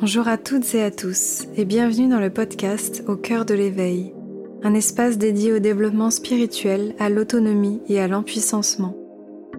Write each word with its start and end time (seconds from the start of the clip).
Bonjour 0.00 0.28
à 0.28 0.38
toutes 0.38 0.76
et 0.76 0.82
à 0.84 0.92
tous 0.92 1.48
et 1.56 1.64
bienvenue 1.64 2.06
dans 2.06 2.20
le 2.20 2.30
podcast 2.30 3.02
Au 3.08 3.16
cœur 3.16 3.44
de 3.44 3.54
l'éveil, 3.54 4.14
un 4.62 4.72
espace 4.74 5.18
dédié 5.18 5.52
au 5.52 5.58
développement 5.58 6.12
spirituel, 6.12 6.94
à 7.00 7.08
l'autonomie 7.08 7.80
et 7.88 7.98
à 7.98 8.06
l'empuissancement. 8.06 8.96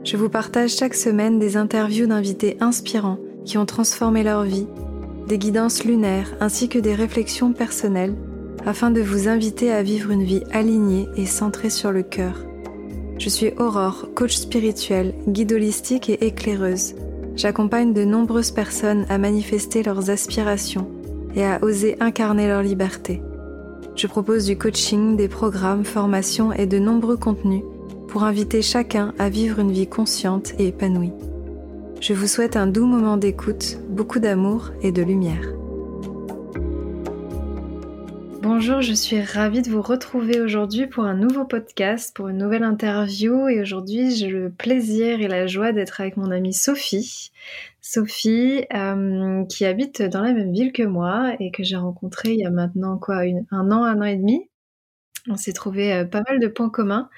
Je 0.05 0.15
vous 0.15 0.29
partage 0.29 0.77
chaque 0.77 0.93
semaine 0.93 1.39
des 1.39 1.57
interviews 1.57 2.07
d'invités 2.07 2.55
inspirants 2.61 3.19
qui 3.43 3.57
ont 3.57 3.65
transformé 3.65 4.23
leur 4.23 4.43
vie, 4.43 4.67
des 5.27 5.37
guidances 5.37 5.83
lunaires 5.83 6.33
ainsi 6.39 6.69
que 6.69 6.79
des 6.79 6.95
réflexions 6.95 7.51
personnelles 7.51 8.15
afin 8.65 8.91
de 8.91 9.01
vous 9.01 9.27
inviter 9.27 9.73
à 9.73 9.83
vivre 9.83 10.09
une 10.09 10.23
vie 10.23 10.43
alignée 10.53 11.09
et 11.17 11.25
centrée 11.25 11.69
sur 11.69 11.91
le 11.91 12.03
cœur. 12.03 12.45
Je 13.17 13.27
suis 13.27 13.51
Aurore, 13.57 14.07
coach 14.15 14.37
spirituel, 14.37 15.15
guide 15.27 15.51
holistique 15.51 16.09
et 16.09 16.25
éclaireuse 16.25 16.95
j'accompagne 17.39 17.93
de 17.93 18.03
nombreuses 18.03 18.51
personnes 18.51 19.05
à 19.07 19.17
manifester 19.17 19.81
leurs 19.81 20.09
aspirations 20.09 20.89
et 21.35 21.45
à 21.45 21.63
oser 21.63 21.95
incarner 22.01 22.47
leur 22.47 22.61
liberté. 22.61 23.21
Je 23.95 24.07
propose 24.07 24.45
du 24.45 24.57
coaching, 24.57 25.15
des 25.15 25.29
programmes, 25.29 25.85
formations 25.85 26.51
et 26.51 26.65
de 26.65 26.79
nombreux 26.79 27.15
contenus 27.15 27.63
pour 28.09 28.23
inviter 28.23 28.61
chacun 28.61 29.13
à 29.19 29.29
vivre 29.29 29.59
une 29.59 29.71
vie 29.71 29.87
consciente 29.87 30.53
et 30.59 30.67
épanouie. 30.67 31.13
Je 32.01 32.13
vous 32.13 32.27
souhaite 32.27 32.57
un 32.57 32.67
doux 32.67 32.85
moment 32.85 33.15
d'écoute, 33.15 33.79
beaucoup 33.89 34.19
d'amour 34.19 34.71
et 34.81 34.91
de 34.91 35.01
lumière. 35.01 35.58
Bonjour, 38.61 38.81
je 38.81 38.91
suis 38.91 39.21
ravie 39.21 39.61
de 39.61 39.69
vous 39.69 39.81
retrouver 39.81 40.41
aujourd'hui 40.41 40.85
pour 40.85 41.05
un 41.05 41.13
nouveau 41.13 41.45
podcast, 41.45 42.13
pour 42.13 42.27
une 42.27 42.39
nouvelle 42.39 42.65
interview. 42.65 43.47
Et 43.47 43.61
aujourd'hui, 43.61 44.13
j'ai 44.13 44.27
le 44.27 44.49
plaisir 44.51 45.21
et 45.21 45.29
la 45.29 45.47
joie 45.47 45.71
d'être 45.71 46.01
avec 46.01 46.17
mon 46.17 46.29
amie 46.29 46.51
Sophie. 46.51 47.31
Sophie, 47.79 48.65
euh, 48.75 49.45
qui 49.45 49.63
habite 49.63 50.01
dans 50.01 50.21
la 50.21 50.33
même 50.33 50.51
ville 50.51 50.73
que 50.73 50.83
moi 50.83 51.37
et 51.39 51.51
que 51.51 51.63
j'ai 51.63 51.77
rencontrée 51.77 52.33
il 52.33 52.39
y 52.41 52.45
a 52.45 52.49
maintenant 52.49 52.97
quoi, 52.97 53.21
un 53.49 53.71
an, 53.71 53.85
un 53.85 54.01
an 54.01 54.03
et 54.03 54.17
demi. 54.17 54.48
On 55.27 55.35
s'est 55.35 55.53
trouvé 55.53 55.93
euh, 55.93 56.05
pas 56.05 56.21
mal 56.27 56.39
de 56.39 56.47
points 56.47 56.69
communs 56.69 57.09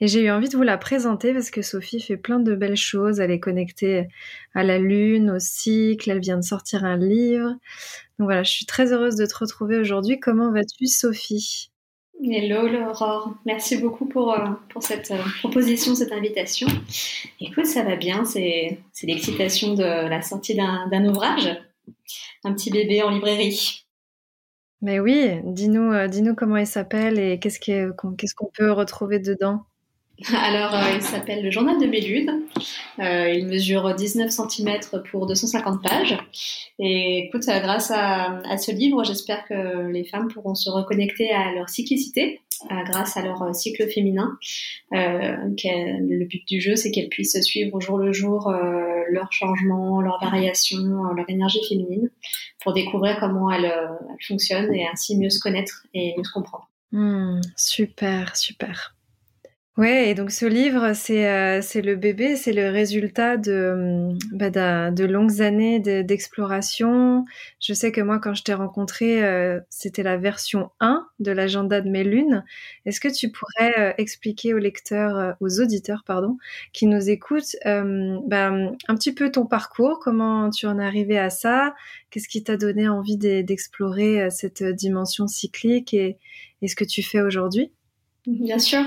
et 0.00 0.08
j'ai 0.08 0.22
eu 0.22 0.30
envie 0.30 0.48
de 0.48 0.56
vous 0.56 0.62
la 0.62 0.78
présenter 0.78 1.32
parce 1.32 1.50
que 1.50 1.62
Sophie 1.62 2.00
fait 2.00 2.16
plein 2.16 2.38
de 2.38 2.54
belles 2.54 2.76
choses. 2.76 3.20
Elle 3.20 3.30
est 3.30 3.40
connectée 3.40 4.08
à 4.54 4.62
la 4.62 4.78
lune, 4.78 5.30
au 5.30 5.38
cycle, 5.38 6.10
elle 6.10 6.20
vient 6.20 6.36
de 6.36 6.44
sortir 6.44 6.84
un 6.84 6.96
livre. 6.96 7.50
Donc 8.18 8.26
voilà, 8.26 8.42
je 8.42 8.50
suis 8.50 8.66
très 8.66 8.92
heureuse 8.92 9.16
de 9.16 9.26
te 9.26 9.36
retrouver 9.36 9.78
aujourd'hui. 9.78 10.20
Comment 10.20 10.52
vas-tu 10.52 10.86
Sophie? 10.86 11.70
Hello 12.22 12.66
Laurore, 12.66 13.34
merci 13.44 13.76
beaucoup 13.76 14.06
pour, 14.06 14.32
euh, 14.32 14.48
pour 14.70 14.82
cette 14.82 15.10
euh, 15.10 15.22
proposition, 15.40 15.94
cette 15.94 16.12
invitation. 16.12 16.66
Écoute, 17.40 17.66
ça 17.66 17.82
va 17.82 17.96
bien, 17.96 18.24
c'est 18.24 18.78
l'excitation 19.02 19.74
de 19.74 19.82
la 19.82 20.22
sortie 20.22 20.54
d'un 20.54 21.04
ouvrage, 21.04 21.46
un 22.42 22.54
petit 22.54 22.70
bébé 22.70 23.02
en 23.02 23.10
librairie. 23.10 23.85
Mais 24.82 25.00
oui, 25.00 25.40
dis-nous 25.44 25.92
euh, 25.92 26.06
dis-nous 26.06 26.34
comment 26.34 26.58
il 26.58 26.66
s'appelle 26.66 27.18
et 27.18 27.38
qu'est-ce 27.38 27.90
qu'on 27.92 28.50
peut 28.54 28.72
retrouver 28.72 29.18
dedans 29.18 29.64
alors, 30.34 30.74
euh, 30.74 30.94
il 30.94 31.02
s'appelle 31.02 31.44
le 31.44 31.50
Journal 31.50 31.78
de 31.78 31.84
Mélude. 31.84 32.30
Euh, 33.00 33.28
il 33.28 33.46
mesure 33.48 33.94
19 33.94 34.30
cm 34.30 34.78
pour 35.10 35.26
250 35.26 35.82
pages. 35.82 36.16
Et 36.78 37.26
écoute, 37.26 37.44
grâce 37.44 37.90
à, 37.94 38.56
ce 38.56 38.72
livre, 38.72 39.04
j'espère 39.04 39.44
que 39.46 39.90
les 39.90 40.04
femmes 40.04 40.28
pourront 40.28 40.54
se 40.54 40.70
reconnecter 40.70 41.30
à 41.32 41.52
leur 41.52 41.68
cyclicité 41.68 42.40
grâce 42.86 43.18
à 43.18 43.22
leur 43.22 43.54
cycle 43.54 43.86
féminin. 43.90 44.38
le 44.90 46.24
but 46.24 46.48
du 46.48 46.62
jeu, 46.62 46.76
c'est 46.76 46.90
qu'elles 46.90 47.10
puissent 47.10 47.38
suivre 47.42 47.74
au 47.74 47.80
jour 47.80 47.98
le 47.98 48.14
jour 48.14 48.50
leurs 49.10 49.32
changements, 49.32 50.00
leurs 50.00 50.20
variations, 50.20 51.12
leur 51.14 51.28
énergie 51.28 51.60
féminine 51.68 52.10
pour 52.62 52.72
découvrir 52.72 53.18
comment 53.20 53.50
elles, 53.50 53.72
fonctionnent 54.26 54.74
et 54.74 54.86
ainsi 54.88 55.16
mieux 55.16 55.30
se 55.30 55.40
connaître 55.40 55.86
et 55.94 56.14
mieux 56.16 56.24
se 56.24 56.32
comprendre. 56.32 56.68
Hmm, 56.92 57.40
super, 57.56 58.36
super. 58.36 58.95
Ouais, 59.76 60.08
et 60.08 60.14
donc 60.14 60.30
ce 60.30 60.46
livre, 60.46 60.94
c'est 60.94 61.28
euh, 61.30 61.60
le 61.82 61.96
bébé, 61.96 62.36
c'est 62.36 62.54
le 62.54 62.70
résultat 62.70 63.36
de, 63.36 64.12
hum, 64.14 64.18
bah, 64.32 64.90
de 64.90 65.04
longues 65.04 65.42
années 65.42 65.80
d'exploration. 65.80 67.26
je 67.60 67.74
sais 67.74 67.92
que 67.92 68.00
moi, 68.00 68.18
quand 68.18 68.32
je 68.32 68.42
t'ai 68.42 68.54
rencontré, 68.54 69.22
euh, 69.22 69.60
c'était 69.68 70.02
la 70.02 70.16
version 70.16 70.70
1 70.80 71.06
de 71.18 71.30
l'agenda 71.30 71.82
de 71.82 71.90
mes 71.90 72.04
lunes. 72.04 72.42
Est-ce 72.86 73.00
que 73.00 73.08
tu 73.14 73.30
pourrais 73.30 73.78
euh, 73.78 73.92
expliquer 73.98 74.54
aux 74.54 74.58
lecteurs, 74.58 75.36
aux 75.40 75.60
auditeurs, 75.60 76.04
pardon, 76.06 76.38
qui 76.72 76.86
nous 76.86 77.10
écoutent, 77.10 77.56
bah, 77.66 78.48
un 78.88 78.94
petit 78.94 79.12
peu 79.14 79.30
ton 79.30 79.44
parcours, 79.44 79.98
comment 80.02 80.48
tu 80.48 80.64
en 80.66 80.78
es 80.78 80.84
arrivé 80.86 81.18
à 81.18 81.28
ça, 81.28 81.74
qu'est-ce 82.10 82.28
qui 82.28 82.42
t'a 82.42 82.56
donné 82.56 82.88
envie 82.88 83.18
d'explorer 83.18 84.30
cette 84.30 84.62
dimension 84.62 85.26
cyclique 85.28 85.92
et, 85.92 86.16
et 86.62 86.68
ce 86.68 86.76
que 86.76 86.84
tu 86.84 87.02
fais 87.02 87.20
aujourd'hui? 87.20 87.72
Bien 88.26 88.58
sûr. 88.58 88.82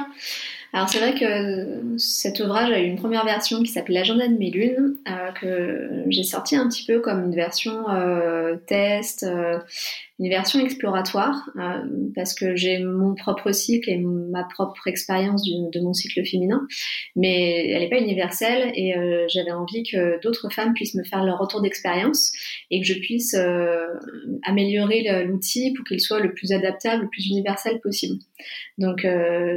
Alors 0.72 0.88
c'est 0.88 1.00
vrai 1.00 1.16
que 1.16 1.98
cet 1.98 2.40
ouvrage 2.42 2.72
a 2.72 2.80
eu 2.80 2.86
une 2.86 2.98
première 2.98 3.26
version 3.26 3.64
qui 3.64 3.72
s'appelle 3.72 3.96
L'agenda 3.96 4.28
de 4.28 4.38
mes 4.38 4.52
lunes, 4.52 4.98
euh, 5.08 5.32
que 5.32 6.04
j'ai 6.10 6.24
sorti 6.24 6.56
un 6.56 6.68
petit 6.70 6.86
peu 6.86 7.00
comme 7.00 7.26
une 7.26 7.34
version 7.34 7.90
euh, 7.90 8.56
test, 8.68 9.24
euh, 9.24 9.58
une 10.20 10.30
version 10.30 10.60
exploratoire, 10.60 11.50
euh, 11.58 11.82
parce 12.16 12.34
que 12.34 12.56
j'ai 12.56 12.80
mon 12.80 13.16
propre 13.16 13.52
cycle 13.52 13.90
et 13.90 13.98
ma 13.98 14.44
propre 14.44 14.88
expérience 14.88 15.44
de 15.46 15.80
mon 15.80 15.94
cycle 15.94 16.26
féminin, 16.26 16.68
mais 17.16 17.70
elle 17.70 17.82
n'est 17.82 17.90
pas 17.90 18.00
universelle 18.00 18.72
et 18.76 18.96
euh, 18.96 19.26
j'avais 19.30 19.52
envie 19.52 19.84
que 19.84 20.22
d'autres 20.22 20.52
femmes 20.52 20.74
puissent 20.74 20.96
me 20.96 21.04
faire 21.04 21.24
leur 21.24 21.40
retour 21.40 21.62
d'expérience 21.62 22.32
et 22.70 22.82
que 22.82 22.86
je 22.86 22.96
puisse 22.96 23.36
améliorer 24.44 25.24
l'outil 25.26 25.74
pour 25.74 25.86
qu'il 25.86 26.00
soit 26.00 26.20
le 26.20 26.34
plus 26.34 26.52
adaptable, 26.52 27.04
le 27.04 27.10
plus 27.10 27.28
universel 27.28 27.80
possible. 27.80 28.20
Donc 28.78 29.06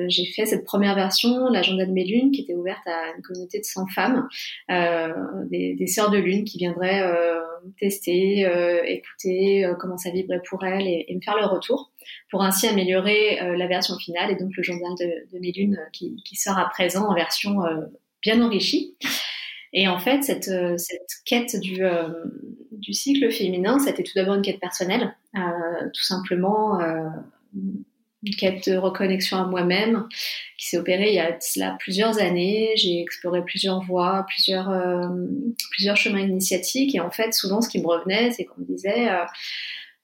j'ai 0.09 0.27
fait 0.27 0.47
cette 0.47 0.65
première 0.65 0.94
version 0.94 1.49
l'agenda 1.50 1.87
de 1.87 1.93
mes 1.93 2.05
lunes, 2.05 2.31
qui 2.31 2.43
était 2.43 2.55
ouverte 2.55 2.87
à 2.87 3.17
une 3.17 3.23
communauté 3.23 3.59
de 3.59 3.65
100 3.65 3.87
femmes, 3.89 4.29
euh, 4.71 5.12
des, 5.50 5.75
des, 5.75 5.87
sœurs 5.87 6.11
de 6.11 6.19
lune 6.19 6.44
qui 6.44 6.59
viendraient 6.59 7.03
euh, 7.03 7.41
tester, 7.78 8.47
euh, 8.47 8.83
écouter 8.84 9.71
comment 9.78 9.97
ça 9.97 10.11
vibrait 10.11 10.43
pour 10.49 10.65
elles 10.65 10.87
et, 10.87 11.15
me 11.15 11.21
faire 11.21 11.37
leur 11.37 11.50
retour, 11.50 11.93
pour 12.31 12.43
ainsi 12.43 12.67
améliorer 12.67 13.39
la 13.56 13.67
version 13.67 13.97
finale 13.97 14.31
et 14.31 14.37
donc 14.37 14.56
le 14.56 14.62
journal 14.62 14.93
de, 14.99 15.39
mes 15.39 15.53
lunes 15.53 15.78
qui, 15.93 16.21
sort 16.34 16.59
à 16.59 16.69
présent 16.69 17.09
en 17.09 17.15
version 17.15 17.56
bien 18.23 18.43
enrichie. 18.43 18.97
Et 19.73 19.89
en 19.89 19.99
fait, 19.99 20.23
cette, 20.23 20.50
cette 20.78 21.12
quête 21.25 21.59
du, 21.61 21.83
du 22.73 22.93
cycle 22.93 23.31
féminin, 23.31 23.79
c'était 23.79 24.03
tout 24.03 24.12
d'abord 24.17 24.34
une 24.34 24.43
quête 24.43 24.61
personnelle, 24.61 25.15
tout 25.34 26.03
simplement 26.03 26.79
une 28.25 28.34
quête 28.34 28.69
de 28.69 28.77
reconnexion 28.77 29.37
à 29.37 29.47
moi-même 29.47 30.06
qui 30.56 30.69
s'est 30.69 30.78
opérée 30.78 31.09
il 31.09 31.15
y 31.15 31.21
a 31.21 31.37
cela 31.41 31.77
plusieurs 31.78 32.21
années. 32.21 32.71
J'ai 32.77 33.00
exploré 33.00 33.44
plusieurs 33.44 33.81
voies, 33.83 34.25
plusieurs, 34.28 34.71
euh, 34.71 35.09
plusieurs 35.71 35.97
chemins 35.97 36.21
initiatiques 36.21 36.94
et 36.94 37.00
en 37.00 37.11
fait, 37.11 37.34
souvent, 37.34 37.61
ce 37.61 37.69
qui 37.69 37.81
me 37.81 37.87
revenait, 37.87 38.31
c'est 38.31 38.44
qu'on 38.44 38.61
me 38.61 38.66
disait 38.66 39.09
euh, 39.11 39.25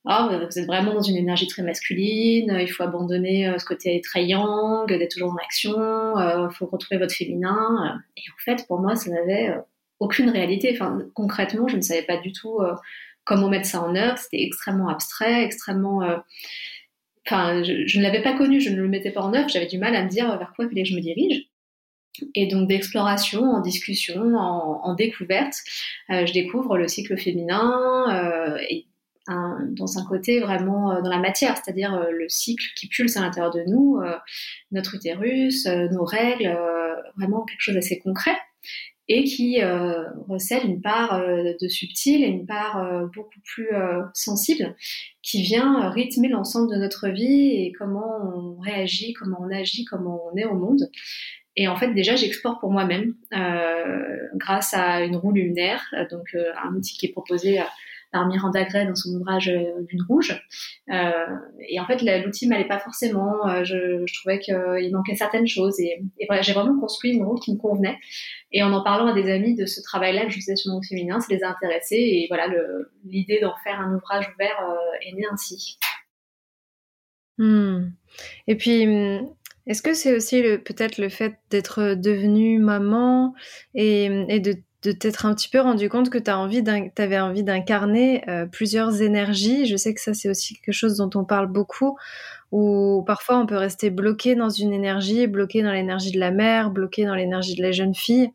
oh, 0.04 0.28
vous 0.28 0.58
êtes 0.58 0.66
vraiment 0.66 0.94
dans 0.94 1.02
une 1.02 1.16
énergie 1.16 1.46
très 1.46 1.62
masculine, 1.62 2.56
il 2.60 2.68
faut 2.68 2.82
abandonner 2.82 3.48
euh, 3.48 3.58
ce 3.58 3.64
côté 3.64 4.02
yang, 4.16 4.88
d'être 4.88 5.12
toujours 5.12 5.32
en 5.32 5.36
action, 5.36 5.76
il 5.76 6.48
faut 6.52 6.66
retrouver 6.66 6.98
votre 6.98 7.14
féminin. 7.14 8.00
Et 8.16 8.22
en 8.30 8.38
fait, 8.44 8.66
pour 8.66 8.80
moi, 8.80 8.96
ça 8.96 9.10
n'avait 9.10 9.54
aucune 10.00 10.30
réalité. 10.30 10.70
Enfin, 10.74 10.98
concrètement, 11.14 11.68
je 11.68 11.76
ne 11.76 11.82
savais 11.82 12.02
pas 12.02 12.16
du 12.16 12.32
tout 12.32 12.58
comment 13.24 13.48
mettre 13.48 13.66
ça 13.66 13.82
en 13.82 13.94
œuvre. 13.94 14.18
C'était 14.18 14.42
extrêmement 14.42 14.88
abstrait, 14.88 15.44
extrêmement 15.44 16.02
enfin, 17.28 17.62
je, 17.62 17.98
ne 17.98 18.02
l'avais 18.02 18.22
pas 18.22 18.36
connu, 18.36 18.60
je 18.60 18.70
ne 18.70 18.76
le 18.76 18.88
mettais 18.88 19.10
pas 19.10 19.20
en 19.20 19.34
œuvre, 19.34 19.48
j'avais 19.48 19.66
du 19.66 19.78
mal 19.78 19.94
à 19.94 20.02
me 20.02 20.08
dire 20.08 20.26
vers 20.38 20.52
quoi 20.54 20.64
il 20.64 20.68
fallait 20.68 20.82
que 20.82 20.88
je 20.88 20.96
me 20.96 21.00
dirige. 21.00 21.48
Et 22.34 22.46
donc 22.46 22.68
d'exploration, 22.68 23.42
en 23.42 23.60
discussion, 23.60 24.34
en, 24.36 24.94
découverte, 24.94 25.54
euh, 26.10 26.26
je 26.26 26.32
découvre 26.32 26.76
le 26.76 26.88
cycle 26.88 27.16
féminin 27.16 28.06
euh, 28.10 28.58
dans 29.28 29.98
un 29.98 30.06
côté 30.06 30.40
vraiment 30.40 30.90
euh, 30.92 31.02
dans 31.02 31.10
la 31.10 31.18
matière, 31.18 31.56
c'est-à-dire 31.56 32.08
le 32.10 32.28
cycle 32.28 32.66
qui 32.76 32.88
pulse 32.88 33.16
à 33.16 33.20
l'intérieur 33.20 33.52
de 33.52 33.62
nous, 33.68 34.00
notre 34.72 34.94
utérus, 34.94 35.66
nos 35.66 36.04
règles, 36.04 36.56
vraiment 37.16 37.44
quelque 37.44 37.60
chose 37.60 37.74
d'assez 37.74 37.98
concret 37.98 38.36
et 39.08 39.24
qui 39.24 39.62
euh, 39.62 40.04
recèle 40.28 40.66
une 40.66 40.82
part 40.82 41.14
euh, 41.14 41.54
de 41.60 41.68
subtil 41.68 42.22
et 42.22 42.26
une 42.26 42.46
part 42.46 42.84
euh, 42.84 43.06
beaucoup 43.14 43.40
plus 43.42 43.70
sensible 44.12 44.76
qui 45.22 45.42
vient 45.42 45.90
rythmer 45.90 46.28
l'ensemble 46.28 46.70
de 46.70 46.76
notre 46.76 47.08
vie 47.08 47.64
et 47.64 47.72
comment 47.72 48.18
on 48.34 48.60
réagit, 48.60 49.14
comment 49.14 49.38
on 49.40 49.50
agit, 49.50 49.84
comment 49.84 50.20
on 50.30 50.36
est 50.36 50.44
au 50.44 50.54
monde. 50.54 50.90
Et 51.56 51.68
en 51.68 51.76
fait, 51.76 51.92
déjà, 51.92 52.14
j'exporte 52.14 52.60
pour 52.60 52.70
moi-même 52.70 53.14
grâce 54.34 54.74
à 54.74 55.02
une 55.02 55.16
roue 55.16 55.32
lunaire, 55.32 55.82
donc 56.10 56.34
un 56.34 56.74
outil 56.74 56.96
qui 56.96 57.06
est 57.06 57.12
proposé 57.12 57.60
par 58.12 58.26
Miranda 58.26 58.64
Gray 58.64 58.86
dans 58.86 58.94
son 58.94 59.10
ouvrage 59.10 59.48
Lune 59.48 60.02
rouge. 60.08 60.42
et 60.88 61.80
en 61.80 61.86
fait, 61.86 62.02
l'outil 62.24 62.48
m'allait 62.48 62.68
pas 62.68 62.78
forcément. 62.78 63.64
Je, 63.64 64.04
je, 64.06 64.20
trouvais 64.20 64.38
qu'il 64.38 64.90
manquait 64.92 65.16
certaines 65.16 65.46
choses. 65.46 65.78
Et, 65.80 66.00
voilà, 66.26 66.42
j'ai 66.42 66.52
vraiment 66.52 66.78
construit 66.78 67.12
une 67.12 67.24
roue 67.24 67.36
qui 67.36 67.52
me 67.52 67.58
convenait. 67.58 67.98
Et 68.52 68.62
en 68.62 68.72
en 68.72 68.82
parlant 68.82 69.08
à 69.08 69.14
des 69.14 69.30
amis 69.30 69.54
de 69.54 69.66
ce 69.66 69.82
travail-là 69.82 70.24
que 70.24 70.30
je 70.30 70.36
faisais 70.36 70.56
sur 70.56 70.72
mon 70.72 70.82
féminin, 70.82 71.20
ça 71.20 71.26
les 71.30 71.42
a 71.42 71.50
intéressés. 71.50 71.96
Et 71.96 72.26
voilà, 72.28 72.48
l'idée 73.04 73.40
d'en 73.40 73.54
faire 73.64 73.80
un 73.80 73.94
ouvrage 73.94 74.28
ouvert 74.34 74.56
est 75.02 75.12
née 75.12 75.26
ainsi. 75.30 75.78
Hmm. 77.38 77.90
Et 78.48 78.56
puis, 78.56 78.86
hmm, 78.86 79.28
est-ce 79.66 79.82
que 79.82 79.94
c'est 79.94 80.14
aussi 80.14 80.42
peut-être 80.42 80.98
le 80.98 81.08
fait 81.08 81.38
d'être 81.50 81.94
devenue 81.94 82.58
maman 82.58 83.34
et, 83.74 84.40
de, 84.40 84.54
t'être 84.80 85.26
un 85.26 85.34
petit 85.34 85.48
peu 85.48 85.60
rendu 85.60 85.88
compte 85.88 86.10
que 86.10 86.18
tu 86.18 86.30
envie 86.30 86.62
avais 86.98 87.20
envie 87.20 87.42
d'incarner 87.42 88.28
euh, 88.28 88.46
plusieurs 88.46 89.02
énergies. 89.02 89.66
Je 89.66 89.76
sais 89.76 89.92
que 89.92 90.00
ça, 90.00 90.14
c'est 90.14 90.30
aussi 90.30 90.54
quelque 90.54 90.74
chose 90.74 90.96
dont 90.96 91.10
on 91.14 91.24
parle 91.24 91.48
beaucoup, 91.48 91.96
où 92.52 93.02
parfois 93.06 93.38
on 93.38 93.46
peut 93.46 93.56
rester 93.56 93.90
bloqué 93.90 94.34
dans 94.34 94.50
une 94.50 94.72
énergie, 94.72 95.26
bloqué 95.26 95.62
dans 95.62 95.72
l'énergie 95.72 96.12
de 96.12 96.20
la 96.20 96.30
mère, 96.30 96.70
bloqué 96.70 97.04
dans 97.04 97.14
l'énergie 97.14 97.56
de 97.56 97.62
la 97.62 97.72
jeune 97.72 97.94
fille. 97.94 98.30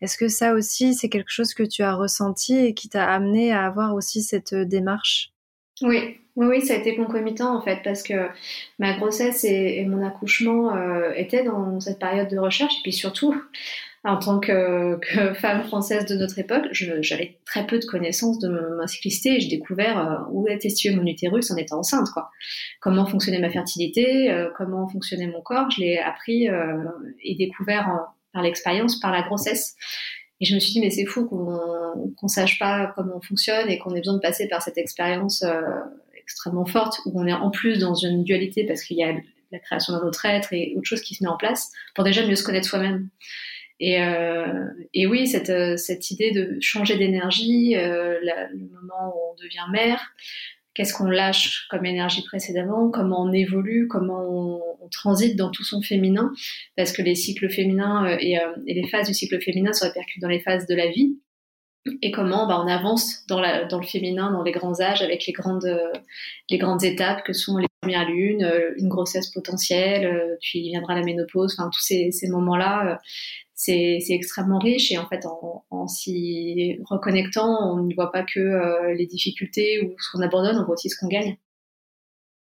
Est-ce 0.00 0.18
que 0.18 0.28
ça 0.28 0.54
aussi, 0.54 0.94
c'est 0.94 1.08
quelque 1.08 1.30
chose 1.30 1.54
que 1.54 1.62
tu 1.62 1.82
as 1.82 1.94
ressenti 1.94 2.56
et 2.56 2.74
qui 2.74 2.88
t'a 2.88 3.08
amené 3.08 3.52
à 3.52 3.64
avoir 3.64 3.94
aussi 3.94 4.22
cette 4.22 4.52
euh, 4.52 4.64
démarche? 4.64 5.32
Oui, 5.80 6.18
oui, 6.36 6.46
oui, 6.46 6.62
ça 6.62 6.74
a 6.74 6.76
été 6.78 6.96
concomitant 6.96 7.56
en 7.56 7.62
fait, 7.62 7.80
parce 7.84 8.02
que 8.02 8.28
ma 8.78 8.96
grossesse 8.96 9.44
et, 9.44 9.84
mon 9.84 10.04
accouchement 10.04 10.74
euh, 10.74 11.12
étaient 11.14 11.44
dans 11.44 11.78
cette 11.80 11.98
période 11.98 12.28
de 12.28 12.38
recherche, 12.38 12.74
et 12.78 12.82
puis 12.82 12.92
surtout, 12.92 13.34
en 14.04 14.18
tant 14.18 14.40
que, 14.40 14.98
femme 15.34 15.62
française 15.64 16.06
de 16.06 16.14
notre 16.16 16.38
époque, 16.38 16.66
j'avais 16.72 17.38
très 17.44 17.66
peu 17.66 17.78
de 17.78 17.84
connaissances 17.84 18.38
de 18.38 18.48
ma 18.48 18.86
cyclicité 18.86 19.36
et 19.36 19.40
j'ai 19.40 19.48
découvert 19.48 19.98
euh, 19.98 20.16
où 20.30 20.48
était 20.48 20.68
situé 20.68 20.94
mon 20.94 21.06
utérus 21.06 21.50
en 21.50 21.56
étant 21.56 21.78
enceinte, 21.78 22.08
quoi. 22.12 22.30
Comment 22.80 23.06
fonctionnait 23.06 23.40
ma 23.40 23.50
fertilité, 23.50 24.30
euh, 24.30 24.50
comment 24.56 24.88
fonctionnait 24.88 25.28
mon 25.28 25.40
corps, 25.40 25.70
je 25.70 25.80
l'ai 25.80 25.98
appris 25.98 26.48
et 27.22 27.34
découvert 27.36 28.08
par 28.32 28.42
l'expérience, 28.42 28.98
par 28.98 29.12
la 29.12 29.22
grossesse. 29.22 29.76
Et 30.40 30.44
je 30.44 30.54
me 30.54 30.60
suis 30.60 30.72
dit, 30.72 30.80
mais 30.80 30.90
c'est 30.90 31.04
fou 31.04 31.26
qu'on 31.26 31.60
qu'on 32.16 32.28
sache 32.28 32.58
pas 32.58 32.92
comment 32.96 33.16
on 33.16 33.20
fonctionne 33.20 33.68
et 33.68 33.78
qu'on 33.78 33.94
ait 33.94 34.00
besoin 34.00 34.14
de 34.14 34.20
passer 34.20 34.48
par 34.48 34.62
cette 34.62 34.78
expérience 34.78 35.44
extrêmement 36.16 36.64
forte, 36.64 37.00
où 37.06 37.20
on 37.20 37.26
est 37.26 37.32
en 37.32 37.50
plus 37.50 37.78
dans 37.78 37.94
une 37.94 38.24
dualité 38.24 38.64
parce 38.64 38.82
qu'il 38.82 38.96
y 38.96 39.04
a 39.04 39.12
la 39.52 39.58
création 39.58 39.92
d'un 39.92 40.00
autre 40.00 40.24
être 40.24 40.52
et 40.52 40.74
autre 40.76 40.86
chose 40.86 41.02
qui 41.02 41.14
se 41.14 41.22
met 41.22 41.28
en 41.28 41.36
place 41.36 41.70
pour 41.94 42.04
déjà 42.04 42.26
mieux 42.26 42.34
se 42.34 42.42
connaître 42.42 42.66
soi-même. 42.66 43.08
Et, 43.84 44.00
euh, 44.00 44.68
et, 44.94 45.08
oui, 45.08 45.26
cette, 45.26 45.50
euh, 45.50 45.76
cette, 45.76 46.12
idée 46.12 46.30
de 46.30 46.56
changer 46.60 46.96
d'énergie, 46.96 47.76
euh, 47.76 48.20
le 48.22 48.68
moment 48.68 49.12
où 49.12 49.32
on 49.32 49.34
devient 49.42 49.66
mère, 49.72 50.00
qu'est-ce 50.72 50.94
qu'on 50.94 51.10
lâche 51.10 51.66
comme 51.68 51.84
énergie 51.84 52.22
précédemment, 52.22 52.90
comment 52.90 53.24
on 53.24 53.32
évolue, 53.32 53.88
comment 53.88 54.22
on, 54.22 54.88
transite 54.92 55.36
dans 55.36 55.50
tout 55.50 55.64
son 55.64 55.80
féminin, 55.80 56.30
parce 56.76 56.92
que 56.92 57.02
les 57.02 57.14
cycles 57.14 57.48
féminins 57.48 58.18
et, 58.20 58.38
les 58.66 58.86
phases 58.88 59.08
du 59.08 59.14
cycle 59.14 59.40
féminin 59.40 59.72
se 59.72 59.84
répercutent 59.84 60.20
dans 60.20 60.28
les 60.28 60.40
phases 60.40 60.66
de 60.66 60.74
la 60.74 60.88
vie 60.90 61.16
et 62.02 62.10
comment 62.10 62.46
bah, 62.46 62.60
on 62.62 62.68
avance 62.68 63.24
dans, 63.26 63.40
le 63.40 63.86
féminin, 63.86 64.30
dans 64.30 64.42
les 64.42 64.52
grands 64.52 64.80
âges, 64.82 65.00
avec 65.00 65.24
les 65.26 65.32
grandes, 65.32 66.84
étapes 66.84 67.24
que 67.24 67.32
sont 67.32 67.56
les 67.56 67.68
premières 67.80 68.06
lunes, 68.06 68.46
une 68.76 68.88
grossesse 68.88 69.30
potentielle, 69.30 70.36
puis 70.42 70.60
viendra 70.60 70.94
la 70.94 71.02
ménopause, 71.02 71.56
enfin 71.58 71.70
tous 71.72 71.80
ces, 71.80 72.28
moments-là, 72.28 73.00
c'est, 73.64 74.00
extrêmement 74.10 74.58
riche 74.58 74.92
et 74.92 74.98
en 74.98 75.08
fait 75.08 75.24
en, 75.70 75.86
s'y 75.86 76.78
reconnectant, 76.84 77.74
on 77.74 77.82
ne 77.82 77.94
voit 77.94 78.12
pas 78.12 78.22
que 78.22 78.92
les 78.94 79.06
difficultés 79.06 79.84
ou 79.84 79.94
ce 79.98 80.12
qu'on 80.12 80.22
abandonne, 80.22 80.56
on 80.58 80.64
voit 80.64 80.74
aussi 80.74 80.90
ce 80.90 80.96
qu'on 80.98 81.08
gagne. 81.08 81.36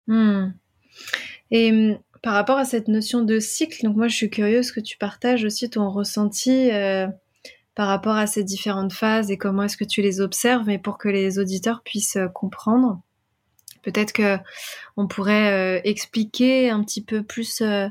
Hmm. 0.06 0.52
Et 1.50 1.70
hum, 1.70 1.98
par 2.22 2.34
rapport 2.34 2.58
à 2.58 2.64
cette 2.64 2.88
notion 2.88 3.22
de 3.22 3.38
cycle, 3.38 3.84
donc 3.84 3.96
moi 3.96 4.08
je 4.08 4.16
suis 4.16 4.30
curieuse 4.30 4.72
que 4.72 4.80
tu 4.80 4.98
partages 4.98 5.44
aussi 5.44 5.68
ton 5.70 5.90
ressenti 5.90 6.70
par 7.78 7.86
rapport 7.86 8.16
à 8.16 8.26
ces 8.26 8.42
différentes 8.42 8.92
phases 8.92 9.30
et 9.30 9.36
comment 9.38 9.62
est-ce 9.62 9.76
que 9.76 9.84
tu 9.84 10.02
les 10.02 10.20
observes, 10.20 10.64
mais 10.66 10.80
pour 10.80 10.98
que 10.98 11.08
les 11.08 11.38
auditeurs 11.38 11.80
puissent 11.84 12.16
euh, 12.16 12.26
comprendre. 12.26 13.00
Peut-être 13.84 14.12
que 14.12 14.36
on 14.96 15.06
pourrait 15.06 15.52
euh, 15.52 15.80
expliquer 15.84 16.70
un 16.70 16.82
petit 16.82 17.04
peu 17.04 17.22
plus 17.22 17.60
euh, 17.60 17.86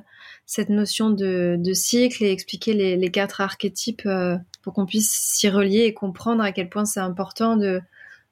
cette 0.48 0.70
notion 0.70 1.12
de, 1.12 1.60
cycle 1.74 2.24
et 2.24 2.32
expliquer 2.32 2.74
les, 2.74 3.12
quatre 3.12 3.42
archétypes 3.42 4.10
pour 4.64 4.74
qu'on 4.74 4.88
puisse 4.88 5.12
s'y 5.12 5.48
relier 5.50 5.82
et 5.82 5.94
comprendre 5.94 6.42
à 6.42 6.52
quel 6.52 6.70
point 6.70 6.86
c'est 6.86 7.00
important 7.00 7.56
de, 7.56 7.82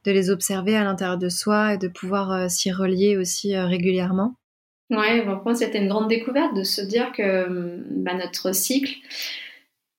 les 0.05 0.31
observer 0.31 0.75
à 0.75 0.83
l'intérieur 0.83 1.17
de 1.17 1.29
soi 1.29 1.75
et 1.75 1.77
de 1.77 1.87
pouvoir 1.87 2.49
s'y 2.49 2.71
relier 2.71 3.17
aussi 3.17 3.55
régulièrement. 3.55 4.35
Ouais, 4.89 5.23
pour 5.23 5.43
moi 5.43 5.55
c'était 5.55 5.79
une 5.79 5.89
grande 5.89 6.09
découverte 6.09 6.55
de 6.55 6.63
se 6.63 6.81
dire 6.81 7.11
que 7.11 7.83
bah, 7.91 8.13
notre 8.13 8.55
cycle, 8.55 8.95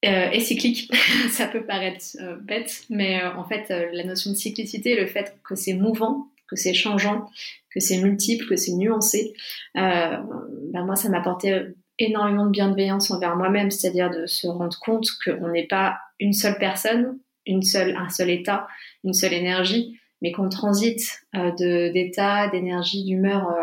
euh, 0.04 0.30
et 0.30 0.40
cyclique. 0.40 0.92
ça 1.30 1.46
peut 1.46 1.64
paraître 1.64 2.04
euh, 2.20 2.36
bête, 2.36 2.84
mais 2.90 3.22
euh, 3.22 3.32
en 3.34 3.44
fait, 3.44 3.70
la 3.70 4.04
notion 4.04 4.30
de 4.30 4.36
cyclicité, 4.36 4.94
le 4.94 5.06
fait 5.06 5.36
que 5.42 5.54
c'est 5.54 5.74
mouvant, 5.74 6.28
que 6.48 6.56
c'est 6.56 6.74
changeant, 6.74 7.28
que 7.70 7.80
c'est 7.80 7.98
multiple, 7.98 8.46
que 8.46 8.56
c'est 8.56 8.72
nuancé, 8.72 9.34
ben 9.74 10.84
moi, 10.84 10.96
ça 10.96 11.08
m'apportait 11.08 11.74
énormément 11.98 12.46
de 12.46 12.50
bienveillance 12.50 13.10
envers 13.10 13.36
moi-même, 13.36 13.70
c'est-à-dire 13.70 14.10
de 14.10 14.26
se 14.26 14.46
rendre 14.46 14.78
compte 14.80 15.06
qu'on 15.24 15.48
n'est 15.48 15.66
pas 15.66 15.98
une 16.20 16.32
seule 16.32 16.58
personne, 16.58 17.18
une 17.46 17.62
seule, 17.62 17.96
un 17.96 18.08
seul 18.08 18.30
état, 18.30 18.66
une 19.04 19.14
seule 19.14 19.32
énergie, 19.32 19.98
mais 20.22 20.32
qu'on 20.32 20.48
transite 20.48 21.20
de 21.34 21.92
d'état, 21.92 22.48
d'énergie, 22.48 23.04
d'humeur 23.04 23.54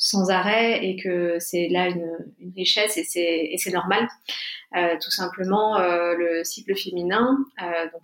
sans 0.00 0.30
arrêt 0.30 0.84
et 0.84 0.96
que 0.96 1.36
c'est 1.38 1.68
là 1.68 1.88
une, 1.88 2.10
une, 2.38 2.52
richesse 2.56 2.96
et 2.96 3.56
c'est 3.58 3.70
normal. 3.70 4.08
Euh, 4.76 4.96
tout 5.00 5.10
simplement, 5.10 5.76
euh, 5.78 6.14
le 6.16 6.42
cycle 6.42 6.74
féminin, 6.76 7.36
euh, 7.60 7.84
donc 7.92 8.02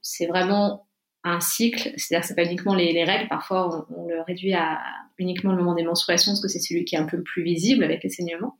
c'est 0.00 0.26
vraiment 0.26 0.86
un 1.26 1.40
cycle, 1.40 1.92
c'est-à-dire 1.96 2.22
que 2.22 2.28
c'est 2.28 2.34
pas 2.36 2.44
uniquement 2.44 2.74
les, 2.74 2.92
les 2.92 3.04
règles, 3.04 3.28
parfois 3.28 3.86
on, 3.96 4.06
le 4.06 4.20
réduit 4.22 4.54
à 4.54 4.80
uniquement 5.18 5.52
le 5.52 5.58
moment 5.58 5.74
des 5.74 5.82
menstruations 5.82 6.32
parce 6.32 6.42
que 6.42 6.48
c'est 6.48 6.60
celui 6.60 6.84
qui 6.84 6.94
est 6.94 6.98
un 6.98 7.06
peu 7.06 7.22
plus 7.22 7.42
visible 7.42 7.82
avec 7.82 8.02
les 8.04 8.10
saignements. 8.10 8.58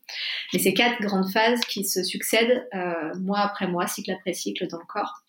Mais 0.52 0.58
c'est 0.58 0.74
quatre 0.74 1.00
grandes 1.00 1.30
phases 1.30 1.60
qui 1.60 1.84
se 1.84 2.02
succèdent 2.02 2.66
euh, 2.74 3.14
mois 3.20 3.40
après 3.40 3.68
mois, 3.68 3.86
cycle 3.86 4.10
après 4.10 4.32
cycle 4.32 4.66
dans 4.66 4.78
le 4.78 4.86
corps 4.86 5.22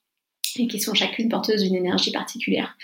et 0.59 0.67
qui 0.67 0.79
sont 0.79 0.95
chacune 0.95 1.29
porteuses 1.29 1.61
d'une 1.61 1.75
énergie 1.75 2.11
particulière. 2.11 2.75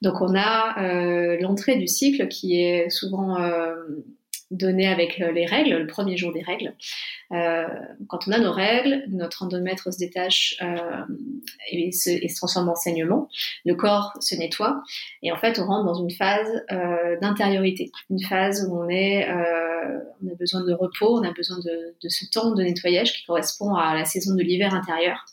Donc 0.00 0.20
on 0.22 0.34
a 0.34 0.82
euh, 0.82 1.36
l'entrée 1.40 1.76
du 1.76 1.86
cycle 1.86 2.28
qui 2.28 2.62
est 2.62 2.88
souvent 2.88 3.38
euh, 3.38 3.74
donnée 4.50 4.86
avec 4.86 5.20
euh, 5.20 5.32
les 5.32 5.46
règles, 5.46 5.76
le 5.76 5.86
premier 5.86 6.16
jour 6.16 6.32
des 6.32 6.42
règles. 6.42 6.74
Euh, 7.32 7.66
quand 8.08 8.26
on 8.26 8.32
a 8.32 8.38
nos 8.38 8.52
règles, 8.52 9.04
notre 9.08 9.44
endomètre 9.44 9.92
se 9.92 9.98
détache 9.98 10.56
euh, 10.62 11.04
et, 11.70 11.92
se, 11.92 12.10
et, 12.10 12.28
se, 12.28 12.36
transforme 12.36 12.68
en 12.68 12.74
saignement, 12.74 13.28
le 13.64 13.74
corps 13.74 14.12
se 14.20 14.34
nettoie 14.34 14.82
et 15.22 15.30
en 15.30 15.36
fait 15.36 15.58
on 15.60 15.66
rentre 15.66 15.86
dans 15.86 16.02
une 16.02 16.10
phase 16.10 16.64
euh, 16.72 17.18
d'intériorité, 17.20 17.92
une 18.10 18.22
phase 18.22 18.66
où 18.68 18.76
on 18.76 18.88
est, 18.88 19.28
euh, 19.28 19.98
on 20.24 20.32
a 20.32 20.34
besoin 20.34 20.64
de 20.64 20.72
repos, 20.72 21.18
on 21.18 21.22
a 21.22 21.32
besoin 21.32 21.58
de, 21.58 21.94
de, 22.02 22.08
ce 22.08 22.24
temps 22.30 22.50
de 22.50 22.62
nettoyage 22.62 23.12
qui 23.12 23.24
correspond 23.24 23.74
à 23.74 23.94
la 23.94 24.04
saison 24.04 24.34
de 24.34 24.42
l'hiver 24.42 24.74
intérieur, 24.74 25.24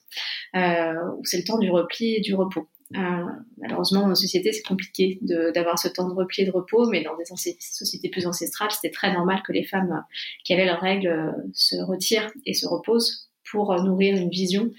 euh, 0.55 0.93
où 1.17 1.25
c'est 1.25 1.37
le 1.37 1.43
temps 1.43 1.57
du 1.57 1.71
repli 1.71 2.15
et 2.15 2.21
du 2.21 2.35
repos. 2.35 2.67
Euh, 2.95 3.25
malheureusement, 3.57 4.01
dans 4.01 4.07
nos 4.07 4.15
sociétés, 4.15 4.53
c'est 4.53 4.63
compliqué 4.63 5.19
d'avoir 5.21 5.77
ce 5.77 5.89
temps 5.89 6.07
de 6.07 6.13
repli 6.13 6.43
et 6.43 6.45
de 6.45 6.51
repos, 6.51 6.87
mais 6.87 7.03
dans 7.03 7.17
des 7.17 7.25
sociétés 7.25 8.09
plus 8.09 8.25
ancestrales, 8.27 8.71
c'était 8.71 8.91
très 8.91 9.11
normal 9.11 9.41
que 9.45 9.51
les 9.51 9.65
femmes 9.65 9.91
euh, 9.91 10.15
qui 10.45 10.53
avaient 10.53 10.65
leurs 10.65 10.79
règles 10.79 11.07
euh, 11.07 11.31
se 11.53 11.75
retirent 11.75 12.31
et 12.45 12.53
se 12.53 12.65
reposent 12.65 13.29
pour 13.51 13.73
nourrir 13.81 14.15
une 14.15 14.29
vision 14.29 14.71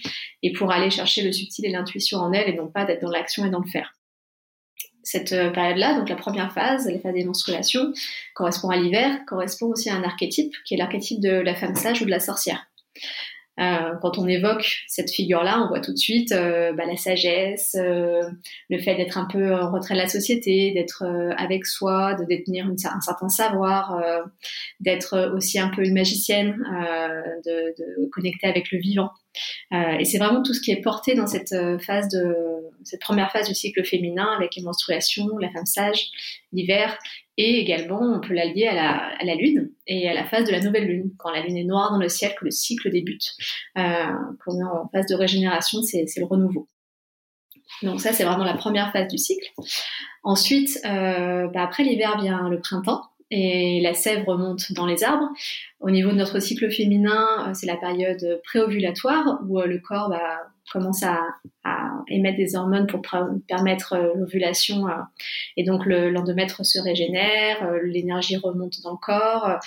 et 0.43 0.53
pour 0.53 0.71
aller 0.71 0.91
chercher 0.91 1.23
le 1.23 1.33
subtil 1.33 1.65
et 1.67 1.71
l'intuition 1.71 2.19
en 2.19 2.33
elles 2.33 2.51
et 2.51 2.57
non 2.57 2.69
pas 2.69 2.85
d'être 2.85 3.01
dans 3.01 3.11
l'action 3.11 3.47
et 3.47 3.51
dans 3.51 3.61
le 3.61 3.69
faire. 3.69 3.95
Cette 5.03 5.31
période-là, 5.31 5.99
donc 5.99 6.11
la 6.11 6.17
première 6.17 6.53
phase, 6.53 6.87
les 6.87 6.99
phases 6.99 7.15
des 7.15 7.25
menstruations, 7.25 7.95
correspond 8.35 8.69
à 8.69 8.77
l'hiver, 8.77 9.21
correspond 9.27 9.69
aussi 9.69 9.89
à 9.89 9.95
un 9.95 10.03
archétype 10.03 10.53
qui 10.67 10.75
est 10.75 10.77
l'archétype 10.77 11.21
de 11.21 11.31
la 11.31 11.55
femme 11.55 11.77
sage 11.77 12.03
ou 12.03 12.05
de 12.05 12.11
la 12.11 12.21
sorcière. 12.21 12.69
Euh, 13.59 13.95
quand 14.01 14.19
on 14.19 14.29
évoque 14.29 14.85
cette 14.87 15.11
figure-là, 15.11 15.63
on 15.63 15.69
voit 15.69 15.81
tout 15.81 15.93
de 15.93 15.99
suite 15.99 16.33
euh, 16.33 16.73
bah, 16.73 16.85
la 16.87 16.97
sagesse, 16.97 17.77
euh, 17.79 18.23
le 18.71 18.79
fait 18.79 18.95
d'être 18.95 19.19
un 19.19 19.27
peu 19.27 19.55
en 19.55 19.73
retrait 19.73 19.95
de 19.95 20.01
la 20.01 20.09
société, 20.09 20.71
d'être 20.73 21.05
avec 21.37 21.67
soi, 21.67 22.15
de 22.15 22.25
détenir 22.25 22.67
un 22.67 23.01
certain 23.01 23.29
savoir, 23.29 24.01
d'être 24.81 25.33
aussi 25.35 25.59
un 25.59 25.69
peu 25.69 25.85
une 25.85 25.95
magicienne, 25.95 26.57
de, 27.45 27.75
de, 27.79 28.09
connecter 28.11 28.47
avec 28.47 28.71
le 28.71 28.79
vivant. 28.79 29.11
et 29.73 30.05
c'est 30.05 30.19
vraiment 30.19 30.43
tout 30.43 30.55
ce 30.55 30.61
qui 30.61 30.71
est 30.71 30.81
porté 30.81 31.15
dans 31.15 31.27
cette 31.27 31.55
phase 31.85 32.09
de 32.09 32.35
cette 32.85 33.01
première 33.01 33.31
phase 33.31 33.49
du 33.49 33.55
cycle 33.55 33.85
féminin 33.85 34.29
avec 34.37 34.57
les 34.57 34.63
menstruations, 34.63 35.37
la 35.39 35.51
femme 35.51 35.67
sage, 35.67 36.11
l'hiver 36.53 36.99
et 37.41 37.61
également, 37.61 38.01
on 38.01 38.21
peut 38.21 38.35
l'allier 38.35 38.67
à 38.67 38.75
la, 38.75 39.17
à 39.17 39.25
la 39.25 39.37
lune 39.37 39.71
et 39.87 40.09
à 40.09 40.15
la 40.15 40.25
phase 40.25 40.45
de 40.45 40.51
la 40.51 40.61
nouvelle 40.61 40.87
lune, 40.87 41.13
quand 41.19 41.31
la 41.31 41.41
lune 41.41 41.57
est 41.57 41.65
noire 41.65 41.93
dans 41.93 41.99
le 41.99 42.09
ciel, 42.09 42.35
que 42.35 42.45
le 42.45 42.51
cycle 42.51 42.91
débute. 42.91 43.33
Euh, 43.79 44.07
quand 44.45 44.61
en 44.61 44.89
phase 44.89 45.07
de 45.07 45.15
régénération, 45.15 45.81
c'est 45.83 46.05
le 46.17 46.25
renouveau. 46.25 46.67
Donc 47.83 48.01
ça, 48.01 48.13
c'est 48.13 48.25
vraiment 48.25 48.45
la 48.45 48.57
première 48.57 48.91
phase 48.93 49.07
du 49.07 49.19
cycle. 49.19 49.49
Ensuite, 50.25 50.81
bah, 50.83 51.63
après 51.63 51.85
l'hiver 51.85 52.21
vient 52.21 52.49
le 52.49 52.59
printemps 52.61 53.03
et 53.31 53.81
la 53.83 53.95
sève 53.95 54.25
remonte 54.27 54.73
dans 54.73 54.87
les 54.87 55.05
arbres. 55.05 55.29
Au 55.79 55.91
niveau 55.91 56.11
de 56.11 56.17
notre 56.17 56.41
cycle 56.41 56.71
féminin, 56.71 57.53
c'est 57.55 57.67
la 57.67 57.77
période 57.77 58.41
préovulatoire 58.45 59.41
où 59.49 59.61
le 59.61 59.79
corps 59.79 60.09
bah, 60.09 60.41
commence 60.73 61.03
à, 61.03 61.21
émettre 62.11 62.39
des 62.39 62.57
hormones 62.57 62.87
pour 62.87 63.03
permettre 63.47 63.93
euh, 63.93 64.15
l'ovulation 64.15 64.89
euh, 64.89 64.93
et 65.59 65.65
donc 65.65 65.85
l'endomètre 65.85 66.65
se 66.65 66.79
régénère, 66.79 67.63
euh, 67.63 67.81
l'énergie 67.85 68.37
remonte 68.37 68.81
dans 68.83 68.93
le 68.93 68.97
corps. 68.97 69.59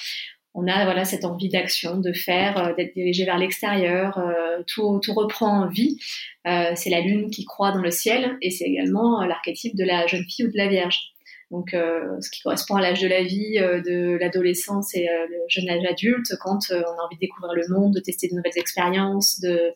On 0.53 0.67
a 0.67 0.83
voilà 0.85 1.05
cette 1.05 1.23
envie 1.23 1.49
d'action, 1.49 1.97
de 1.97 2.11
faire, 2.11 2.75
d'être 2.75 2.93
dirigé 2.93 3.23
vers 3.23 3.37
l'extérieur. 3.37 4.19
tout, 4.67 4.99
tout 5.01 5.13
reprend 5.13 5.67
vie. 5.67 5.97
c'est 6.43 6.89
la 6.89 6.99
lune 6.99 7.29
qui 7.29 7.45
croît 7.45 7.71
dans 7.71 7.81
le 7.81 7.91
ciel 7.91 8.37
et 8.41 8.49
c'est 8.51 8.65
également 8.65 9.23
l'archétype 9.23 9.77
de 9.77 9.85
la 9.85 10.07
jeune 10.07 10.25
fille 10.29 10.47
ou 10.47 10.51
de 10.51 10.57
la 10.57 10.67
vierge 10.67 11.10
donc 11.51 11.73
euh, 11.73 12.19
ce 12.21 12.29
qui 12.29 12.41
correspond 12.41 12.75
à 12.75 12.81
l'âge 12.81 13.01
de 13.01 13.07
la 13.07 13.23
vie, 13.23 13.57
euh, 13.57 13.81
de 13.81 14.17
l'adolescence 14.19 14.95
et 14.95 15.09
euh, 15.09 15.27
le 15.29 15.37
jeune 15.49 15.69
âge 15.69 15.83
adulte, 15.87 16.33
quand 16.39 16.59
on 16.71 16.75
a 16.75 17.05
envie 17.05 17.17
de 17.17 17.19
découvrir 17.19 17.53
le 17.53 17.67
monde, 17.67 17.93
de 17.93 17.99
tester 17.99 18.29
de 18.29 18.35
nouvelles 18.35 18.57
expériences, 18.57 19.41
de, 19.41 19.73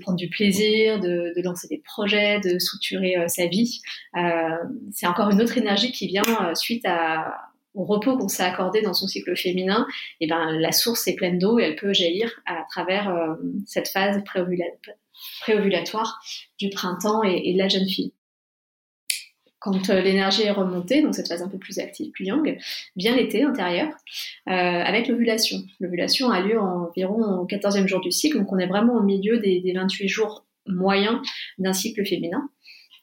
prendre 0.00 0.16
du 0.16 0.28
plaisir, 0.28 1.00
de, 1.00 1.34
lancer 1.42 1.66
des 1.68 1.82
projets, 1.84 2.40
de 2.40 2.58
structurer 2.60 3.16
sa 3.26 3.46
vie. 3.46 3.80
c'est 4.92 5.06
encore 5.06 5.30
une 5.30 5.42
autre 5.42 5.58
énergie 5.58 5.90
qui 5.90 6.06
vient 6.06 6.54
suite 6.54 6.84
au 7.74 7.84
repos 7.84 8.16
qu'on 8.16 8.28
s'est 8.28 8.44
accordé 8.44 8.80
dans 8.80 8.94
son 8.94 9.06
cycle 9.08 9.36
féminin, 9.36 9.86
et 10.20 10.26
ben 10.26 10.52
la 10.58 10.72
source 10.72 11.06
est 11.08 11.16
pleine 11.16 11.38
d'eau 11.38 11.58
et 11.58 11.64
elle 11.64 11.76
peut 11.76 11.92
jaillir 11.92 12.30
à 12.46 12.64
travers 12.70 13.36
cette 13.66 13.88
phase 13.88 14.22
préovulatoire 15.42 16.20
du 16.58 16.70
printemps 16.70 17.22
et, 17.24 17.52
de 17.52 17.58
la 17.58 17.68
jeune 17.68 17.88
fille. 17.88 18.12
Quand 19.60 19.90
euh, 19.90 20.00
l'énergie 20.00 20.42
est 20.42 20.50
remontée, 20.50 21.02
donc 21.02 21.14
cette 21.14 21.28
phase 21.28 21.42
un 21.42 21.48
peu 21.48 21.58
plus 21.58 21.78
active, 21.78 22.12
plus 22.12 22.26
yang, 22.26 22.56
vient 22.96 23.16
l'été 23.16 23.42
intérieur, 23.42 23.88
euh, 24.48 24.52
avec 24.52 25.08
l'ovulation. 25.08 25.58
L'ovulation 25.80 26.30
a 26.30 26.40
lieu 26.40 26.60
environ 26.60 27.40
au 27.40 27.46
14e 27.46 27.86
jour 27.86 28.00
du 28.00 28.12
cycle, 28.12 28.38
donc 28.38 28.52
on 28.52 28.58
est 28.58 28.66
vraiment 28.66 28.94
au 28.94 29.02
milieu 29.02 29.38
des, 29.38 29.60
des 29.60 29.72
28 29.72 30.08
jours 30.08 30.44
moyens 30.66 31.18
d'un 31.58 31.72
cycle 31.72 32.04
féminin. 32.06 32.48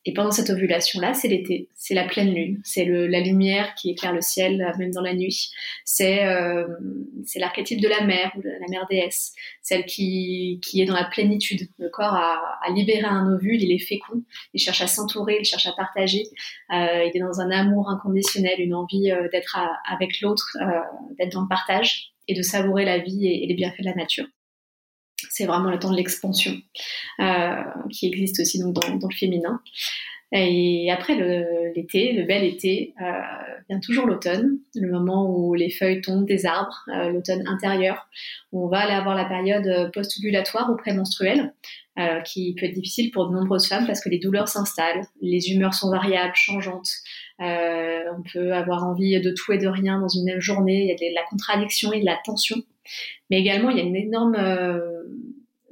Et 0.07 0.13
pendant 0.13 0.29
cette 0.29 0.51
ovulation-là, 0.51 1.15
c'est 1.15 1.27
l'été, 1.27 1.67
c'est 1.73 1.95
la 1.95 2.03
pleine 2.03 2.31
lune, 2.31 2.61
c'est 2.63 2.85
la 2.85 3.19
lumière 3.21 3.73
qui 3.73 3.89
éclaire 3.89 4.13
le 4.13 4.21
ciel, 4.21 4.61
euh, 4.61 4.77
même 4.77 4.91
dans 4.91 5.01
la 5.01 5.15
nuit. 5.15 5.49
C'est 5.83 6.27
euh, 6.27 6.67
l'archétype 7.35 7.81
de 7.81 7.87
la 7.87 8.01
mère, 8.01 8.31
ou 8.37 8.41
la 8.41 8.67
mère 8.69 8.85
déesse, 8.87 9.33
celle 9.63 9.85
qui, 9.85 10.59
est 10.75 10.85
dans 10.85 10.93
la 10.93 11.05
plénitude. 11.05 11.67
Le 11.79 11.89
corps 11.89 12.13
a, 12.13 12.59
a 12.61 12.71
libéré 12.71 13.03
un 13.03 13.33
ovule, 13.33 13.63
il 13.63 13.71
est 13.71 13.79
fécond, 13.79 14.21
il 14.53 14.59
cherche 14.59 14.81
à 14.81 14.87
s'entourer, 14.87 15.37
il 15.39 15.45
cherche 15.45 15.65
à 15.65 15.73
partager, 15.75 16.25
euh, 16.71 17.03
il 17.03 17.11
est 17.15 17.19
dans 17.19 17.41
un 17.41 17.49
amour 17.49 17.89
inconditionnel, 17.89 18.59
une 18.59 18.75
envie 18.75 19.11
d'être 19.31 19.57
avec 19.91 20.21
l'autre, 20.21 20.55
d'être 21.17 21.31
dans 21.31 21.41
le 21.41 21.47
partage 21.47 22.11
et 22.27 22.35
de 22.35 22.43
savourer 22.43 22.85
la 22.85 22.99
vie 22.99 23.27
et 23.27 23.47
les 23.47 23.55
bienfaits 23.55 23.79
de 23.79 23.85
la 23.85 23.95
nature 23.95 24.25
c'est 25.35 25.45
vraiment 25.45 25.69
le 25.69 25.77
temps 25.79 25.91
de 25.91 25.97
l'expansion 25.97 26.53
euh, 27.19 27.55
qui 27.91 28.07
existe 28.07 28.39
aussi 28.39 28.57
dans, 28.59 28.71
le 28.71 29.15
féminin. 29.15 29.59
Et 30.31 30.89
après 30.91 31.15
l'été, 31.75 32.13
le, 32.13 32.23
bel 32.23 32.43
été, 32.43 32.93
euh, 33.01 33.05
vient 33.69 33.79
toujours 33.79 34.05
l'automne, 34.05 34.59
le 34.75 34.91
moment 34.91 35.29
où 35.29 35.53
les 35.53 35.69
feuilles 35.69 36.01
tombent 36.01 36.25
des 36.25 36.45
arbres, 36.45 36.85
euh, 36.93 37.09
l'automne 37.09 37.43
intérieur, 37.47 38.07
où 38.51 38.65
on 38.65 38.69
va 38.69 38.79
aller 38.79 38.93
avoir 38.93 39.15
la 39.15 39.25
période 39.25 39.91
post-ovulatoire 39.93 40.69
ou 40.71 40.77
prémenstruelle, 40.77 41.53
euh, 41.99 42.21
qui 42.21 42.55
peut 42.55 42.65
être 42.65 42.73
difficile 42.73 43.11
pour 43.11 43.29
de 43.29 43.35
nombreuses 43.35 43.67
femmes 43.67 43.85
parce 43.85 44.01
que 44.01 44.09
les 44.09 44.19
douleurs 44.19 44.47
s'installent, 44.47 45.05
les 45.21 45.51
humeurs 45.51 45.73
sont 45.73 45.91
variables, 45.91 46.35
changeantes. 46.35 46.89
On 47.39 48.23
peut 48.33 48.53
avoir 48.53 48.85
envie 48.85 49.19
de 49.19 49.31
tout 49.31 49.51
et 49.51 49.57
de 49.57 49.67
rien 49.67 49.99
dans 49.99 50.07
une 50.07 50.23
même 50.23 50.41
journée. 50.41 50.83
Il 50.83 50.87
y 50.87 50.91
a 50.91 50.95
de 50.95 51.13
la 51.13 51.23
contradiction 51.29 51.91
et 51.91 51.99
de 51.99 52.05
la 52.05 52.17
tension. 52.23 52.57
Mais 53.29 53.39
également, 53.39 53.69
il 53.69 53.77
y 53.77 53.81
a 53.81 53.83
une 53.83 53.95
énorme 53.95 54.35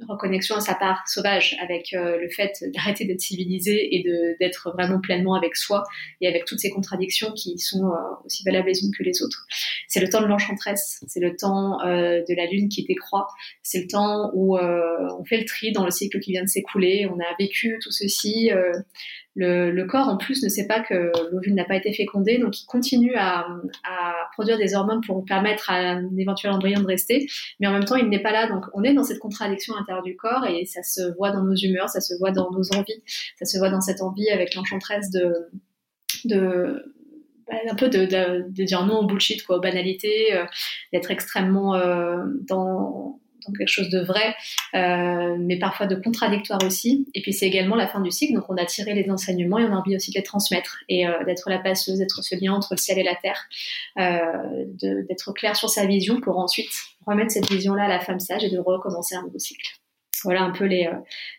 reconnexion 0.08 0.56
à 0.56 0.60
sa 0.60 0.74
part 0.74 1.06
sauvage 1.06 1.56
avec 1.60 1.92
euh, 1.92 2.18
le 2.18 2.28
fait 2.28 2.64
d'arrêter 2.74 3.04
d'être 3.04 3.20
civilisé 3.20 3.96
et 3.96 4.04
d'être 4.40 4.72
vraiment 4.72 5.00
pleinement 5.00 5.34
avec 5.34 5.56
soi 5.56 5.84
et 6.20 6.28
avec 6.28 6.44
toutes 6.44 6.60
ces 6.60 6.70
contradictions 6.70 7.32
qui 7.32 7.58
sont 7.58 7.86
euh, 7.86 7.96
aussi 8.24 8.42
valables 8.44 8.68
les 8.68 8.84
unes 8.84 8.92
que 8.96 9.02
les 9.02 9.22
autres. 9.22 9.46
C'est 9.88 10.00
le 10.00 10.08
temps 10.08 10.20
de 10.20 10.26
l'enchantresse, 10.26 11.04
c'est 11.06 11.20
le 11.20 11.36
temps 11.36 11.78
de 11.84 12.36
la 12.36 12.46
lune 12.46 12.68
qui 12.68 12.84
décroît, 12.84 13.26
c'est 13.62 13.80
le 13.80 13.86
temps 13.86 14.30
où 14.34 14.58
on 14.58 15.24
fait 15.24 15.38
le 15.38 15.44
tri 15.44 15.72
dans 15.72 15.84
le 15.84 15.90
cycle 15.90 16.20
qui 16.20 16.32
vient 16.32 16.42
de 16.42 16.48
s'écouler, 16.48 17.06
on 17.10 17.18
a 17.18 17.36
vécu 17.38 17.78
tout 17.82 17.90
ceci, 17.90 18.50
le, 19.36 19.84
corps, 19.84 20.08
en 20.08 20.16
plus, 20.16 20.42
ne 20.42 20.48
sait 20.48 20.66
pas 20.66 20.80
que 20.80 21.10
l'ovule 21.32 21.54
n'a 21.54 21.64
pas 21.64 21.76
été 21.76 21.92
fécondé, 21.92 22.38
donc 22.38 22.60
il 22.60 22.66
continue 22.66 23.14
à, 23.16 23.46
produire 24.32 24.58
des 24.58 24.74
hormones 24.74 25.00
pour 25.00 25.24
permettre 25.24 25.70
à 25.70 25.74
un 25.74 26.16
éventuel 26.16 26.52
embryon 26.52 26.80
de 26.80 26.86
rester, 26.86 27.26
mais 27.60 27.66
en 27.66 27.72
même 27.72 27.84
temps, 27.84 27.96
il 27.96 28.08
n'est 28.08 28.22
pas 28.22 28.32
là. 28.32 28.48
Donc, 28.48 28.64
on 28.72 28.82
est 28.82 28.94
dans 28.94 29.04
cette 29.04 29.18
contradiction 29.18 29.76
intérieure 29.76 30.02
du 30.02 30.16
corps 30.16 30.46
et 30.46 30.64
ça 30.64 30.82
se 30.82 31.14
voit 31.16 31.30
dans 31.30 31.42
nos 31.42 31.54
humeurs, 31.54 31.88
ça 31.88 32.00
se 32.00 32.14
voit 32.18 32.30
dans 32.30 32.50
nos 32.50 32.74
envies, 32.76 33.02
ça 33.38 33.44
se 33.44 33.58
voit 33.58 33.70
dans 33.70 33.80
cette 33.80 34.02
envie 34.02 34.28
avec 34.30 34.54
l'enchantresse 34.54 35.10
de, 35.10 35.32
de 36.24 36.94
bah, 37.46 37.54
un 37.70 37.74
peu 37.74 37.88
de, 37.88 38.06
de, 38.06 38.64
dire 38.64 38.86
non 38.86 39.00
au 39.00 39.06
bullshit, 39.06 39.44
quoi, 39.44 39.58
aux 39.58 39.60
banalités, 39.60 40.34
euh, 40.34 40.44
d'être 40.92 41.10
extrêmement 41.10 41.74
euh, 41.74 42.24
dans 42.48 43.20
quelque 43.52 43.68
chose 43.68 43.90
de 43.90 44.00
vrai, 44.00 44.34
euh, 44.74 45.36
mais 45.38 45.58
parfois 45.58 45.86
de 45.86 45.94
contradictoire 45.94 46.60
aussi. 46.64 47.06
Et 47.14 47.22
puis 47.22 47.32
c'est 47.32 47.46
également 47.46 47.76
la 47.76 47.86
fin 47.86 48.00
du 48.00 48.10
cycle, 48.10 48.34
donc 48.34 48.44
on 48.48 48.56
a 48.56 48.64
tiré 48.64 48.94
les 48.94 49.10
enseignements 49.10 49.58
et 49.58 49.64
on 49.64 49.72
a 49.72 49.76
envie 49.76 49.96
aussi 49.96 50.10
de 50.10 50.18
les 50.18 50.22
transmettre 50.22 50.78
et 50.88 51.06
euh, 51.06 51.24
d'être 51.24 51.48
la 51.50 51.58
passeuse, 51.58 51.98
d'être 51.98 52.22
ce 52.22 52.34
lien 52.40 52.52
entre 52.52 52.68
le 52.72 52.78
ciel 52.78 52.98
et 52.98 53.02
la 53.02 53.14
terre, 53.14 53.40
euh, 53.98 54.64
d'être 55.08 55.32
clair 55.32 55.56
sur 55.56 55.68
sa 55.68 55.86
vision 55.86 56.20
pour 56.20 56.38
ensuite 56.38 56.70
remettre 57.06 57.32
cette 57.32 57.50
vision-là 57.50 57.84
à 57.84 57.88
la 57.88 58.00
femme 58.00 58.20
sage 58.20 58.44
et 58.44 58.50
de 58.50 58.58
recommencer 58.58 59.14
un 59.14 59.22
nouveau 59.22 59.38
cycle. 59.38 59.76
Voilà 60.22 60.42
un 60.42 60.52
peu 60.52 60.64
les, 60.64 60.88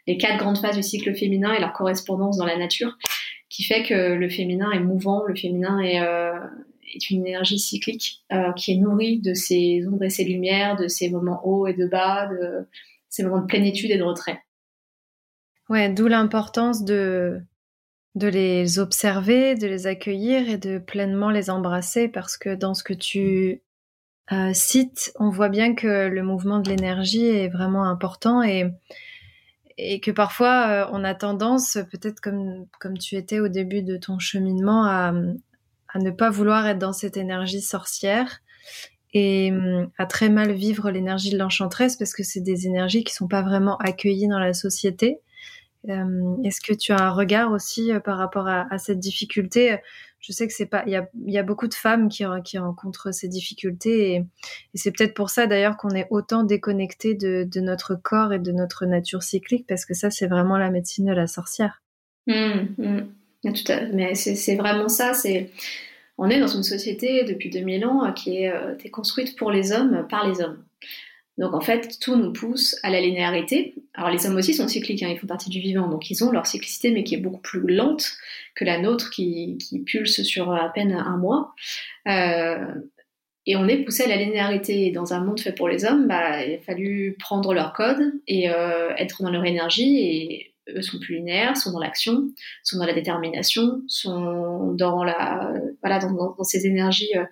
les 0.06 0.18
quatre 0.18 0.38
grandes 0.38 0.60
phases 0.60 0.76
du 0.76 0.84
cycle 0.84 1.16
féminin 1.16 1.54
et 1.54 1.60
leur 1.60 1.74
correspondance 1.74 2.38
dans 2.38 2.46
la 2.46 2.56
nature, 2.56 2.96
qui 3.50 3.64
fait 3.64 3.84
que 3.84 4.14
le 4.14 4.30
féminin 4.30 4.72
est 4.72 4.80
mouvant, 4.80 5.24
le 5.24 5.36
féminin 5.36 5.80
est, 5.80 6.00
est 6.98 7.10
une 7.10 7.26
énergie 7.26 7.60
cyclique 7.60 8.24
euh, 8.32 8.52
qui 8.54 8.74
est 8.74 8.78
nourrie 8.78 9.20
de 9.20 9.34
ces 9.34 9.86
ombres 9.88 10.04
et 10.04 10.10
ces 10.10 10.24
lumières, 10.24 10.76
de 10.76 10.88
ces 10.88 11.10
moments 11.10 11.42
hauts 11.46 11.68
et 11.68 11.74
de 11.74 11.88
bas, 11.88 12.28
de 12.28 12.68
ces 13.10 13.24
moments 13.24 13.42
de 13.42 13.46
plénitude 13.46 13.92
et 13.92 13.98
de 13.98 14.04
retrait. 14.04 14.40
Ouais, 15.70 15.90
d'où 15.90 16.08
l'importance 16.08 16.84
de 16.84 17.42
de 18.16 18.28
les 18.28 18.80
observer, 18.80 19.56
de 19.56 19.68
les 19.68 19.88
accueillir 19.88 20.50
et 20.50 20.58
de 20.58 20.78
pleinement 20.78 21.32
les 21.32 21.50
embrasser 21.50 22.08
parce 22.08 22.38
que 22.38 22.56
dans 22.56 22.74
ce 22.74 22.82
que 22.82 22.94
tu 22.94 23.62
euh, 24.32 24.54
cites, 24.54 25.12
on 25.20 25.30
voit 25.30 25.50
bien 25.50 25.76
que 25.76 26.08
le 26.08 26.24
mouvement 26.24 26.60
de 26.60 26.70
l'énergie 26.70 27.26
est 27.26 27.50
vraiment 27.50 27.84
important 27.84 28.42
et 28.42 28.72
et 29.78 30.00
que 30.00 30.12
parfois 30.12 30.68
euh, 30.68 30.90
on 30.94 31.04
a 31.04 31.14
tendance, 31.14 31.78
peut-être 31.92 32.22
comme 32.22 32.66
comme 32.80 32.98
tu 32.98 33.16
étais 33.16 33.40
au 33.40 33.50
début 33.50 33.84
de 33.84 33.98
ton 33.98 34.20
cheminement, 34.20 34.86
à, 34.86 35.14
à 35.96 36.00
ne 36.00 36.12
pas 36.12 36.30
vouloir 36.30 36.68
être 36.68 36.78
dans 36.78 36.94
cette 36.94 37.16
énergie 37.16 37.62
sorcière 37.62 38.42
et 39.14 39.52
hum, 39.52 39.90
à 39.98 40.06
très 40.06 40.30
mal 40.30 40.52
vivre 40.52 40.92
l'énergie 40.92 41.32
de 41.32 41.38
l'enchantresse 41.38 41.96
parce 41.96 42.14
que 42.14 42.22
c'est 42.22 42.42
des 42.42 42.68
énergies 42.68 43.06
qui 43.06 43.14
sont 43.14 43.30
pas 43.30 43.42
vraiment 43.42 43.78
accueillies 43.78 44.28
dans 44.28 44.40
la 44.40 44.54
société. 44.54 45.20
Hum, 45.88 46.42
est-ce 46.44 46.60
que 46.60 46.74
tu 46.74 46.92
as 46.92 47.02
un 47.02 47.12
regard 47.12 47.52
aussi 47.52 47.94
euh, 47.94 48.02
par 48.02 48.18
rapport 48.18 48.48
à, 48.48 48.78
cette 48.78 49.00
difficulté? 49.00 49.78
Je 50.20 50.34
sais 50.34 50.48
que 50.48 50.54
c'est 50.54 50.66
pas, 50.66 50.84
il 50.86 51.02
y 51.28 51.38
a, 51.38 51.44
beaucoup 51.44 51.68
de 51.68 51.74
femmes 51.74 52.10
qui, 52.10 52.26
rencontrent 52.26 53.14
ces 53.14 53.30
difficultés 53.30 54.16
et, 54.16 54.26
c'est 54.74 54.92
peut-être 54.92 55.14
pour 55.14 55.30
ça 55.30 55.48
d'ailleurs 55.48 55.78
qu'on 55.78 55.92
est 55.92 56.08
autant 56.10 56.44
déconnecté 56.44 57.14
de, 57.14 57.48
notre 57.62 57.96
corps 57.96 58.34
et 58.34 58.40
de 58.40 58.52
notre 58.52 58.86
nature 58.86 59.24
cyclique 59.24 59.66
parce 59.68 59.86
que 59.86 59.94
ça 59.94 60.10
c'est 60.10 60.28
vraiment 60.28 60.58
la 60.58 60.72
médecine 60.72 61.06
de 61.06 61.14
la 61.14 61.28
sorcière. 61.28 61.84
Mmh, 62.28 62.34
mmh. 62.80 63.08
Mais 63.94 64.16
c'est 64.16 64.56
vraiment 64.56 64.90
ça. 64.90 65.14
On 66.18 66.30
est 66.30 66.40
dans 66.40 66.48
une 66.48 66.64
société 66.64 67.24
depuis 67.24 67.50
2000 67.50 67.86
ans 67.86 68.14
qui 68.14 68.38
est, 68.38 68.52
euh, 68.52 68.76
construite 68.92 69.36
pour 69.36 69.52
les 69.52 69.72
hommes 69.72 70.08
par 70.10 70.28
les 70.28 70.42
hommes. 70.42 70.64
Donc 71.38 71.54
en 71.54 71.60
fait, 71.60 72.00
tout 72.00 72.16
nous 72.16 72.32
pousse 72.32 72.78
à 72.84 72.90
la 72.90 73.02
linéarité. 73.02 73.76
Alors 73.94 74.10
les 74.10 74.26
hommes 74.26 74.38
aussi 74.38 74.54
sont 74.54 74.70
cycliques, 74.70 75.04
hein, 75.04 75.10
ils 75.12 75.20
font 75.20 75.28
partie 75.28 75.50
du 75.50 75.60
vivant, 75.60 75.90
donc 75.90 76.10
ils 76.10 76.24
ont 76.24 76.32
leur 76.32 76.48
cyclicité, 76.48 76.92
mais 76.92 77.04
qui 77.04 77.16
est 77.16 77.20
beaucoup 77.20 77.42
plus 77.42 77.68
lente 77.68 78.14
que 78.56 78.64
la 78.64 78.80
nôtre, 78.80 79.10
qui, 79.10 79.58
pulse 79.86 80.24
sur 80.24 80.54
à 80.54 80.72
peine 80.72 80.94
un 80.94 81.18
mois. 81.18 81.54
Euh, 82.08 82.66
et 83.46 83.56
on 83.58 83.68
est 83.68 83.84
poussé 83.84 84.04
à 84.04 84.08
la 84.08 84.16
linéarité. 84.16 84.92
dans 84.92 85.14
un 85.14 85.20
monde 85.20 85.40
fait 85.40 85.52
pour 85.52 85.68
les 85.68 85.86
hommes, 85.86 86.08
bah, 86.08 86.44
il 86.46 86.56
a 86.56 86.60
fallu 86.60 87.16
prendre 87.20 87.54
leur 87.54 87.74
code 87.74 88.14
et 88.28 88.50
euh, 88.50 88.96
être 88.98 89.22
dans 89.22 89.30
leur 89.30 89.46
énergie 89.46 90.00
et 90.00 90.55
eux 90.70 90.82
sont 90.82 91.00
plus 91.00 91.18
linéaires, 91.18 91.58
sont 91.58 91.72
dans 91.72 91.80
l'action, 91.80 92.30
sont 92.64 92.80
dans 92.80 92.86
la 92.86 92.94
détermination, 92.94 93.82
sont 93.88 94.74
dans 94.74 95.04
la 95.04 95.54
voilà 95.82 96.00
dans, 96.00 96.44
ces 96.44 96.66
énergies 96.66 97.16
euh, 97.16 97.26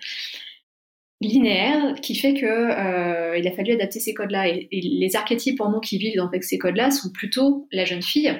linéaires 1.22 1.96
qui 2.02 2.16
fait 2.16 2.34
que 2.34 2.46
euh, 2.46 3.38
il 3.38 3.48
a 3.48 3.52
fallu 3.52 3.74
adapter 3.74 4.00
ces 4.00 4.14
codes-là. 4.14 4.48
Et, 4.50 4.68
les 4.72 5.16
archétypes 5.16 5.62
en 5.62 5.72
nous 5.72 5.80
qui 5.80 5.98
vivent 5.98 6.18
dans 6.18 6.30
ces 6.42 6.58
codes-là 6.58 6.92
sont 6.92 7.12
plutôt 7.12 7.68
la 7.72 7.86
jeune 7.86 8.02
fille 8.02 8.32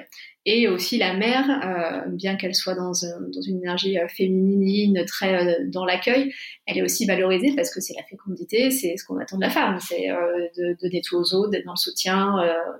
Et 0.44 0.68
aussi 0.68 0.98
la 0.98 1.14
mère, 1.14 1.48
euh, 1.48 2.10
bien 2.10 2.36
qu'elle 2.36 2.54
soit 2.54 2.74
dans, 2.74 2.92
dans, 2.92 3.42
une 3.42 3.56
énergie 3.58 3.96
féminine, 4.14 5.04
très 5.06 5.64
dans 5.64 5.86
l'accueil, 5.86 6.32
elle 6.66 6.78
est 6.78 6.82
aussi 6.82 7.06
valorisée 7.06 7.54
parce 7.56 7.74
que 7.74 7.80
c'est 7.80 7.94
la 7.96 8.04
fécondité, 8.04 8.70
c'est 8.70 8.96
ce 8.96 9.04
qu'on 9.04 9.18
attend 9.18 9.38
de 9.38 9.42
la 9.42 9.50
femme, 9.50 9.78
c'est 9.80 10.08
de 10.08 10.76
donner 10.80 11.00
tout 11.00 11.16
aux 11.16 11.34
autres, 11.34 11.50
d'être 11.50 11.64
dans 11.64 11.72
le 11.72 11.76
soutien, 11.76 12.36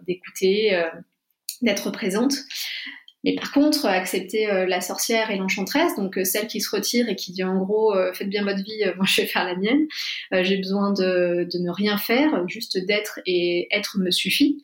d'écouter, 0.06 0.84
d'être 1.64 1.90
présente. 1.90 2.34
Mais 3.24 3.34
par 3.36 3.52
contre, 3.52 3.86
accepter 3.86 4.46
la 4.68 4.82
sorcière 4.82 5.30
et 5.30 5.36
l'enchanteresse, 5.36 5.96
donc 5.96 6.18
celle 6.24 6.46
qui 6.46 6.60
se 6.60 6.76
retire 6.76 7.08
et 7.08 7.16
qui 7.16 7.32
dit 7.32 7.42
en 7.42 7.56
gros 7.56 7.94
faites 8.12 8.28
bien 8.28 8.44
votre 8.44 8.62
vie, 8.62 8.84
moi 8.96 9.06
je 9.08 9.22
vais 9.22 9.26
faire 9.26 9.46
la 9.46 9.56
mienne. 9.56 9.86
J'ai 10.30 10.58
besoin 10.58 10.92
de, 10.92 11.48
de, 11.50 11.58
ne 11.58 11.70
rien 11.70 11.96
faire, 11.96 12.46
juste 12.48 12.76
d'être 12.76 13.20
et 13.24 13.66
être 13.74 13.96
me 13.98 14.10
suffit 14.10 14.60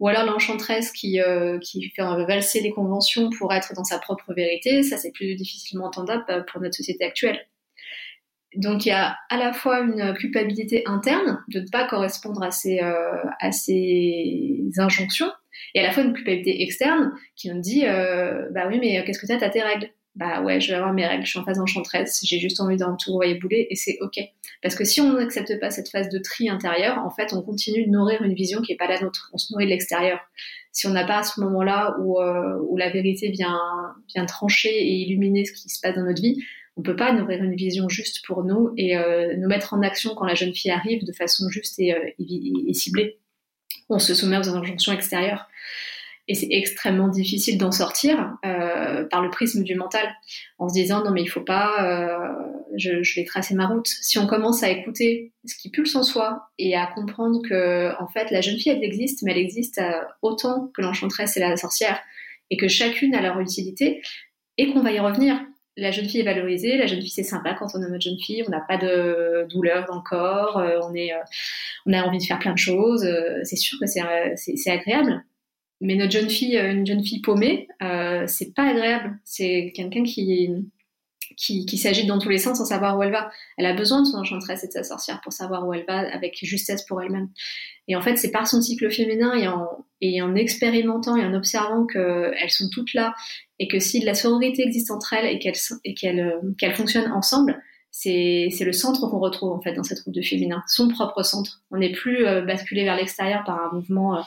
ou 0.00 0.08
alors 0.08 0.24
l'enchanteresse 0.24 0.92
qui, 0.92 1.20
euh, 1.20 1.58
qui 1.58 1.90
fait 1.90 2.02
valser 2.02 2.60
les 2.60 2.70
conventions 2.70 3.30
pour 3.30 3.52
être 3.52 3.74
dans 3.74 3.84
sa 3.84 3.98
propre 3.98 4.32
vérité, 4.32 4.82
ça 4.82 4.96
c'est 4.96 5.12
plus 5.12 5.34
difficilement 5.34 5.86
entendable 5.86 6.24
euh, 6.30 6.42
pour 6.42 6.60
notre 6.60 6.76
société 6.76 7.04
actuelle. 7.04 7.46
Donc 8.56 8.86
il 8.86 8.90
y 8.90 8.92
a 8.92 9.16
à 9.28 9.36
la 9.36 9.52
fois 9.52 9.80
une 9.80 10.14
culpabilité 10.14 10.82
interne 10.86 11.44
de 11.48 11.60
ne 11.60 11.68
pas 11.68 11.86
correspondre 11.86 12.42
à 12.42 12.50
ces, 12.50 12.80
euh, 12.80 13.24
à 13.40 13.52
ces 13.52 14.70
injonctions, 14.78 15.30
et 15.74 15.80
à 15.80 15.82
la 15.82 15.92
fois 15.92 16.02
une 16.02 16.12
culpabilité 16.12 16.62
externe 16.62 17.12
qui 17.36 17.50
nous 17.50 17.60
dit 17.60 17.86
euh, 17.86 18.48
bah 18.52 18.66
oui 18.68 18.78
mais 18.80 19.04
qu'est-ce 19.04 19.18
que 19.18 19.26
t'as 19.26 19.38
t'as 19.38 19.50
tes 19.50 19.62
règles? 19.62 19.90
Bah 20.14 20.42
ouais, 20.42 20.60
je 20.60 20.68
vais 20.68 20.74
avoir 20.74 20.92
mes 20.92 21.06
règles, 21.06 21.24
je 21.24 21.30
suis 21.30 21.38
en 21.38 21.44
phase 21.44 21.60
enchanteresse, 21.60 22.20
j'ai 22.24 22.40
juste 22.40 22.60
envie 22.60 22.76
d'un 22.76 22.96
tout 22.96 23.12
envoyer 23.12 23.36
bouler 23.36 23.68
et 23.70 23.76
c'est 23.76 23.98
ok. 24.00 24.18
Parce 24.62 24.74
que 24.74 24.84
si 24.84 25.00
on 25.00 25.12
n'accepte 25.12 25.60
pas 25.60 25.70
cette 25.70 25.88
phase 25.90 26.08
de 26.08 26.18
tri 26.18 26.48
intérieur, 26.48 26.98
en 26.98 27.10
fait, 27.10 27.32
on 27.32 27.42
continue 27.42 27.86
de 27.86 27.90
nourrir 27.90 28.22
une 28.22 28.34
vision 28.34 28.60
qui 28.60 28.72
est 28.72 28.76
pas 28.76 28.88
la 28.88 29.00
nôtre. 29.00 29.30
On 29.32 29.38
se 29.38 29.52
nourrit 29.52 29.66
de 29.66 29.70
l'extérieur. 29.70 30.18
Si 30.72 30.88
on 30.88 30.90
n'a 30.90 31.06
pas 31.06 31.18
à 31.18 31.22
ce 31.22 31.40
moment-là 31.40 31.96
où, 32.00 32.20
euh, 32.20 32.58
où 32.68 32.76
la 32.76 32.90
vérité 32.90 33.30
vient, 33.30 33.60
vient 34.12 34.26
trancher 34.26 34.70
et 34.70 34.92
illuminer 34.92 35.44
ce 35.44 35.52
qui 35.52 35.68
se 35.68 35.80
passe 35.80 35.94
dans 35.94 36.02
notre 36.02 36.20
vie, 36.20 36.42
on 36.76 36.82
peut 36.82 36.96
pas 36.96 37.12
nourrir 37.12 37.42
une 37.42 37.54
vision 37.54 37.88
juste 37.88 38.24
pour 38.26 38.42
nous 38.42 38.72
et 38.76 38.96
euh, 38.96 39.36
nous 39.36 39.48
mettre 39.48 39.74
en 39.74 39.82
action 39.82 40.14
quand 40.16 40.24
la 40.24 40.34
jeune 40.34 40.54
fille 40.54 40.70
arrive 40.72 41.04
de 41.04 41.12
façon 41.12 41.48
juste 41.48 41.78
et, 41.78 41.94
euh, 41.94 42.10
et 42.18 42.74
ciblée. 42.74 43.18
On 43.88 43.98
se 43.98 44.14
soumet 44.14 44.38
aux 44.38 44.48
injonctions 44.48 44.92
extérieures 44.92 45.48
et 46.28 46.34
c'est 46.34 46.48
extrêmement 46.50 47.08
difficile 47.08 47.56
d'en 47.56 47.72
sortir 47.72 48.36
euh, 48.44 49.04
par 49.04 49.22
le 49.22 49.30
prisme 49.30 49.62
du 49.62 49.74
mental, 49.74 50.06
en 50.58 50.68
se 50.68 50.74
disant 50.74 51.02
non 51.02 51.10
mais 51.10 51.22
il 51.22 51.28
faut 51.28 51.40
pas, 51.40 51.82
euh, 51.82 52.28
je, 52.76 53.02
je, 53.02 53.14
vais 53.18 53.24
tracer 53.24 53.54
ma 53.54 53.66
route. 53.66 53.86
Si 53.86 54.18
on 54.18 54.26
commence 54.26 54.62
à 54.62 54.68
écouter 54.68 55.32
ce 55.46 55.56
qui 55.56 55.70
pulse 55.70 55.96
en 55.96 56.02
soi 56.02 56.50
et 56.58 56.76
à 56.76 56.86
comprendre 56.86 57.40
que 57.48 57.92
en 58.00 58.08
fait 58.08 58.30
la 58.30 58.42
jeune 58.42 58.58
fille 58.58 58.72
elle 58.72 58.84
existe, 58.84 59.22
mais 59.22 59.32
elle 59.32 59.38
existe 59.38 59.78
euh, 59.78 60.00
autant 60.20 60.70
que 60.74 60.82
l'enchanteresse 60.82 61.36
et 61.38 61.40
la 61.40 61.56
sorcière, 61.56 61.98
et 62.50 62.58
que 62.58 62.68
chacune 62.68 63.14
a 63.14 63.22
leur 63.22 63.40
utilité, 63.40 64.02
et 64.58 64.70
qu'on 64.72 64.80
va 64.80 64.92
y 64.92 65.00
revenir. 65.00 65.40
La 65.80 65.90
jeune 65.90 66.08
fille 66.08 66.20
est 66.20 66.24
valorisée, 66.24 66.76
la 66.76 66.86
jeune 66.86 67.00
fille 67.00 67.10
c'est 67.10 67.22
sympa 67.22 67.54
quand 67.54 67.68
on 67.74 67.82
est 67.82 67.88
notre 67.88 68.02
jeune 68.02 68.18
fille, 68.18 68.42
on 68.46 68.50
n'a 68.50 68.60
pas 68.60 68.76
de 68.76 69.46
douleur 69.48 69.86
dans 69.86 69.96
le 69.96 70.02
corps, 70.02 70.58
euh, 70.58 70.80
on 70.82 70.94
est, 70.94 71.12
euh, 71.12 71.18
on 71.86 71.92
a 71.92 72.02
envie 72.02 72.18
de 72.18 72.24
faire 72.24 72.38
plein 72.38 72.52
de 72.52 72.58
choses, 72.58 73.08
c'est 73.44 73.56
sûr 73.56 73.78
que 73.80 73.86
c'est 73.86 74.70
agréable 74.70 75.24
mais 75.80 75.94
notre 75.94 76.12
jeune 76.12 76.28
fille, 76.28 76.56
euh, 76.56 76.72
une 76.72 76.86
jeune 76.86 77.04
fille 77.04 77.20
paumée, 77.20 77.68
euh, 77.82 78.24
c'est 78.26 78.54
pas 78.54 78.70
agréable. 78.70 79.18
C'est 79.24 79.72
quelqu'un 79.74 80.02
qui, 80.02 80.50
qui, 81.36 81.66
qui 81.66 81.78
s'agite 81.78 82.06
dans 82.06 82.18
tous 82.18 82.28
les 82.28 82.38
sens 82.38 82.58
sans 82.58 82.64
savoir 82.64 82.98
où 82.98 83.02
elle 83.02 83.12
va. 83.12 83.30
Elle 83.56 83.66
a 83.66 83.74
besoin 83.74 84.02
de 84.02 84.06
son 84.06 84.18
enchanteresse 84.18 84.64
et 84.64 84.68
de 84.68 84.72
sa 84.72 84.82
sorcière 84.82 85.20
pour 85.22 85.32
savoir 85.32 85.66
où 85.66 85.74
elle 85.74 85.84
va 85.86 85.98
avec 86.12 86.38
justesse 86.42 86.84
pour 86.84 87.02
elle-même. 87.02 87.28
Et 87.86 87.96
en 87.96 88.00
fait, 88.00 88.16
c'est 88.16 88.30
par 88.30 88.46
son 88.46 88.60
cycle 88.60 88.90
féminin 88.90 89.34
et 89.34 89.48
en, 89.48 89.66
et 90.00 90.22
en 90.22 90.34
expérimentant 90.34 91.16
et 91.16 91.24
en 91.24 91.34
observant 91.34 91.86
qu'elles 91.86 92.50
sont 92.50 92.68
toutes 92.70 92.94
là 92.94 93.14
et 93.58 93.68
que 93.68 93.78
si 93.78 94.00
la 94.00 94.14
sororité 94.14 94.62
existe 94.62 94.90
entre 94.90 95.12
elles 95.14 95.26
et 95.26 95.38
qu'elles 95.38 95.56
qu'elles 95.96 96.20
euh, 96.20 96.54
qu'elles 96.58 96.74
fonctionnent 96.74 97.10
ensemble, 97.12 97.60
c'est 97.90 98.50
le 98.60 98.72
centre 98.72 99.08
qu'on 99.08 99.18
retrouve 99.18 99.52
en 99.52 99.60
fait 99.60 99.72
dans 99.72 99.82
cette 99.82 100.02
groupe 100.02 100.14
de 100.14 100.22
féminin, 100.22 100.62
son 100.66 100.88
propre 100.88 101.22
centre. 101.22 101.62
On 101.70 101.78
n'est 101.78 101.92
plus 101.92 102.26
euh, 102.26 102.42
basculé 102.42 102.84
vers 102.84 102.96
l'extérieur 102.96 103.42
par 103.44 103.60
un 103.60 103.74
mouvement 103.74 104.18
euh, 104.18 104.22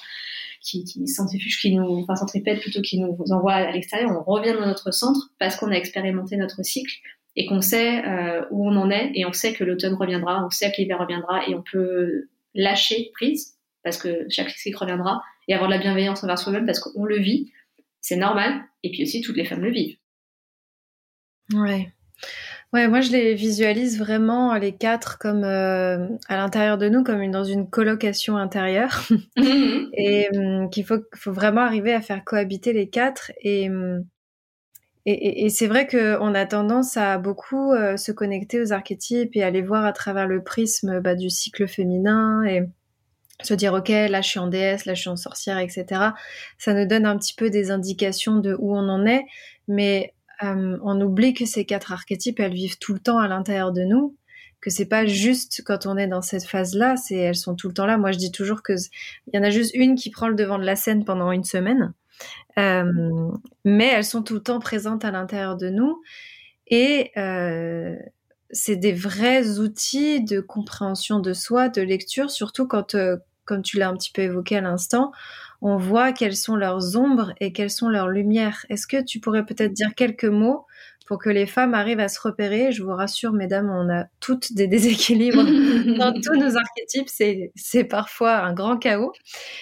qui, 0.62 0.84
qui 0.84 1.08
centrifuge, 1.08 1.60
qui 1.60 1.76
nous, 1.76 2.04
enfin 2.04 2.16
centripète 2.16 2.62
plutôt, 2.62 2.82
qui 2.82 3.00
nous 3.00 3.18
envoie 3.32 3.54
à 3.54 3.72
l'extérieur. 3.72 4.12
On 4.12 4.32
revient 4.32 4.54
dans 4.54 4.66
notre 4.66 4.92
centre 4.92 5.32
parce 5.40 5.56
qu'on 5.56 5.72
a 5.72 5.76
expérimenté 5.76 6.38
notre 6.38 6.64
cycle 6.64 6.94
et 7.36 7.46
qu'on 7.46 7.62
sait 7.62 8.06
euh, 8.06 8.46
où 8.52 8.70
on 8.70 8.76
en 8.76 8.90
est 8.92 9.12
et 9.16 9.26
on 9.26 9.34
sait 9.34 9.54
que 9.54 9.64
l'automne 9.64 9.96
reviendra, 9.96 10.46
on 10.46 10.50
sait 10.50 10.72
que 10.72 10.78
l'hiver 10.78 11.00
reviendra 11.00 11.48
et 11.48 11.56
on 11.56 11.64
peut 11.64 12.30
lâcher 12.54 13.10
prise 13.14 13.56
parce 13.84 13.98
que 13.98 14.28
chaque 14.30 14.50
cycle 14.50 14.78
reviendra 14.78 15.22
et 15.48 15.54
avoir 15.54 15.70
de 15.70 15.76
la 15.76 15.82
bienveillance 15.82 16.24
envers 16.24 16.38
soi-même 16.38 16.66
parce 16.66 16.80
qu'on 16.80 17.06
le 17.06 17.18
vit, 17.18 17.52
c'est 18.00 18.18
normal 18.18 18.62
et 18.84 18.92
puis 18.92 19.04
aussi 19.04 19.22
toutes 19.22 19.38
les 19.38 19.46
femmes 19.46 19.62
le 19.62 19.72
vivent. 19.72 19.98
Ouais. 21.54 21.92
Ouais, 22.74 22.88
moi 22.88 23.02
je 23.02 23.12
les 23.12 23.34
visualise 23.34 24.00
vraiment 24.00 24.56
les 24.56 24.72
quatre 24.72 25.18
comme 25.18 25.44
euh, 25.44 26.08
à 26.30 26.38
l'intérieur 26.38 26.78
de 26.78 26.88
nous, 26.88 27.04
comme 27.04 27.22
une, 27.22 27.32
dans 27.32 27.44
une 27.44 27.70
colocation 27.70 28.38
intérieure, 28.38 29.02
mhm. 29.38 29.90
et 29.94 30.30
hum, 30.34 30.70
qu'il 30.70 30.86
faut, 30.86 31.00
faut 31.14 31.34
vraiment 31.34 31.62
arriver 31.62 31.94
à 31.94 32.00
faire 32.00 32.24
cohabiter 32.24 32.72
les 32.72 32.90
quatre. 32.90 33.34
Et, 33.42 33.70
hum, 33.70 34.06
et, 35.06 35.46
et, 35.46 35.50
c'est 35.50 35.68
vrai 35.68 35.86
qu'on 35.88 36.34
a 36.34 36.46
tendance 36.46 36.96
à 36.96 37.18
beaucoup 37.18 37.74
euh, 37.74 37.98
se 37.98 38.12
connecter 38.14 38.62
aux 38.62 38.72
archétypes 38.72 39.36
et 39.36 39.44
à 39.44 39.50
les 39.50 39.64
voir 39.64 39.84
à 39.84 39.92
travers 39.94 40.28
le 40.28 40.44
prisme 40.44 41.02
bah, 41.02 41.16
du 41.16 41.30
cycle 41.30 41.68
féminin 41.68 42.44
et 42.44 42.62
se 43.44 43.54
dire 43.56 43.74
ok 43.74 43.90
là 43.90 44.22
je 44.22 44.30
suis 44.30 44.40
en 44.40 44.48
déesse, 44.48 44.86
là 44.86 44.94
je 44.94 45.02
suis 45.02 45.10
en 45.10 45.16
sorcière, 45.18 45.58
etc. 45.58 46.12
Ça 46.58 46.74
nous 46.74 46.86
donne 46.86 47.06
un 47.06 47.18
petit 47.18 47.34
peu 47.34 47.50
des 47.50 47.72
indications 47.72 48.38
de 48.38 48.56
où 48.60 48.76
on 48.76 48.88
en 48.90 49.06
est, 49.06 49.26
mais 49.68 50.14
euh, 50.44 50.78
on 50.84 51.00
oublie 51.02 51.34
que 51.34 51.46
ces 51.46 51.66
quatre 51.66 51.92
archétypes, 51.92 52.40
elles 52.40 52.54
vivent 52.54 52.78
tout 52.80 52.94
le 52.94 53.00
temps 53.00 53.20
à 53.20 53.28
l'intérieur 53.28 53.72
de 53.72 53.82
nous, 53.82 54.16
que 54.60 54.70
c'est 54.70 54.86
pas 54.86 55.06
juste 55.06 55.64
quand 55.66 55.86
on 55.86 55.98
est 55.98 56.08
dans 56.08 56.22
cette 56.22 56.46
phase-là, 56.46 56.96
c'est 56.96 57.16
elles 57.16 57.36
sont 57.36 57.56
tout 57.56 57.68
le 57.68 57.74
temps 57.74 57.86
là. 57.86 57.98
Moi, 57.98 58.12
je 58.12 58.18
dis 58.18 58.32
toujours 58.32 58.62
que 58.62 58.74
il 59.28 59.36
y 59.36 59.40
en 59.40 59.44
a 59.44 59.50
juste 59.50 59.74
une 59.74 59.96
qui 59.96 60.10
prend 60.10 60.28
le 60.28 60.36
devant 60.36 60.60
de 60.60 60.66
la 60.66 60.76
scène 60.76 61.04
pendant 61.04 61.32
une 61.32 61.44
semaine, 61.44 61.94
euh, 62.58 63.32
mais 63.66 63.88
elles 63.88 64.06
sont 64.06 64.24
tout 64.24 64.36
le 64.36 64.44
temps 64.44 64.60
présentes 64.60 65.06
à 65.06 65.12
l'intérieur 65.12 65.58
de 65.58 65.70
nous 65.70 66.02
et 66.68 67.12
euh, 67.18 67.96
c'est 68.52 68.76
des 68.76 68.94
vrais 68.94 69.60
outils 69.60 70.24
de 70.24 70.40
compréhension 70.40 71.20
de 71.20 71.34
soi, 71.34 71.70
de 71.70 71.82
lecture, 71.82 72.30
surtout 72.30 72.68
quand, 72.68 72.96
comme 73.46 73.62
tu 73.62 73.78
l'as 73.78 73.90
un 73.90 73.96
petit 73.96 74.12
peu 74.12 74.22
évoqué 74.22 74.58
à 74.58 74.62
l'instant, 74.62 75.12
on 75.62 75.78
voit 75.78 76.12
quelles 76.12 76.36
sont 76.36 76.56
leurs 76.56 76.98
ombres 76.98 77.34
et 77.40 77.54
quelles 77.54 77.70
sont 77.70 77.90
leurs 77.90 78.10
lumières. 78.10 78.66
Est-ce 78.70 78.88
que 78.88 79.02
tu 79.02 79.20
pourrais 79.20 79.46
peut-être 79.46 79.74
dire 79.74 79.94
quelques 79.96 80.26
mots 80.26 80.66
pour 81.06 81.20
que 81.20 81.30
les 81.30 81.46
femmes 81.46 81.76
arrivent 81.76 82.00
à 82.00 82.08
se 82.08 82.20
repérer? 82.20 82.72
Je 82.72 82.82
vous 82.82 82.96
rassure, 82.96 83.32
mesdames, 83.32 83.70
on 83.70 83.88
a 83.94 84.06
toutes 84.20 84.54
des 84.54 84.66
déséquilibres 84.66 85.44
dans 86.00 86.14
tous 86.20 86.36
nos 86.36 86.58
archétypes. 86.58 87.10
C'est 87.56 87.84
parfois 87.84 88.38
un 88.38 88.54
grand 88.54 88.78
chaos. 88.78 89.14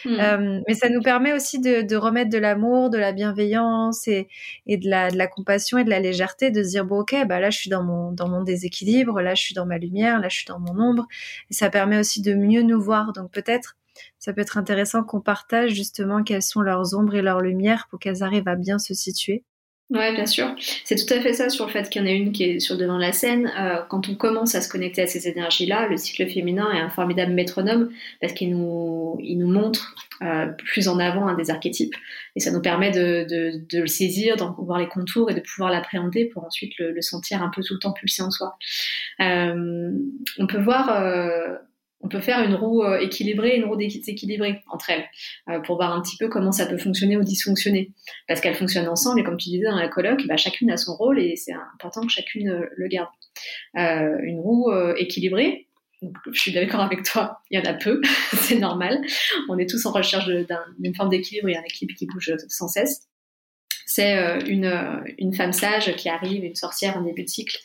Hmm. 0.05 0.19
Euh, 0.19 0.61
mais 0.69 0.73
ça 0.73 0.87
nous 0.87 1.01
permet 1.01 1.33
aussi 1.33 1.59
de, 1.59 1.95
remettre 1.97 2.29
de 2.29 2.37
l'amour, 2.37 2.89
de 2.89 2.97
la 2.97 3.11
bienveillance 3.11 4.07
et, 4.07 4.29
de, 4.67 4.89
la, 4.89 5.11
de, 5.11 5.17
la, 5.17 5.27
compassion 5.27 5.79
et 5.79 5.83
de 5.83 5.89
la 5.89 5.99
légèreté, 5.99 6.49
de 6.49 6.63
se 6.63 6.69
dire, 6.69 6.85
bon, 6.85 7.01
ok, 7.01 7.13
bah 7.27 7.41
là, 7.41 7.49
je 7.49 7.57
suis 7.57 7.69
dans 7.69 7.83
mon, 7.83 8.13
dans 8.13 8.29
mon 8.29 8.43
déséquilibre, 8.43 9.19
là, 9.19 9.35
je 9.35 9.41
suis 9.41 9.53
dans 9.53 9.65
ma 9.65 9.77
lumière, 9.77 10.21
là, 10.21 10.29
je 10.29 10.37
suis 10.37 10.45
dans 10.45 10.59
mon 10.59 10.79
ombre. 10.79 11.07
Et 11.51 11.53
ça 11.53 11.69
permet 11.69 11.99
aussi 11.99 12.21
de 12.21 12.35
mieux 12.35 12.61
nous 12.61 12.79
voir. 12.79 13.11
Donc 13.11 13.31
peut-être 13.31 13.75
ça 14.17 14.33
peut 14.33 14.41
être 14.41 14.57
intéressant 14.57 15.03
qu'on 15.03 15.21
partage 15.21 15.71
justement 15.71 16.23
quelles 16.23 16.41
sont 16.41 16.61
leurs 16.61 16.95
ombres 16.95 17.15
et 17.15 17.21
leurs 17.21 17.41
lumières 17.41 17.87
pour 17.89 17.99
qu'elles 17.99 18.23
arrivent 18.23 18.47
à 18.47 18.55
bien 18.55 18.79
se 18.79 18.93
situer. 18.93 19.43
Ouais, 19.91 20.13
bien 20.13 20.27
sûr. 20.27 20.55
C'est 20.85 21.03
tout 21.03 21.11
à 21.11 21.19
fait 21.19 21.33
ça 21.33 21.49
sur 21.49 21.65
le 21.65 21.71
fait 21.71 21.89
qu'il 21.89 22.03
y 22.03 22.05
en 22.05 22.07
a 22.07 22.11
une 22.11 22.31
qui 22.31 22.43
est 22.43 22.59
sur 22.59 22.75
le 22.75 22.81
devant 22.81 22.97
de 22.97 23.01
la 23.01 23.11
scène. 23.11 23.51
Euh, 23.57 23.81
quand 23.89 24.07
on 24.07 24.13
commence 24.13 24.53
à 24.53 24.61
se 24.61 24.69
connecter 24.69 25.01
à 25.01 25.07
ces 25.07 25.27
énergies-là, 25.27 25.87
le 25.87 25.97
cycle 25.97 26.29
féminin 26.29 26.71
est 26.71 26.79
un 26.79 26.91
formidable 26.91 27.33
métronome 27.33 27.89
parce 28.21 28.33
qu'il 28.33 28.51
nous, 28.51 29.17
il 29.19 29.39
nous 29.39 29.51
montre 29.51 29.95
euh, 30.21 30.45
plus 30.45 30.89
en 30.89 30.99
avant 30.99 31.27
un 31.27 31.33
des 31.33 31.49
archétypes 31.49 31.95
et 32.35 32.39
ça 32.39 32.51
nous 32.51 32.61
permet 32.61 32.91
de, 32.91 33.25
de, 33.67 33.79
le 33.79 33.87
saisir, 33.87 34.35
d'en 34.35 34.53
voir 34.59 34.77
les 34.77 34.87
contours 34.87 35.31
et 35.31 35.33
de 35.33 35.39
pouvoir 35.39 35.71
l'appréhender 35.71 36.25
pour 36.25 36.43
ensuite 36.43 36.73
le, 36.77 37.01
sentir 37.01 37.41
un 37.41 37.49
peu 37.49 37.63
tout 37.63 37.73
le 37.73 37.79
temps 37.79 37.93
pulser 37.93 38.21
en 38.21 38.29
soi. 38.29 38.57
Euh, 39.21 39.91
on 40.37 40.45
peut 40.45 40.61
voir 40.61 41.59
on 42.01 42.07
peut 42.07 42.21
faire 42.21 42.41
une 42.43 42.55
roue 42.55 42.83
euh, 42.83 42.99
équilibrée 42.99 43.49
et 43.49 43.57
une 43.57 43.65
roue 43.65 43.75
déséquilibrée 43.75 44.61
entre 44.67 44.89
elles 44.89 45.05
euh, 45.49 45.59
pour 45.59 45.75
voir 45.75 45.93
un 45.93 46.01
petit 46.01 46.17
peu 46.17 46.29
comment 46.29 46.51
ça 46.51 46.65
peut 46.65 46.77
fonctionner 46.77 47.17
ou 47.17 47.23
dysfonctionner. 47.23 47.91
Parce 48.27 48.39
qu'elles 48.41 48.55
fonctionnent 48.55 48.87
ensemble 48.87 49.19
et 49.19 49.23
comme 49.23 49.37
tu 49.37 49.49
disais 49.49 49.65
dans 49.65 49.75
la 49.75 49.89
colloque, 49.89 50.25
bah, 50.27 50.37
chacune 50.37 50.71
a 50.71 50.77
son 50.77 50.95
rôle 50.95 51.19
et 51.19 51.35
c'est 51.35 51.53
important 51.73 52.01
que 52.01 52.11
chacune 52.11 52.49
euh, 52.49 52.65
le 52.75 52.87
garde. 52.87 53.09
une 53.75 54.39
roue 54.39 54.71
équilibrée, 54.97 55.67
je 56.31 56.39
suis 56.39 56.53
d'accord 56.53 56.79
avec 56.79 57.03
toi, 57.03 57.41
il 57.51 57.59
y 57.59 57.61
en 57.61 57.69
a 57.69 57.73
peu, 57.73 58.01
c'est 58.33 58.57
normal. 58.57 59.01
On 59.49 59.57
est 59.57 59.69
tous 59.69 59.85
en 59.85 59.91
recherche 59.91 60.25
d'une 60.27 60.95
forme 60.95 61.09
d'équilibre 61.09 61.49
et 61.49 61.57
un 61.57 61.63
équilibre 61.63 61.97
qui 61.97 62.05
bouge 62.05 62.33
sans 62.47 62.67
cesse. 62.67 63.07
C'est 63.85 64.13
une, 64.47 64.71
une, 65.17 65.33
femme 65.33 65.51
sage 65.51 65.95
qui 65.95 66.09
arrive, 66.09 66.43
une 66.43 66.55
sorcière 66.55 66.97
en 66.97 67.01
début 67.01 67.23
de 67.23 67.29
cycle, 67.29 67.57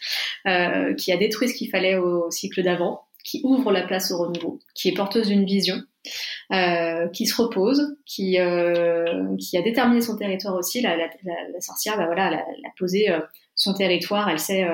qui 0.97 1.13
a 1.13 1.17
détruit 1.19 1.49
ce 1.49 1.55
qu'il 1.55 1.69
fallait 1.69 1.97
au 1.97 2.31
cycle 2.31 2.63
d'avant, 2.63 3.05
qui 3.25 3.41
ouvre 3.43 3.73
la 3.73 3.83
place 3.83 4.13
au 4.13 4.19
renouveau, 4.19 4.61
qui 4.75 4.89
est 4.89 4.95
porteuse 4.95 5.29
d'une 5.29 5.45
vision, 5.45 5.77
qui 7.13 7.27
se 7.27 7.43
repose, 7.43 7.97
qui, 8.07 8.37
qui 9.39 9.57
a 9.57 9.63
déterminé 9.63 10.01
son 10.03 10.17
territoire 10.17 10.55
aussi. 10.55 10.83
La, 10.83 10.97
sorcière, 11.61 11.97
bah 11.97 12.07
voilà, 12.07 12.27
elle 12.27 12.67
a, 12.67 12.73
posé 12.79 13.09
son 13.57 13.73
territoire, 13.73 14.29
elle 14.29 14.39
sait 14.39 14.67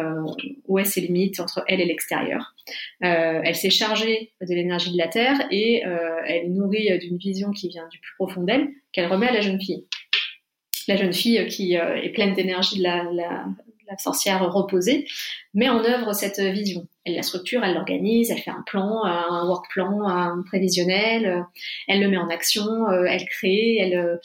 où 0.67 0.79
est 0.79 0.85
ses 0.85 1.01
limites 1.03 1.39
entre 1.39 1.63
elle 1.69 1.81
et 1.81 1.87
l'extérieur. 1.87 2.55
elle 3.01 3.57
s'est 3.57 3.71
chargée 3.71 4.33
de 4.41 4.53
l'énergie 4.53 4.93
de 4.93 4.99
la 4.99 5.09
Terre 5.09 5.47
et 5.53 5.85
elle 6.27 6.53
nourrit 6.53 6.99
d'une 6.99 7.19
vision 7.19 7.53
qui 7.53 7.69
vient 7.69 7.87
du 7.89 8.01
plus 8.01 8.15
profond 8.17 8.43
d'elle, 8.43 8.69
qu'elle 8.93 9.07
remet 9.07 9.29
à 9.29 9.33
la 9.33 9.41
jeune 9.41 9.61
fille 9.61 9.87
la 10.89 10.97
jeune 10.97 11.13
fille 11.13 11.47
qui 11.47 11.75
est 11.75 12.13
pleine 12.13 12.35
d'énergie 12.35 12.79
de 12.79 12.83
la, 12.83 13.45
la 13.90 13.98
sorcière 13.98 14.48
reposée, 14.53 15.07
met 15.53 15.68
en 15.68 15.85
œuvre 15.85 16.12
cette 16.12 16.40
vision. 16.40 16.87
Elle 17.05 17.16
la 17.16 17.22
structure, 17.22 17.64
elle 17.64 17.74
l'organise, 17.74 18.31
elle 18.31 18.38
fait 18.38 18.50
un 18.50 18.62
plan, 18.66 19.05
un 19.05 19.46
work 19.46 19.66
plan, 19.70 20.07
un 20.07 20.42
prévisionnel, 20.42 21.44
elle 21.88 22.00
le 22.00 22.09
met 22.09 22.18
en 22.18 22.29
action, 22.29 22.88
euh, 22.88 23.05
elle 23.09 23.24
crée, 23.24 23.79
elle, 23.79 23.96
euh, 23.96 24.16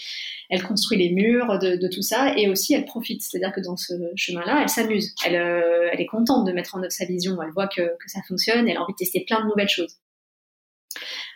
elle 0.50 0.62
construit 0.62 0.98
les 0.98 1.10
murs 1.10 1.58
de, 1.58 1.88
tout 1.88 2.02
ça 2.02 2.38
et 2.38 2.50
aussi 2.50 2.74
elle 2.74 2.86
profite. 2.86 3.22
C'est-à-dire 3.22 3.54
que 3.54 3.62
dans 3.62 3.78
ce 3.78 3.94
chemin-là, 4.16 4.60
elle 4.62 4.70
s'amuse. 4.70 5.14
Elle, 5.26 5.36
euh, 5.36 5.90
elle 5.92 6.02
est 6.02 6.06
contente 6.06 6.46
de 6.46 6.52
mettre 6.52 6.76
en 6.76 6.80
œuvre 6.80 6.92
sa 6.92 7.06
vision. 7.06 7.42
Elle 7.42 7.52
voit 7.52 7.68
que, 7.68 7.82
que 7.82 8.10
ça 8.10 8.20
fonctionne. 8.28 8.68
Elle 8.68 8.78
a 8.78 8.84
envie 8.84 8.94
de 8.94 8.98
tester 8.98 9.24
plein 9.26 9.42
de 9.42 9.48
nouvelles 9.48 9.70
choses. 9.70 9.98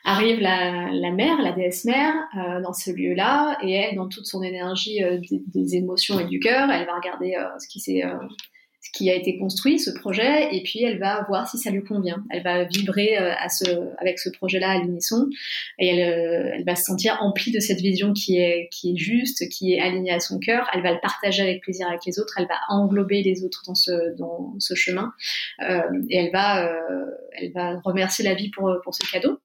Arrive 0.06 0.40
la, 0.40 0.90
la 0.92 1.12
mère, 1.12 1.42
la 1.42 1.52
déesse 1.52 1.86
mère, 1.86 2.14
dans 2.64 2.74
ce 2.74 2.92
lieu-là, 2.92 3.58
et 3.62 3.74
elle, 3.74 3.96
dans 3.96 4.08
toute 4.08 4.26
son 4.26 4.42
énergie 4.42 5.02
des, 5.54 5.76
émotions 5.76 6.20
et 6.20 6.26
du 6.26 6.40
cœur, 6.40 6.70
elle 6.70 6.86
va 6.86 6.96
regarder 6.96 7.36
ce 7.60 7.68
qui 7.68 7.80
s'est 7.80 8.04
ce 8.82 8.98
qui 8.98 9.10
a 9.10 9.16
été 9.16 9.38
construit, 9.38 9.78
ce 9.78 9.92
projet, 9.92 10.56
et 10.56 10.64
puis 10.64 10.84
elle 10.84 11.00
va 11.00 11.26
voir 11.28 11.50
si 11.50 11.58
ça 11.58 11.70
lui 11.70 11.84
convient. 11.84 12.24
Elle 12.30 12.44
va 12.44 12.64
vibrer 12.64 13.18
euh, 13.18 13.34
à 13.38 13.50
ce, 13.50 13.66
avec 13.98 14.20
ce 14.20 14.30
projet-là 14.30 14.72
à 14.72 14.80
l'unisson, 14.80 15.28
et 15.80 15.88
elle, 15.88 16.14
euh, 16.14 16.52
elle, 16.54 16.64
va 16.64 16.76
se 16.76 16.86
sentir 16.86 17.18
emplie 17.22 17.52
de 17.52 17.60
cette 17.60 17.82
vision 17.82 18.14
qui 18.14 18.38
est, 18.38 18.70
qui 18.72 18.94
est 18.94 18.98
juste, 18.98 19.48
qui 19.50 19.74
est 19.74 19.82
alignée 19.82 20.12
à 20.12 20.20
son 20.20 20.40
cœur. 20.40 20.70
Elle 20.74 20.82
va 20.82 20.94
le 20.94 21.00
partager 21.02 21.44
avec 21.44 21.62
plaisir 21.62 21.88
avec 21.88 22.06
les 22.06 22.20
autres. 22.20 22.34
Elle 22.38 22.48
va 22.48 22.56
englober 22.70 23.22
les 23.22 23.44
autres 23.44 23.64
dans 23.68 23.76
ce, 23.76 24.16
dans 24.18 24.56
ce 24.60 24.76
chemin, 24.76 25.12
euh, 25.70 25.82
et 26.10 26.18
elle 26.18 26.32
va, 26.32 26.66
euh, 26.66 27.06
elle 27.34 27.52
va 27.52 27.80
remercier 27.84 28.24
la 28.24 28.34
vie 28.34 28.50
pour, 28.50 28.74
pour 28.84 28.96
ce 28.96 29.10
cadeau. 29.12 29.40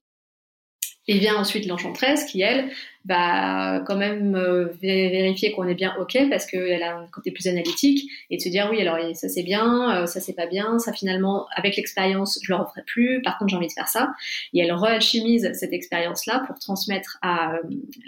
Et 1.06 1.18
vient 1.18 1.36
ensuite 1.36 1.66
l'enchanteresse 1.66 2.24
qui, 2.24 2.40
elle, 2.40 2.70
va 3.04 3.80
quand 3.80 3.96
même 3.96 4.34
euh, 4.34 4.72
vérifier 4.80 5.52
qu'on 5.52 5.68
est 5.68 5.74
bien 5.74 5.94
OK 6.00 6.16
parce 6.30 6.46
qu'elle 6.46 6.82
a 6.82 6.96
un 6.96 7.06
côté 7.08 7.30
plus 7.30 7.46
analytique 7.46 8.10
et 8.30 8.38
de 8.38 8.42
se 8.42 8.48
dire 8.48 8.68
oui, 8.70 8.80
alors 8.80 8.96
ça 9.14 9.28
c'est 9.28 9.42
bien, 9.42 9.94
euh, 9.94 10.06
ça 10.06 10.20
c'est 10.20 10.32
pas 10.32 10.46
bien, 10.46 10.78
ça 10.78 10.92
finalement, 10.92 11.46
avec 11.54 11.76
l'expérience, 11.76 12.38
je 12.42 12.50
le 12.50 12.58
referai 12.58 12.82
plus, 12.86 13.20
par 13.22 13.36
contre 13.38 13.50
j'ai 13.50 13.56
envie 13.56 13.66
de 13.66 13.72
faire 13.72 13.88
ça. 13.88 14.12
Et 14.54 14.60
elle 14.60 14.72
realchimise 14.72 15.50
cette 15.52 15.72
expérience-là 15.72 16.44
pour 16.46 16.58
transmettre 16.58 17.18
à 17.20 17.54
euh, 17.54 17.58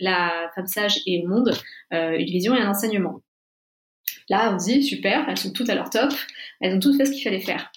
la 0.00 0.50
femme 0.54 0.66
sage 0.66 1.00
et 1.06 1.22
au 1.22 1.28
monde 1.28 1.52
une 1.90 2.26
vision 2.26 2.54
et 2.54 2.60
un 2.60 2.70
enseignement. 2.70 3.20
Là, 4.28 4.52
on 4.54 4.58
se 4.58 4.64
dit 4.64 4.82
super, 4.82 5.24
elles 5.28 5.36
sont 5.36 5.52
toutes 5.52 5.70
à 5.70 5.74
leur 5.74 5.90
top, 5.90 6.12
elles 6.60 6.74
ont 6.74 6.80
toutes 6.80 6.96
fait 6.96 7.06
ce 7.06 7.12
qu'il 7.12 7.22
fallait 7.22 7.40
faire. 7.40 7.70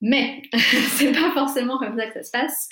Mais 0.00 0.42
c'est 0.96 1.12
pas 1.12 1.30
forcément 1.32 1.78
comme 1.78 1.96
ça 1.96 2.06
que 2.06 2.12
ça 2.14 2.22
se 2.22 2.30
passe. 2.30 2.68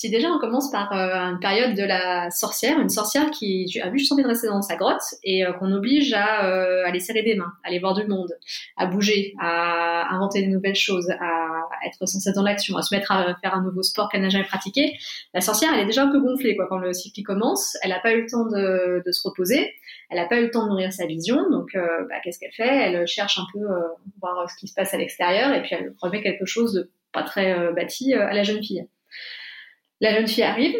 Si 0.00 0.08
déjà 0.08 0.28
on 0.30 0.38
commence 0.38 0.70
par 0.70 0.94
euh, 0.94 1.12
une 1.30 1.40
période 1.40 1.74
de 1.74 1.82
la 1.82 2.30
sorcière, 2.30 2.80
une 2.80 2.88
sorcière 2.88 3.30
qui 3.30 3.66
a 3.82 3.94
juste 3.94 4.10
envie 4.10 4.22
de 4.22 4.28
rester 4.28 4.46
dans 4.46 4.62
sa 4.62 4.76
grotte 4.76 5.02
et 5.22 5.44
euh, 5.44 5.52
qu'on 5.52 5.70
oblige 5.72 6.14
à 6.14 6.46
euh, 6.46 6.86
aller 6.86 7.00
serrer 7.00 7.22
des 7.22 7.34
mains, 7.34 7.52
à 7.62 7.68
aller 7.68 7.80
voir 7.80 7.92
du 7.92 8.06
monde, 8.06 8.34
à 8.78 8.86
bouger, 8.86 9.34
à 9.38 10.14
inventer 10.14 10.42
de 10.42 10.50
nouvelles 10.50 10.74
choses, 10.74 11.10
à 11.10 11.86
être 11.86 12.06
sans 12.06 12.18
cesse 12.18 12.32
dans 12.32 12.42
l'action, 12.42 12.78
à 12.78 12.82
se 12.82 12.94
mettre 12.94 13.12
à 13.12 13.36
faire 13.42 13.54
un 13.54 13.62
nouveau 13.62 13.82
sport 13.82 14.08
qu'elle 14.08 14.22
n'a 14.22 14.30
jamais 14.30 14.46
pratiqué, 14.46 14.96
la 15.34 15.42
sorcière 15.42 15.70
elle 15.74 15.80
est 15.80 15.84
déjà 15.84 16.04
un 16.04 16.10
peu 16.10 16.18
gonflée 16.18 16.56
quoi 16.56 16.66
quand 16.66 16.78
le 16.78 16.94
cycle 16.94 17.22
commence. 17.22 17.76
Elle 17.82 17.90
n'a 17.90 18.00
pas 18.00 18.14
eu 18.14 18.22
le 18.22 18.26
temps 18.26 18.46
de, 18.46 19.02
de, 19.04 19.12
se 19.12 19.28
reposer, 19.28 19.70
elle 20.08 20.16
n'a 20.16 20.24
pas 20.24 20.40
eu 20.40 20.44
le 20.44 20.50
temps 20.50 20.64
de 20.64 20.70
nourrir 20.70 20.94
sa 20.94 21.04
vision, 21.04 21.50
donc 21.50 21.74
bah, 21.74 22.16
qu'est-ce 22.24 22.38
qu'elle 22.38 22.54
fait? 22.54 22.74
Elle 22.74 23.06
cherche 23.06 23.38
un 23.38 23.44
peu 23.52 23.66
voir 24.18 24.48
ce 24.48 24.56
qui 24.56 24.66
se 24.66 24.72
passe 24.72 24.94
à 24.94 24.96
l'extérieur 24.96 25.52
et 25.52 25.60
puis 25.60 25.74
elle 25.78 25.92
remet 26.00 26.22
quelque 26.22 26.46
chose 26.46 26.72
de 26.72 26.90
pas 27.12 27.22
très 27.22 27.70
bâti 27.74 28.14
à 28.14 28.32
la 28.32 28.44
jeune 28.44 28.64
fille. 28.64 28.86
La 30.00 30.14
jeune 30.14 30.28
fille 30.28 30.42
arrive, 30.42 30.74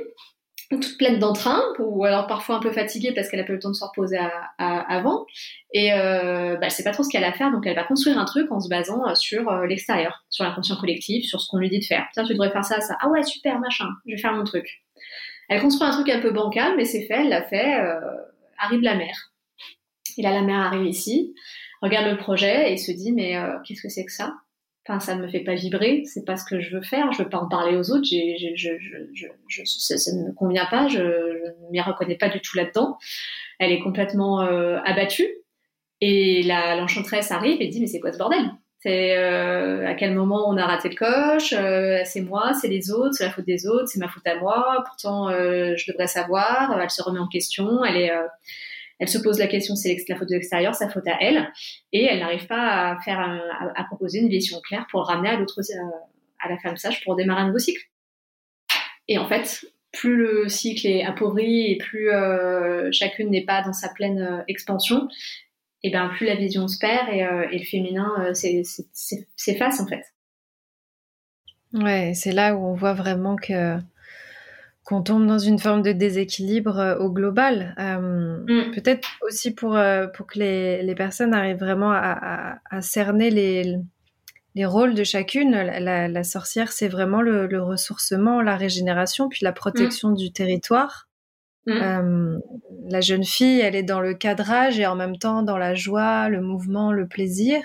toute 0.70 0.96
pleine 0.98 1.18
d'entrain, 1.18 1.60
ou 1.80 2.04
alors 2.04 2.28
parfois 2.28 2.56
un 2.56 2.60
peu 2.60 2.70
fatiguée 2.70 3.12
parce 3.12 3.28
qu'elle 3.28 3.40
a 3.40 3.44
pas 3.44 3.52
eu 3.52 3.56
le 3.56 3.60
temps 3.60 3.70
de 3.70 3.74
se 3.74 3.84
reposer 3.84 4.18
avant. 4.58 5.26
Et 5.72 5.92
euh, 5.92 6.56
bah, 6.56 6.66
elle 6.66 6.70
sait 6.70 6.84
pas 6.84 6.92
trop 6.92 7.02
ce 7.02 7.08
qu'elle 7.08 7.24
a 7.24 7.28
à 7.28 7.32
faire, 7.32 7.50
donc 7.50 7.66
elle 7.66 7.74
va 7.74 7.82
construire 7.82 8.18
un 8.18 8.24
truc 8.24 8.50
en 8.52 8.60
se 8.60 8.68
basant 8.68 9.06
euh, 9.06 9.14
sur 9.16 9.50
euh, 9.50 9.66
l'extérieur, 9.66 10.24
sur 10.30 10.44
l'inconscient 10.44 10.76
collectif, 10.76 11.24
sur 11.26 11.40
ce 11.40 11.48
qu'on 11.48 11.58
lui 11.58 11.68
dit 11.68 11.80
de 11.80 11.84
faire. 11.84 12.06
Tiens, 12.12 12.24
tu 12.24 12.34
devrais 12.34 12.50
faire 12.50 12.64
ça, 12.64 12.80
ça. 12.80 12.96
Ah 13.00 13.08
ouais, 13.08 13.24
super, 13.24 13.58
machin, 13.58 13.88
je 14.06 14.12
vais 14.12 14.20
faire 14.20 14.32
mon 14.32 14.44
truc. 14.44 14.82
Elle 15.48 15.60
construit 15.60 15.88
un 15.88 15.92
truc 15.92 16.08
un 16.08 16.20
peu 16.20 16.30
bancal, 16.30 16.74
mais 16.76 16.84
c'est 16.84 17.02
fait, 17.02 17.22
elle 17.22 17.30
l'a 17.30 17.42
fait. 17.42 17.80
Euh, 17.80 18.00
arrive 18.58 18.82
la 18.82 18.94
mère. 18.94 19.32
Et 20.18 20.22
là, 20.22 20.32
la 20.32 20.42
mère 20.42 20.60
arrive 20.60 20.86
ici, 20.86 21.34
regarde 21.82 22.06
le 22.06 22.16
projet 22.16 22.72
et 22.72 22.76
se 22.76 22.92
dit, 22.92 23.10
mais 23.12 23.36
qu'est-ce 23.64 23.82
que 23.82 23.88
c'est 23.88 24.04
que 24.04 24.12
ça? 24.12 24.34
Enfin, 24.90 24.98
ça 24.98 25.14
ne 25.14 25.22
me 25.22 25.28
fait 25.28 25.44
pas 25.44 25.54
vibrer, 25.54 26.02
c'est 26.04 26.24
pas 26.24 26.36
ce 26.36 26.44
que 26.44 26.60
je 26.60 26.74
veux 26.74 26.82
faire, 26.82 27.12
je 27.12 27.22
veux 27.22 27.28
pas 27.28 27.38
en 27.38 27.48
parler 27.48 27.76
aux 27.76 27.92
autres, 27.92 28.08
ça, 28.08 30.12
ne 30.12 30.26
me 30.26 30.32
convient 30.32 30.66
pas, 30.66 30.88
je, 30.88 30.98
ne 30.98 31.70
m'y 31.70 31.80
reconnais 31.80 32.16
pas 32.16 32.28
du 32.28 32.40
tout 32.40 32.56
là-dedans. 32.56 32.98
Elle 33.60 33.70
est 33.70 33.78
complètement 33.78 34.40
euh, 34.40 34.80
abattue. 34.84 35.28
Et 36.00 36.42
la, 36.42 36.74
l'enchanteresse 36.74 37.30
arrive 37.30 37.62
et 37.62 37.68
dit, 37.68 37.80
mais 37.80 37.86
c'est 37.86 38.00
quoi 38.00 38.10
ce 38.10 38.18
bordel? 38.18 38.50
C'est 38.80 39.16
euh, 39.16 39.86
à 39.86 39.94
quel 39.94 40.12
moment 40.12 40.48
on 40.48 40.56
a 40.56 40.66
raté 40.66 40.88
le 40.88 40.96
coche, 40.96 41.52
euh, 41.52 42.00
c'est 42.04 42.22
moi, 42.22 42.52
c'est 42.54 42.66
les 42.66 42.90
autres, 42.90 43.14
c'est 43.14 43.26
la 43.26 43.30
faute 43.30 43.46
des 43.46 43.68
autres, 43.68 43.86
c'est 43.86 44.00
ma 44.00 44.08
faute 44.08 44.26
à 44.26 44.40
moi, 44.40 44.82
pourtant 44.86 45.30
je 45.30 45.92
devrais 45.92 46.08
savoir, 46.08 46.76
elle 46.80 46.90
se 46.90 47.02
remet 47.02 47.20
en 47.20 47.28
question, 47.28 47.84
elle 47.84 47.96
est 47.96 48.12
elle 49.00 49.08
se 49.08 49.18
pose 49.18 49.38
la 49.38 49.46
question, 49.46 49.74
c'est 49.74 49.96
la 50.08 50.16
faute 50.16 50.28
de 50.28 50.34
l'extérieur, 50.34 50.74
sa 50.74 50.88
faute 50.90 51.06
à 51.08 51.16
elle, 51.20 51.50
et 51.92 52.04
elle 52.04 52.20
n'arrive 52.20 52.46
pas 52.46 52.90
à 52.90 53.00
faire, 53.00 53.18
à, 53.74 53.84
proposer 53.84 54.20
une 54.20 54.28
vision 54.28 54.60
claire 54.60 54.86
pour 54.90 55.06
ramener 55.06 55.30
à 55.30 55.36
l'autre, 55.36 55.58
euh, 55.58 55.90
à 56.38 56.50
la 56.50 56.58
femme 56.58 56.76
sage 56.76 57.02
pour 57.02 57.16
démarrer 57.16 57.40
un 57.40 57.46
nouveau 57.46 57.58
cycle. 57.58 57.82
Et 59.08 59.16
en 59.16 59.26
fait, 59.26 59.64
plus 59.90 60.16
le 60.16 60.48
cycle 60.48 60.86
est 60.86 61.02
appauvri 61.02 61.72
et 61.72 61.78
plus 61.78 62.10
euh, 62.10 62.90
chacune 62.92 63.30
n'est 63.30 63.44
pas 63.44 63.62
dans 63.62 63.72
sa 63.72 63.88
pleine 63.88 64.20
euh, 64.20 64.42
expansion, 64.48 65.08
et 65.82 65.90
ben 65.90 66.10
plus 66.10 66.26
la 66.26 66.34
vision 66.34 66.68
se 66.68 66.78
perd 66.78 67.08
et, 67.08 67.20
et 67.52 67.58
le 67.58 67.64
féminin 67.64 68.34
s'efface 68.34 69.80
en 69.80 69.86
fait. 69.86 70.04
Ouais, 71.72 72.12
c'est 72.14 72.32
là 72.32 72.54
où 72.54 72.66
on 72.66 72.74
voit 72.74 72.92
vraiment 72.92 73.36
que 73.36 73.78
qu'on 74.90 75.02
tombe 75.02 75.24
dans 75.24 75.38
une 75.38 75.60
forme 75.60 75.82
de 75.82 75.92
déséquilibre 75.92 76.80
euh, 76.80 76.98
au 76.98 77.12
global. 77.12 77.76
Euh, 77.78 78.40
mm. 78.42 78.72
Peut-être 78.72 79.08
aussi 79.22 79.54
pour, 79.54 79.76
euh, 79.76 80.08
pour 80.08 80.26
que 80.26 80.40
les, 80.40 80.82
les, 80.82 80.94
personnes 80.96 81.32
arrivent 81.32 81.60
vraiment 81.60 81.92
à, 81.92 82.58
à, 82.68 82.80
cerner 82.80 83.30
les, 83.30 83.76
les, 84.56 84.66
rôles 84.66 84.94
de 84.94 85.04
chacune. 85.04 85.52
La, 85.52 86.08
la 86.08 86.24
sorcière, 86.24 86.72
c'est 86.72 86.88
vraiment 86.88 87.22
le, 87.22 87.46
le, 87.46 87.62
ressourcement, 87.62 88.42
la 88.42 88.56
régénération, 88.56 89.28
puis 89.28 89.44
la 89.44 89.52
protection 89.52 90.10
mm. 90.10 90.16
du 90.16 90.32
territoire. 90.32 91.06
Mm. 91.66 92.40
la 92.88 93.00
jeune 93.00 93.22
fille, 93.22 93.60
elle 93.60 93.76
est 93.76 93.84
dans 93.84 94.00
le 94.00 94.14
cadrage 94.14 94.80
et 94.80 94.86
en 94.86 94.96
même 94.96 95.18
temps 95.18 95.44
dans 95.44 95.58
la 95.58 95.76
joie, 95.76 96.28
le 96.28 96.40
mouvement, 96.40 96.90
le 96.90 97.06
plaisir. 97.06 97.60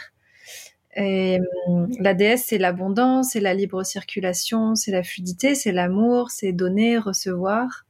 Et 0.95 1.39
hum, 1.67 1.89
la 1.99 2.13
déesse, 2.13 2.45
c'est 2.45 2.57
l'abondance, 2.57 3.31
c'est 3.31 3.39
la 3.39 3.53
libre 3.53 3.83
circulation, 3.83 4.75
c'est 4.75 4.91
la 4.91 5.03
fluidité, 5.03 5.55
c'est 5.55 5.71
l'amour, 5.71 6.31
c'est 6.31 6.53
donner, 6.53 6.97
recevoir. 6.97 7.85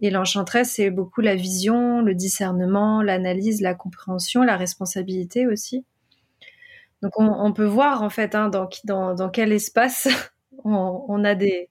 Et 0.00 0.10
l'enchanteresse, 0.10 0.72
c'est 0.74 0.90
beaucoup 0.90 1.20
la 1.20 1.34
vision, 1.34 2.02
le 2.02 2.14
discernement, 2.14 3.02
l'analyse, 3.02 3.60
la 3.60 3.74
compréhension, 3.74 4.42
la 4.42 4.56
responsabilité 4.56 5.46
aussi. 5.46 5.84
Donc 7.02 7.12
on, 7.18 7.52
peut 7.52 7.64
voir 7.64 8.02
en 8.02 8.10
fait 8.10 8.34
hein, 8.34 8.48
dans, 8.48 8.68
dans, 8.84 9.14
dans, 9.14 9.30
quel 9.30 9.52
espace 9.52 10.08
on, 10.64 11.24
a 11.24 11.34
des, 11.36 11.70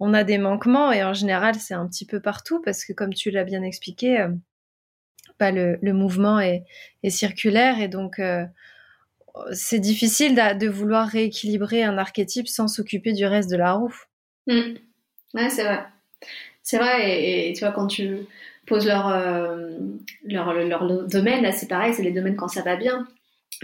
on 0.00 0.12
a 0.12 0.22
des 0.22 0.36
manquements 0.36 0.92
et 0.92 1.02
en 1.02 1.14
général 1.14 1.54
c'est 1.54 1.72
un 1.72 1.86
petit 1.88 2.04
peu 2.04 2.20
partout 2.20 2.60
parce 2.62 2.84
que 2.84 2.92
comme 2.92 3.14
tu 3.14 3.30
l'as 3.30 3.44
bien 3.44 3.62
expliqué, 3.62 4.20
euh, 4.20 4.28
bah, 5.38 5.50
le, 5.50 5.78
le, 5.80 5.94
mouvement 5.94 6.40
est, 6.40 6.64
est, 7.02 7.10
circulaire 7.10 7.80
et 7.80 7.88
donc 7.88 8.18
euh, 8.18 8.44
c'est 9.52 9.80
difficile 9.80 10.34
de, 10.34 10.68
vouloir 10.68 11.08
rééquilibrer 11.08 11.82
un 11.82 11.98
archétype 11.98 12.48
sans 12.48 12.68
s'occuper 12.68 13.12
du 13.12 13.24
reste 13.26 13.50
de 13.50 13.56
la 13.56 13.72
roue. 13.72 13.94
Mm. 14.46 14.74
Ouais, 15.34 15.50
c'est 15.50 15.64
vrai. 15.64 15.80
C'est 16.62 16.78
vrai, 16.78 17.48
et, 17.48 17.52
tu 17.52 17.60
vois, 17.60 17.72
quand 17.72 17.86
tu 17.86 18.18
poses 18.66 18.86
leur, 18.86 19.08
euh, 19.08 19.76
leur, 20.24 20.52
leur, 20.52 21.06
domaine, 21.06 21.50
c'est 21.52 21.68
pareil, 21.68 21.94
c'est 21.94 22.02
les 22.02 22.12
domaines 22.12 22.36
quand 22.36 22.48
ça 22.48 22.62
va 22.62 22.76
bien. 22.76 23.06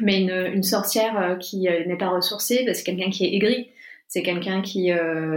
Mais 0.01 0.21
une, 0.23 0.63
sorcière 0.63 1.19
euh, 1.19 1.37
qui 1.37 1.69
euh, 1.69 1.85
n'est 1.87 1.97
pas 1.97 2.09
ressourcée, 2.09 2.65
bah, 2.67 2.75
c'est 2.75 2.85
quelqu'un 2.85 3.11
qui 3.11 3.25
est 3.25 3.35
aigri. 3.35 3.71
C'est 4.09 4.23
quelqu'un 4.23 4.63
qui 4.63 4.93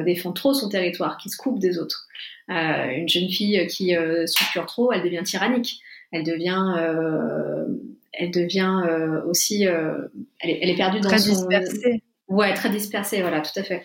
défend 0.06 0.32
trop 0.32 0.54
son 0.54 0.70
territoire, 0.70 1.18
qui 1.18 1.30
se 1.30 1.38
coupe 1.38 1.58
des 1.58 1.80
autres. 1.80 2.08
une 2.50 3.10
jeune 3.10 3.28
fille 3.28 3.66
qui 3.66 3.96
structure 4.28 4.68
trop, 4.68 4.92
elle 4.92 5.02
devient 5.02 5.24
tyrannique. 5.24 5.82
Elle 6.12 6.24
devient 6.24 6.76
elle 8.14 8.32
devient 8.32 8.82
euh, 8.88 9.24
aussi, 9.26 9.68
euh, 9.68 10.08
elle, 10.40 10.50
est, 10.50 10.60
elle, 10.62 10.70
est, 10.70 10.76
perdue 10.76 11.00
dans 11.00 11.10
très 11.10 11.20
son... 11.20 11.32
dispersée. 11.32 12.04
Ouais, 12.28 12.54
très 12.54 12.70
dispersée, 12.70 13.22
voilà, 13.22 13.42
tout 13.42 13.58
à 13.58 13.64
fait. 13.64 13.84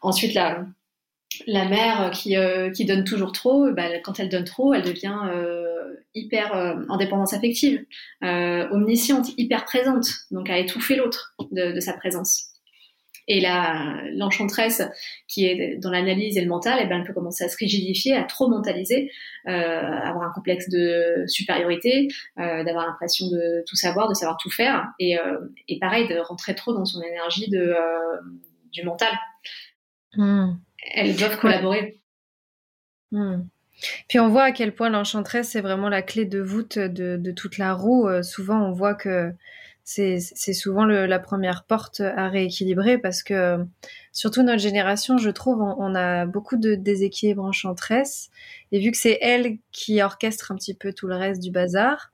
Ensuite, 0.00 0.34
la, 0.34 0.66
la 1.46 1.68
mère 1.68 2.10
qui, 2.12 2.36
qui 2.74 2.84
donne 2.86 3.04
toujours 3.04 3.32
trop, 3.32 3.70
bah, 3.72 3.98
quand 4.02 4.18
elle 4.20 4.30
donne 4.30 4.44
trop, 4.44 4.72
elle 4.72 4.82
devient 4.82 5.18
hyper 6.14 6.78
en 6.88 6.96
dépendance 6.96 7.34
affective, 7.34 7.84
omnisciente, 8.22 9.28
hyper 9.36 9.66
présente, 9.66 10.06
donc 10.30 10.48
à 10.48 10.58
étouffer 10.58 10.96
l'autre 10.96 11.34
de, 11.50 11.72
de, 11.72 11.80
sa 11.80 11.92
présence. 11.92 12.53
Et 13.26 13.40
la 13.40 14.02
l'enchanteresse 14.12 14.82
qui 15.28 15.46
est 15.46 15.76
dans 15.76 15.90
l'analyse 15.90 16.36
et 16.36 16.42
le 16.42 16.48
mental, 16.48 16.78
eh 16.82 16.86
ben, 16.86 16.98
elle 16.98 17.06
peut 17.06 17.14
commencer 17.14 17.42
à 17.44 17.48
se 17.48 17.56
rigidifier, 17.56 18.14
à 18.14 18.24
trop 18.24 18.48
mentaliser, 18.48 19.10
euh, 19.48 19.50
avoir 19.50 20.28
un 20.28 20.32
complexe 20.32 20.68
de 20.68 21.24
supériorité, 21.26 22.08
euh, 22.38 22.64
d'avoir 22.64 22.86
l'impression 22.86 23.26
de 23.30 23.64
tout 23.66 23.76
savoir, 23.76 24.08
de 24.08 24.14
savoir 24.14 24.36
tout 24.36 24.50
faire, 24.50 24.88
et, 24.98 25.18
euh, 25.18 25.38
et 25.68 25.78
pareil 25.78 26.06
de 26.06 26.18
rentrer 26.18 26.54
trop 26.54 26.74
dans 26.74 26.84
son 26.84 27.00
énergie 27.02 27.48
de 27.48 27.58
euh, 27.58 28.20
du 28.72 28.84
mental. 28.84 29.12
Hmm. 30.16 30.52
Elles 30.92 31.16
doivent 31.16 31.38
collaborer. 31.38 32.00
Hmm. 33.10 33.44
Puis 34.08 34.20
on 34.20 34.28
voit 34.28 34.44
à 34.44 34.52
quel 34.52 34.74
point 34.74 34.90
l'enchanteresse 34.90 35.48
c'est 35.48 35.60
vraiment 35.62 35.88
la 35.88 36.02
clé 36.02 36.26
de 36.26 36.40
voûte 36.40 36.78
de, 36.78 37.16
de 37.16 37.32
toute 37.32 37.56
la 37.56 37.72
roue. 37.72 38.06
Souvent 38.22 38.60
on 38.68 38.72
voit 38.72 38.94
que 38.94 39.32
c'est 39.84 40.18
souvent 40.54 40.86
le, 40.86 41.04
la 41.04 41.18
première 41.18 41.64
porte 41.64 42.00
à 42.00 42.28
rééquilibrer 42.28 42.96
parce 42.96 43.22
que 43.22 43.58
surtout 44.12 44.42
notre 44.42 44.62
génération, 44.62 45.18
je 45.18 45.28
trouve, 45.28 45.60
on, 45.60 45.94
a 45.94 46.24
beaucoup 46.24 46.56
de 46.56 46.74
déséquilibre 46.74 47.44
enchanteresse 47.44 48.30
et 48.72 48.80
vu 48.80 48.90
que 48.90 48.96
c'est 48.96 49.18
elle 49.20 49.58
qui 49.72 50.00
orchestre 50.00 50.52
un 50.52 50.56
petit 50.56 50.72
peu 50.72 50.94
tout 50.94 51.06
le 51.06 51.16
reste 51.16 51.42
du 51.42 51.50
bazar, 51.50 52.13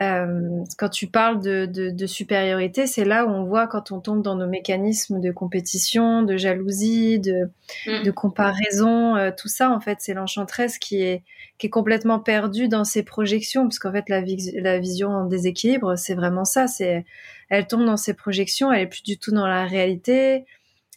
euh, 0.00 0.64
quand 0.76 0.88
tu 0.88 1.08
parles 1.08 1.40
de, 1.40 1.66
de, 1.66 1.90
de 1.90 2.06
supériorité, 2.06 2.86
c'est 2.86 3.04
là 3.04 3.26
où 3.26 3.30
on 3.30 3.44
voit 3.44 3.66
quand 3.66 3.90
on 3.90 4.00
tombe 4.00 4.22
dans 4.22 4.36
nos 4.36 4.46
mécanismes 4.46 5.20
de 5.20 5.32
compétition, 5.32 6.22
de 6.22 6.36
jalousie, 6.36 7.18
de, 7.18 7.50
mm. 7.86 8.04
de 8.04 8.10
comparaison, 8.12 9.16
euh, 9.16 9.30
tout 9.36 9.48
ça 9.48 9.70
en 9.70 9.80
fait, 9.80 9.98
c'est 10.00 10.14
l'enchanteresse 10.14 10.78
qui 10.78 11.02
est 11.02 11.22
qui 11.58 11.66
est 11.66 11.70
complètement 11.70 12.20
perdue 12.20 12.68
dans 12.68 12.84
ses 12.84 13.02
projections, 13.02 13.64
parce 13.64 13.80
qu'en 13.80 13.90
fait 13.90 14.08
la, 14.08 14.22
la 14.54 14.78
vision 14.78 15.08
en 15.08 15.24
déséquilibre, 15.24 15.98
c'est 15.98 16.14
vraiment 16.14 16.44
ça, 16.44 16.68
c'est 16.68 17.04
elle 17.48 17.66
tombe 17.66 17.84
dans 17.84 17.96
ses 17.96 18.14
projections, 18.14 18.72
elle 18.72 18.82
est 18.82 18.86
plus 18.86 19.02
du 19.02 19.18
tout 19.18 19.32
dans 19.32 19.46
la 19.48 19.66
réalité. 19.66 20.44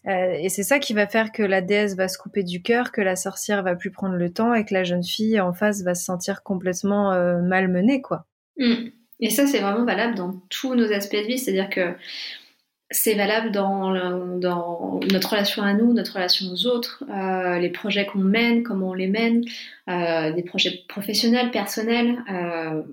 Euh, 0.08 0.34
et 0.34 0.50
c'est 0.50 0.64
ça 0.64 0.80
qui 0.80 0.94
va 0.94 1.08
faire 1.08 1.32
que 1.32 1.44
la 1.44 1.62
déesse 1.62 1.96
va 1.96 2.08
se 2.08 2.18
couper 2.18 2.44
du 2.44 2.62
cœur, 2.62 2.92
que 2.92 3.02
la 3.02 3.16
sorcière 3.16 3.62
va 3.64 3.76
plus 3.76 3.92
prendre 3.92 4.16
le 4.16 4.32
temps 4.34 4.54
et 4.54 4.66
que 4.66 4.74
la 4.74 4.84
jeune 4.84 5.04
fille 5.04 5.40
en 5.40 5.54
face 5.54 5.84
va 5.84 5.94
se 5.94 6.04
sentir 6.04 6.42
complètement 6.44 7.14
euh, 7.14 7.40
malmenée, 7.42 8.02
quoi. 8.02 8.26
Mm. 8.62 8.92
Et 9.20 9.30
ça, 9.30 9.46
c'est 9.46 9.60
vraiment 9.60 9.86
valable 9.86 10.16
dans 10.16 10.34
tous 10.50 10.74
nos 10.76 10.92
aspects 10.92 11.16
de 11.16 11.28
vie, 11.28 11.38
c'est-à-dire 11.38 11.70
que 11.70 11.96
c'est 12.90 13.14
valable 13.14 13.52
dans, 13.52 13.92
notre 13.92 15.30
relation 15.30 15.64
à 15.64 15.74
nous, 15.74 15.94
notre 15.94 16.14
relation 16.14 16.48
aux 16.52 16.66
autres, 16.68 17.04
euh, 17.10 17.58
les 17.60 17.70
projets 17.70 18.06
qu'on 18.06 18.20
mène, 18.20 18.64
comment 18.64 18.90
on 18.90 18.94
les 18.94 19.08
mène, 19.08 19.44
euh, 19.90 20.34
des 20.34 20.44
projets 20.44 20.84
professionnels, 20.90 21.52
personnels. 21.52 22.24
Euh, 22.30 22.84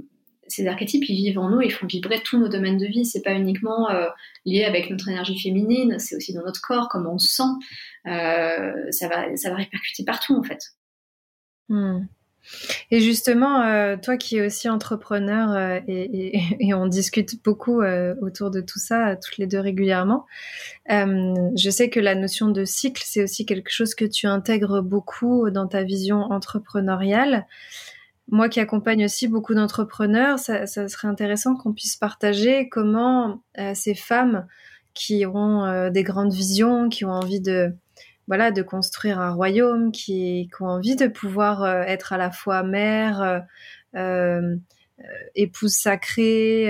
ces 0.46 0.66
archétypes, 0.66 1.04
ils 1.08 1.16
vivent 1.16 1.38
en 1.38 1.50
nous, 1.50 1.60
ils 1.60 1.72
font 1.72 1.86
vibrer 1.86 2.20
tous 2.22 2.38
nos 2.38 2.48
domaines 2.48 2.78
de 2.78 2.86
vie. 2.86 3.04
C'est 3.04 3.22
pas 3.22 3.34
uniquement 3.34 3.90
euh, 3.90 4.06
lié 4.46 4.64
avec 4.64 4.88
notre 4.88 5.08
énergie 5.08 5.38
féminine, 5.38 5.98
c'est 5.98 6.16
aussi 6.16 6.32
dans 6.32 6.42
notre 6.42 6.62
corps, 6.62 6.88
comment 6.88 7.14
on 7.14 7.18
se 7.18 7.34
sent. 7.34 7.66
Ça 8.04 9.08
va, 9.08 9.36
ça 9.36 9.50
va 9.50 9.56
répercuter 9.56 10.04
partout 10.04 10.36
en 10.36 10.42
fait. 10.42 10.60
Hmm. 11.68 12.06
Et 12.90 13.00
justement, 13.00 13.62
euh, 13.62 13.96
toi 13.96 14.16
qui 14.16 14.36
es 14.36 14.46
aussi 14.46 14.68
entrepreneur 14.68 15.50
euh, 15.52 15.80
et, 15.88 16.74
on 16.74 16.86
discute 16.86 17.42
beaucoup 17.44 17.80
euh, 17.80 18.14
autour 18.22 18.50
de 18.50 18.60
tout 18.60 18.78
ça, 18.78 19.16
toutes 19.16 19.38
les 19.38 19.46
deux 19.46 19.60
régulièrement, 19.60 20.26
je 20.88 21.70
sais 21.70 21.90
que 21.90 22.00
la 22.00 22.14
notion 22.14 22.48
de 22.48 22.64
cycle, 22.64 23.02
c'est 23.04 23.22
aussi 23.22 23.44
quelque 23.44 23.70
chose 23.70 23.94
que 23.94 24.04
tu 24.04 24.26
intègres 24.26 24.82
beaucoup 24.82 25.50
dans 25.50 25.66
ta 25.66 25.82
vision 25.82 26.18
entrepreneuriale. 26.18 27.46
Moi 28.30 28.48
qui 28.48 28.60
accompagne 28.60 29.04
aussi 29.04 29.26
beaucoup 29.26 29.54
d'entrepreneurs, 29.54 30.38
ça, 30.38 30.66
ça, 30.66 30.86
serait 30.88 31.08
intéressant 31.08 31.56
qu'on 31.56 31.72
puisse 31.72 31.96
partager 31.96 32.68
comment 32.68 33.42
ces 33.74 33.94
femmes 33.94 34.46
qui 34.94 35.24
ont 35.26 35.90
des 35.90 36.02
grandes 36.02 36.32
visions, 36.32 36.88
qui 36.88 37.04
ont 37.04 37.12
envie 37.12 37.40
de 37.40 37.74
voilà, 38.28 38.50
de 38.52 38.62
construire 38.62 39.18
un 39.20 39.32
royaume 39.32 39.90
qui, 39.90 40.50
qui 40.54 40.62
ont 40.62 40.66
envie 40.66 40.96
de 40.96 41.08
pouvoir 41.08 41.64
euh, 41.64 41.82
être 41.82 42.12
à 42.12 42.18
la 42.18 42.30
fois 42.30 42.62
mère, 42.62 43.22
euh, 43.22 43.40
euh, 43.96 44.56
épouse 45.34 45.72
sacrée, 45.72 46.68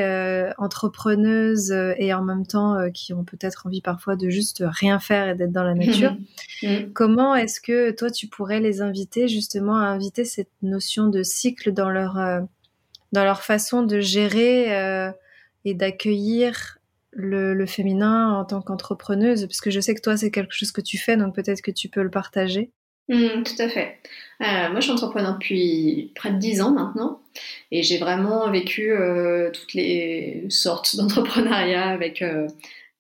entrepreneuse 0.59 1.73
et 1.97 2.13
en 2.13 2.23
même 2.23 2.47
temps 2.47 2.77
qui 2.93 3.15
ont 3.15 3.25
peut-être 3.25 3.67
envie 3.67 3.81
parfois 3.81 4.17
de 4.17 4.29
juste 4.29 4.63
rien 4.67 4.99
faire 4.99 5.31
et 5.31 5.35
d'être 5.35 5.53
dans 5.53 5.65
la 5.65 5.75
nature. 5.75 6.17
Mm. 6.61 6.93
Comment 6.93 7.37
est-ce 7.37 7.61
que 7.61 7.93
toi 7.93 8.11
tu 8.11 8.27
pourrais 8.27 8.59
les 8.59 8.83
inviter 8.83 9.29
justement 9.29 9.77
à 9.77 9.85
inviter 9.85 10.25
cette 10.25 10.51
notion 10.61 11.07
de 11.07 11.23
cycle 11.23 11.71
dans 11.73 11.89
leur 11.89 12.15
dans 13.13 13.23
leur 13.23 13.43
façon 13.43 13.85
de 13.85 14.01
gérer 14.01 15.13
et 15.65 15.75
d'accueillir 15.75 16.78
le, 17.19 17.67
féminin 17.67 18.33
en 18.35 18.45
tant 18.45 18.63
qu'entrepreneuse 18.63 19.47
Parce 19.47 19.61
que 19.61 19.71
je 19.71 19.81
sais 19.81 19.95
que 19.95 20.01
toi, 20.01 20.17
c'est 20.17 20.31
quelque 20.31 20.55
chose 20.55 20.73
que 20.73 20.81
tu 20.81 20.99
fais, 20.99 21.17
donc 21.17 21.35
peut-être 21.35 21.61
que 21.61 21.71
tu 21.71 21.89
peux 21.89 22.03
le 22.03 22.11
partager. 22.11 22.71
Mmh, 23.09 23.43
tout 23.43 23.63
à 23.63 23.69
fait. 23.69 23.99
Euh, 24.43 24.71
moi, 24.71 24.77
je 24.77 24.83
suis 24.83 24.93
entrepreneur 24.93 25.33
depuis 25.35 26.13
près 26.15 26.31
de 26.31 26.39
10 26.39 26.61
ans 26.61 26.73
maintenant 26.73 27.23
et 27.71 27.83
j'ai 27.83 27.99
vraiment 27.99 28.51
vécu 28.51 28.93
euh, 28.93 29.51
toutes 29.51 29.75
les 29.75 30.45
sortes 30.51 30.97
d'entrepreneuriat 30.97 31.89
avec 31.89 32.23
euh, 32.23 32.47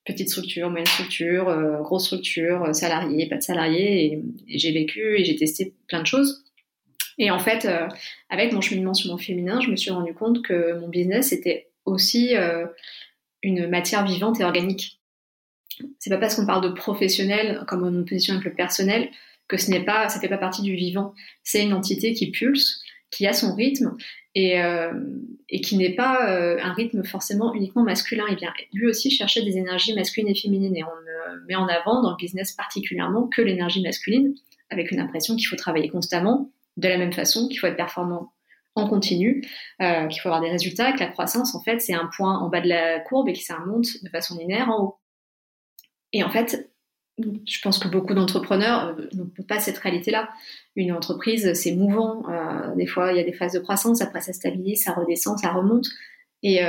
petite 0.04 0.30
structure, 0.30 0.70
moyenne 0.70 0.86
structure, 0.86 1.44
grosse 1.82 2.06
structure, 2.06 2.74
salarié, 2.74 3.28
pas 3.28 3.36
de 3.36 3.42
salarié 3.42 4.06
et, 4.06 4.22
et 4.48 4.58
j'ai 4.58 4.72
vécu 4.72 5.18
et 5.18 5.24
j'ai 5.24 5.36
testé 5.36 5.74
plein 5.86 6.00
de 6.00 6.06
choses. 6.06 6.44
Et 7.18 7.30
en 7.30 7.38
fait, 7.38 7.68
avec 8.30 8.52
mon 8.52 8.60
cheminement 8.60 8.94
sur 8.94 9.10
mon 9.10 9.18
féminin, 9.18 9.60
je 9.60 9.70
me 9.70 9.76
suis 9.76 9.90
rendu 9.90 10.14
compte 10.14 10.42
que 10.42 10.78
mon 10.78 10.88
business 10.88 11.32
était 11.32 11.68
aussi 11.84 12.34
une 13.42 13.68
matière 13.68 14.04
vivante 14.04 14.40
et 14.40 14.44
organique. 14.44 15.00
C'est 15.98 16.10
pas 16.10 16.18
parce 16.18 16.34
qu'on 16.34 16.46
parle 16.46 16.64
de 16.64 16.70
professionnel, 16.70 17.64
comme 17.66 17.84
on 17.84 18.04
positionne 18.04 18.36
avec 18.36 18.50
le 18.50 18.56
personnel, 18.56 19.10
que 19.46 19.56
ce 19.56 19.70
n'est 19.70 19.84
pas, 19.84 20.08
ça 20.08 20.20
fait 20.20 20.28
pas 20.28 20.38
partie 20.38 20.62
du 20.62 20.74
vivant. 20.74 21.14
C'est 21.42 21.62
une 21.62 21.72
entité 21.72 22.12
qui 22.12 22.30
pulse, 22.30 22.82
qui 23.10 23.26
a 23.26 23.32
son 23.32 23.54
rythme 23.54 23.96
et, 24.34 24.60
euh, 24.60 24.92
et 25.48 25.60
qui 25.60 25.76
n'est 25.76 25.94
pas 25.94 26.30
euh, 26.30 26.58
un 26.62 26.72
rythme 26.72 27.04
forcément 27.04 27.54
uniquement 27.54 27.82
masculin. 27.82 28.24
Il 28.30 28.36
vient 28.36 28.52
lui 28.72 28.86
aussi 28.86 29.10
chercher 29.10 29.42
des 29.42 29.56
énergies 29.56 29.94
masculines 29.94 30.28
et 30.28 30.34
féminines 30.34 30.76
et 30.76 30.84
on 30.84 31.36
ne 31.36 31.46
met 31.46 31.56
en 31.56 31.66
avant 31.66 32.02
dans 32.02 32.10
le 32.10 32.16
business 32.16 32.52
particulièrement 32.52 33.28
que 33.28 33.40
l'énergie 33.40 33.82
masculine, 33.82 34.34
avec 34.70 34.90
une 34.90 35.00
impression 35.00 35.36
qu'il 35.36 35.46
faut 35.46 35.56
travailler 35.56 35.88
constamment, 35.88 36.50
de 36.76 36.88
la 36.88 36.98
même 36.98 37.12
façon 37.12 37.48
qu'il 37.48 37.58
faut 37.58 37.66
être 37.66 37.76
performant 37.76 38.32
en 38.78 38.88
continu, 38.88 39.44
euh, 39.82 40.06
qu'il 40.06 40.20
faut 40.20 40.28
avoir 40.28 40.42
des 40.42 40.50
résultats, 40.50 40.92
que 40.92 41.00
la 41.00 41.08
croissance, 41.08 41.54
en 41.54 41.60
fait, 41.62 41.80
c'est 41.80 41.94
un 41.94 42.08
point 42.16 42.38
en 42.38 42.48
bas 42.48 42.60
de 42.60 42.68
la 42.68 43.00
courbe 43.00 43.28
et 43.28 43.32
que 43.32 43.38
ça 43.38 43.56
remonte 43.56 44.02
de 44.02 44.08
façon 44.08 44.38
linéaire 44.38 44.68
en 44.70 44.82
haut. 44.82 44.98
Et 46.12 46.22
en 46.22 46.30
fait, 46.30 46.70
je 47.18 47.60
pense 47.60 47.78
que 47.78 47.88
beaucoup 47.88 48.14
d'entrepreneurs 48.14 48.96
euh, 48.98 49.08
n'ont 49.14 49.30
pas 49.46 49.58
cette 49.58 49.78
réalité-là. 49.78 50.28
Une 50.76 50.92
entreprise, 50.92 51.52
c'est 51.54 51.72
mouvant. 51.72 52.28
Euh, 52.30 52.74
des 52.76 52.86
fois, 52.86 53.12
il 53.12 53.18
y 53.18 53.20
a 53.20 53.24
des 53.24 53.32
phases 53.32 53.52
de 53.52 53.58
croissance, 53.58 54.00
après 54.00 54.20
ça 54.20 54.32
stabilise, 54.32 54.82
ça 54.84 54.92
redescend, 54.92 55.38
ça 55.38 55.52
remonte. 55.52 55.86
Et, 56.42 56.60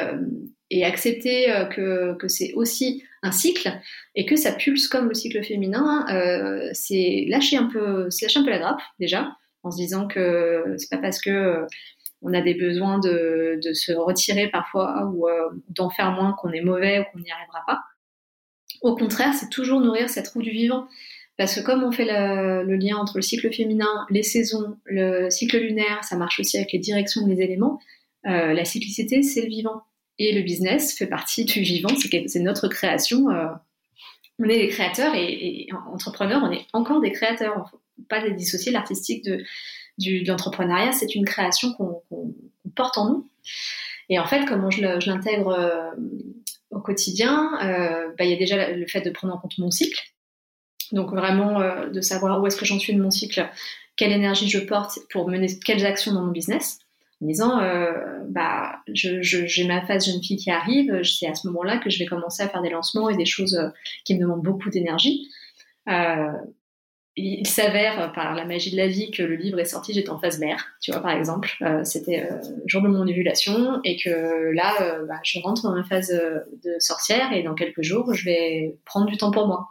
accepter 0.83 1.45
que, 1.75 2.15
que 2.15 2.27
c'est 2.27 2.53
aussi 2.53 3.03
un 3.21 3.31
cycle 3.31 3.71
et 4.15 4.25
que 4.25 4.35
ça 4.35 4.51
pulse 4.51 4.87
comme 4.87 5.07
le 5.07 5.13
cycle 5.13 5.43
féminin, 5.43 6.05
c'est 6.73 7.25
lâcher 7.27 7.57
un 7.57 7.65
peu, 7.65 8.09
lâcher 8.21 8.39
un 8.39 8.43
peu 8.43 8.49
la 8.49 8.59
grappe 8.59 8.81
déjà, 8.99 9.35
en 9.63 9.71
se 9.71 9.77
disant 9.77 10.07
que 10.07 10.75
c'est 10.77 10.89
pas 10.89 10.97
parce 10.97 11.19
que 11.19 11.65
on 12.21 12.33
a 12.33 12.41
des 12.41 12.53
besoins 12.53 12.99
de, 12.99 13.59
se 13.73 13.91
retirer 13.93 14.49
parfois 14.49 15.05
ou 15.13 15.27
euh, 15.27 15.49
d'en 15.69 15.89
faire 15.89 16.11
moins 16.11 16.33
qu'on 16.33 16.51
est 16.51 16.61
mauvais 16.61 16.99
ou 16.99 17.03
qu'on 17.11 17.19
n'y 17.19 17.31
arrivera 17.31 17.63
pas. 17.65 17.79
Au 18.81 18.95
contraire, 18.95 19.33
c'est 19.33 19.49
toujours 19.49 19.81
nourrir 19.81 20.09
cette 20.09 20.27
roue 20.29 20.41
du 20.41 20.51
vivant. 20.51 20.87
Parce 21.37 21.55
que 21.55 21.61
comme 21.61 21.83
on 21.83 21.91
fait 21.91 22.05
le, 22.05 22.75
lien 22.75 22.97
entre 22.97 23.17
le 23.17 23.21
cycle 23.21 23.51
féminin, 23.53 24.05
les 24.09 24.23
saisons, 24.23 24.77
le 24.83 25.29
cycle 25.29 25.57
lunaire, 25.57 26.03
ça 26.03 26.17
marche 26.17 26.39
aussi 26.41 26.57
avec 26.57 26.73
les 26.73 26.79
directions 26.79 27.25
des 27.25 27.41
éléments, 27.41 27.79
euh, 28.27 28.53
la 28.53 28.65
cyclicité, 28.65 29.23
c'est 29.23 29.41
le 29.41 29.47
vivant. 29.47 29.83
Et 30.17 30.33
le 30.33 30.41
business 30.41 30.97
fait 30.97 31.07
partie 31.07 31.45
du 31.45 31.61
vivant, 31.61 31.89
c'est 32.27 32.39
notre 32.39 32.67
création. 32.67 33.29
Euh, 33.29 33.47
on 34.37 34.45
est 34.45 34.57
des 34.57 34.67
créateurs 34.67 35.15
et, 35.15 35.61
et, 35.61 35.67
entrepreneurs, 35.93 36.41
on 36.43 36.51
est 36.51 36.65
encore 36.73 36.99
des 36.99 37.13
créateurs. 37.13 37.53
Il 37.55 37.61
ne 37.61 37.67
faut 37.67 37.81
pas 38.09 38.29
dissocier 38.29 38.73
l'artistique 38.73 39.23
de, 39.23 39.41
du, 39.99 40.23
de 40.23 40.29
l'entrepreneuriat, 40.29 40.93
c'est 40.93 41.13
une 41.13 41.25
création 41.25 41.73
qu'on 41.73 42.01
porte 42.75 42.97
en 42.97 43.09
nous. 43.09 43.29
Et 44.09 44.17
en 44.19 44.25
fait, 44.25 44.45
comment 44.45 44.71
je 44.71 44.81
l'intègre 44.81 45.49
euh, 45.49 45.91
au 46.71 46.79
quotidien, 46.79 47.51
euh, 47.63 48.11
bah, 48.17 48.25
il 48.25 48.31
y 48.31 48.33
a 48.33 48.37
déjà 48.37 48.71
le 48.71 48.87
fait 48.87 49.01
de 49.01 49.11
prendre 49.11 49.35
en 49.35 49.37
compte 49.37 49.57
mon 49.59 49.71
cycle. 49.71 50.01
Donc 50.91 51.11
vraiment 51.11 51.61
euh, 51.61 51.89
de 51.89 52.01
savoir 52.01 52.41
où 52.41 52.47
est-ce 52.47 52.57
que 52.57 52.65
j'en 52.65 52.79
suis 52.79 52.95
de 52.95 53.01
mon 53.01 53.11
cycle, 53.11 53.47
quelle 53.95 54.11
énergie 54.11 54.49
je 54.49 54.59
porte 54.59 54.97
pour 55.11 55.29
mener 55.29 55.47
quelles 55.59 55.85
actions 55.85 56.13
dans 56.13 56.23
mon 56.23 56.31
business. 56.31 56.79
En 57.21 57.27
disant, 57.27 57.59
bah, 58.29 58.77
j'ai 58.93 59.67
ma 59.67 59.85
phase 59.85 60.05
jeune 60.05 60.23
fille 60.23 60.37
qui 60.37 60.49
arrive, 60.49 61.03
c'est 61.03 61.27
à 61.27 61.35
ce 61.35 61.47
moment-là 61.47 61.77
que 61.77 61.89
je 61.89 61.99
vais 61.99 62.05
commencer 62.05 62.43
à 62.43 62.47
faire 62.47 62.61
des 62.61 62.69
lancements 62.69 63.09
et 63.09 63.17
des 63.17 63.25
choses 63.25 63.59
qui 64.05 64.15
me 64.15 64.21
demandent 64.21 64.41
beaucoup 64.41 64.69
d'énergie. 64.69 65.27
Il 67.15 67.47
s'avère 67.47 68.11
par 68.13 68.35
la 68.35 68.45
magie 68.45 68.71
de 68.71 68.77
la 68.77 68.87
vie 68.87 69.11
que 69.11 69.23
le 69.23 69.35
livre 69.35 69.59
est 69.59 69.65
sorti, 69.65 69.93
j'étais 69.93 70.09
en 70.09 70.19
phase 70.19 70.39
mère, 70.39 70.65
tu 70.81 70.91
vois 70.91 71.01
par 71.01 71.11
exemple, 71.11 71.49
c'était 71.83 72.29
le 72.29 72.63
jour 72.67 72.81
de 72.81 72.87
mon 72.87 73.01
ovulation 73.01 73.79
et 73.83 73.97
que 73.97 74.51
là 74.53 75.01
bah, 75.07 75.19
je 75.23 75.39
rentre 75.39 75.63
dans 75.63 75.75
ma 75.75 75.83
phase 75.83 76.09
de 76.09 76.75
sorcière 76.79 77.33
et 77.33 77.43
dans 77.43 77.55
quelques 77.55 77.81
jours 77.81 78.13
je 78.13 78.25
vais 78.25 78.77
prendre 78.85 79.07
du 79.07 79.17
temps 79.17 79.31
pour 79.31 79.47
moi. 79.47 79.67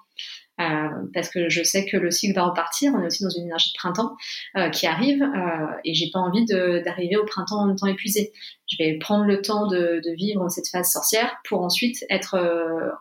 Euh, 0.61 0.89
parce 1.15 1.31
que 1.31 1.49
je 1.49 1.63
sais 1.63 1.87
que 1.87 1.97
le 1.97 2.11
cycle 2.11 2.35
va 2.35 2.47
repartir. 2.47 2.93
On 2.95 3.03
est 3.03 3.07
aussi 3.07 3.23
dans 3.23 3.31
une 3.31 3.45
énergie 3.45 3.71
de 3.71 3.79
printemps 3.79 4.17
euh, 4.57 4.69
qui 4.71 4.87
arrive 4.87 5.23
euh, 5.23 5.67
et 5.85 5.95
j'ai 5.95 6.11
pas 6.13 6.19
envie 6.19 6.45
d'arriver 6.47 7.17
au 7.17 7.25
printemps 7.25 7.61
en 7.61 7.67
même 7.67 7.77
temps 7.77 7.87
épuisé. 7.87 8.33
Je 8.67 8.77
vais 8.79 8.99
prendre 8.99 9.25
le 9.25 9.41
temps 9.41 9.69
de, 9.69 10.01
de 10.05 10.15
vivre 10.17 10.49
cette 10.49 10.69
phase 10.69 10.91
sorcière 10.91 11.37
pour 11.49 11.63
ensuite 11.63 12.05
être 12.11 12.37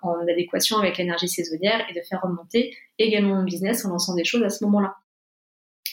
en 0.01 0.21
adéquation 0.31 0.77
avec 0.77 0.97
l'énergie 0.97 1.27
saisonnière 1.27 1.85
et 1.89 1.93
de 1.93 2.01
faire 2.07 2.21
remonter 2.21 2.75
également 2.99 3.35
mon 3.35 3.43
business 3.43 3.83
en 3.85 3.89
lançant 3.89 4.15
des 4.15 4.23
choses 4.23 4.43
à 4.43 4.49
ce 4.49 4.63
moment-là. 4.65 4.95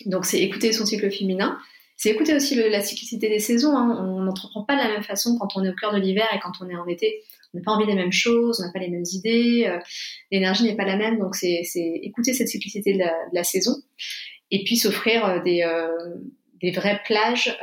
Donc 0.07 0.27
c'est 0.27 0.40
écouter 0.40 0.72
son 0.72 0.85
cycle 0.85 1.11
féminin, 1.11 1.59
c'est 1.96 2.11
écouter 2.11 2.35
aussi 2.35 2.54
la 2.57 2.83
cyclicité 2.83 3.28
des 3.28 3.38
saisons. 3.38 3.76
Hein. 3.76 3.96
On 4.00 4.22
n'entreprend 4.22 4.64
pas 4.64 4.74
de 4.74 4.80
la 4.80 4.88
même 4.88 5.02
façon 5.02 5.37
quand 5.38 5.48
on 5.57 5.64
est 5.64 5.70
au 5.70 5.74
cœur 5.74 5.92
de 5.92 5.98
l'hiver 5.98 6.26
et 6.35 6.38
quand 6.40 6.52
on 6.61 6.68
est 6.68 6.76
en 6.76 6.87
été. 6.87 7.22
On 7.52 7.59
n'a 7.59 7.64
pas 7.64 7.72
envie 7.72 7.87
des 7.87 7.94
mêmes 7.94 8.12
choses, 8.12 8.61
on 8.61 8.66
n'a 8.66 8.72
pas 8.72 8.80
les 8.80 8.88
mêmes 8.88 9.04
idées, 9.12 9.66
euh, 9.68 9.78
l'énergie 10.33 10.64
n'est 10.64 10.76
pas 10.76 10.85
la 10.85 10.96
même. 10.96 11.18
Donc 11.18 11.37
c'est 11.37 11.62
écouter 11.74 12.35
cette 12.35 12.48
cyclicité 12.48 12.94
de 12.94 12.98
la, 12.98 13.11
de 13.11 13.35
la 13.35 13.44
saison 13.44 13.76
et 14.50 14.64
puis 14.64 14.76
s'offrir 14.76 15.24
euh, 15.24 15.40
des, 15.40 15.62
euh, 15.62 15.88
des 16.60 16.70
vraies 16.70 17.00
plages 17.04 17.58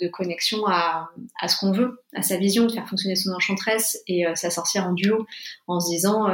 de 0.00 0.08
connexion 0.08 0.66
à, 0.66 1.10
à 1.40 1.48
ce 1.48 1.58
qu'on 1.58 1.72
veut, 1.72 2.02
à 2.14 2.22
sa 2.22 2.36
vision, 2.36 2.66
de 2.66 2.72
faire 2.72 2.88
fonctionner 2.88 3.16
son 3.16 3.32
enchanteresse 3.32 4.02
et 4.06 4.24
sa 4.34 4.50
sorcière 4.50 4.86
en 4.86 4.92
duo, 4.92 5.26
en 5.66 5.80
se 5.80 5.90
disant 5.90 6.28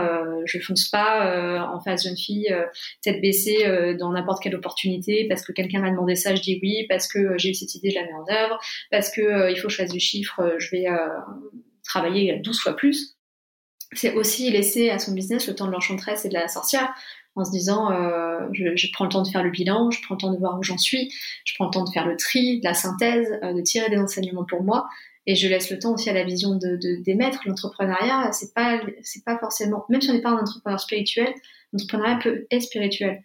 je 0.46 0.58
fonce 0.58 0.88
pas 0.88 1.66
en 1.68 1.80
face 1.80 2.04
jeune 2.04 2.16
fille 2.16 2.54
tête 3.02 3.20
baissée 3.20 3.94
dans 3.98 4.10
n'importe 4.10 4.42
quelle 4.42 4.56
opportunité 4.56 5.26
parce 5.28 5.42
que 5.42 5.52
quelqu'un 5.52 5.80
m'a 5.80 5.90
demandé 5.90 6.16
ça, 6.16 6.34
je 6.34 6.42
dis 6.42 6.58
oui, 6.62 6.86
parce 6.88 7.06
que 7.06 7.36
j'ai 7.38 7.50
eu 7.50 7.54
cette 7.54 7.74
idée, 7.74 7.90
je 7.90 7.96
la 7.96 8.06
mets 8.06 8.14
en 8.14 8.42
œuvre, 8.42 8.58
parce 8.90 9.10
que 9.10 9.50
il 9.50 9.56
faut 9.56 9.68
que 9.68 9.72
je 9.72 9.78
fasse 9.78 9.92
du 9.92 10.00
chiffre, 10.00 10.56
je 10.58 10.70
vais 10.70 10.86
travailler 11.84 12.38
12 12.42 12.60
fois 12.60 12.74
plus. 12.74 13.16
C'est 13.94 14.14
aussi 14.14 14.50
laisser 14.50 14.88
à 14.88 14.98
son 14.98 15.12
business 15.12 15.46
le 15.46 15.54
temps 15.54 15.66
de 15.66 15.72
l'enchanteresse 15.72 16.24
et 16.24 16.28
de 16.28 16.34
la 16.34 16.48
sorcière 16.48 16.94
en 17.34 17.44
se 17.44 17.50
disant 17.50 17.90
euh, 17.90 18.46
je, 18.52 18.86
prends 18.92 19.04
le 19.04 19.10
temps 19.10 19.22
de 19.22 19.28
faire 19.28 19.42
le 19.42 19.50
bilan, 19.50 19.90
je 19.90 20.00
prends 20.02 20.14
le 20.14 20.20
temps 20.20 20.32
de 20.32 20.38
voir 20.38 20.58
où 20.58 20.62
j'en 20.62 20.78
suis, 20.78 21.12
je 21.44 21.54
prends 21.54 21.66
le 21.66 21.70
temps 21.70 21.84
de 21.84 21.90
faire 21.90 22.06
le 22.06 22.16
tri, 22.16 22.60
de 22.60 22.64
la 22.64 22.74
synthèse, 22.74 23.28
euh, 23.42 23.52
de 23.52 23.60
tirer 23.62 23.88
des 23.90 23.98
enseignements 23.98 24.44
pour 24.44 24.62
moi 24.62 24.88
et 25.26 25.36
je 25.36 25.48
laisse 25.48 25.70
le 25.70 25.78
temps 25.78 25.94
aussi 25.94 26.10
à 26.10 26.12
la 26.12 26.24
vision 26.24 26.56
de, 26.56 26.76
d'émettre 27.02 27.40
l'entrepreneuriat. 27.46 28.32
C'est 28.32 28.52
pas 28.54 28.80
c'est 29.02 29.24
pas 29.24 29.38
forcément 29.38 29.84
même 29.88 30.00
si 30.00 30.10
on 30.10 30.14
n'est 30.14 30.22
pas 30.22 30.30
un 30.30 30.38
entrepreneur 30.38 30.80
spirituel, 30.80 31.32
l'entrepreneuriat 31.72 32.18
peut 32.22 32.46
être 32.50 32.62
spirituel. 32.62 33.22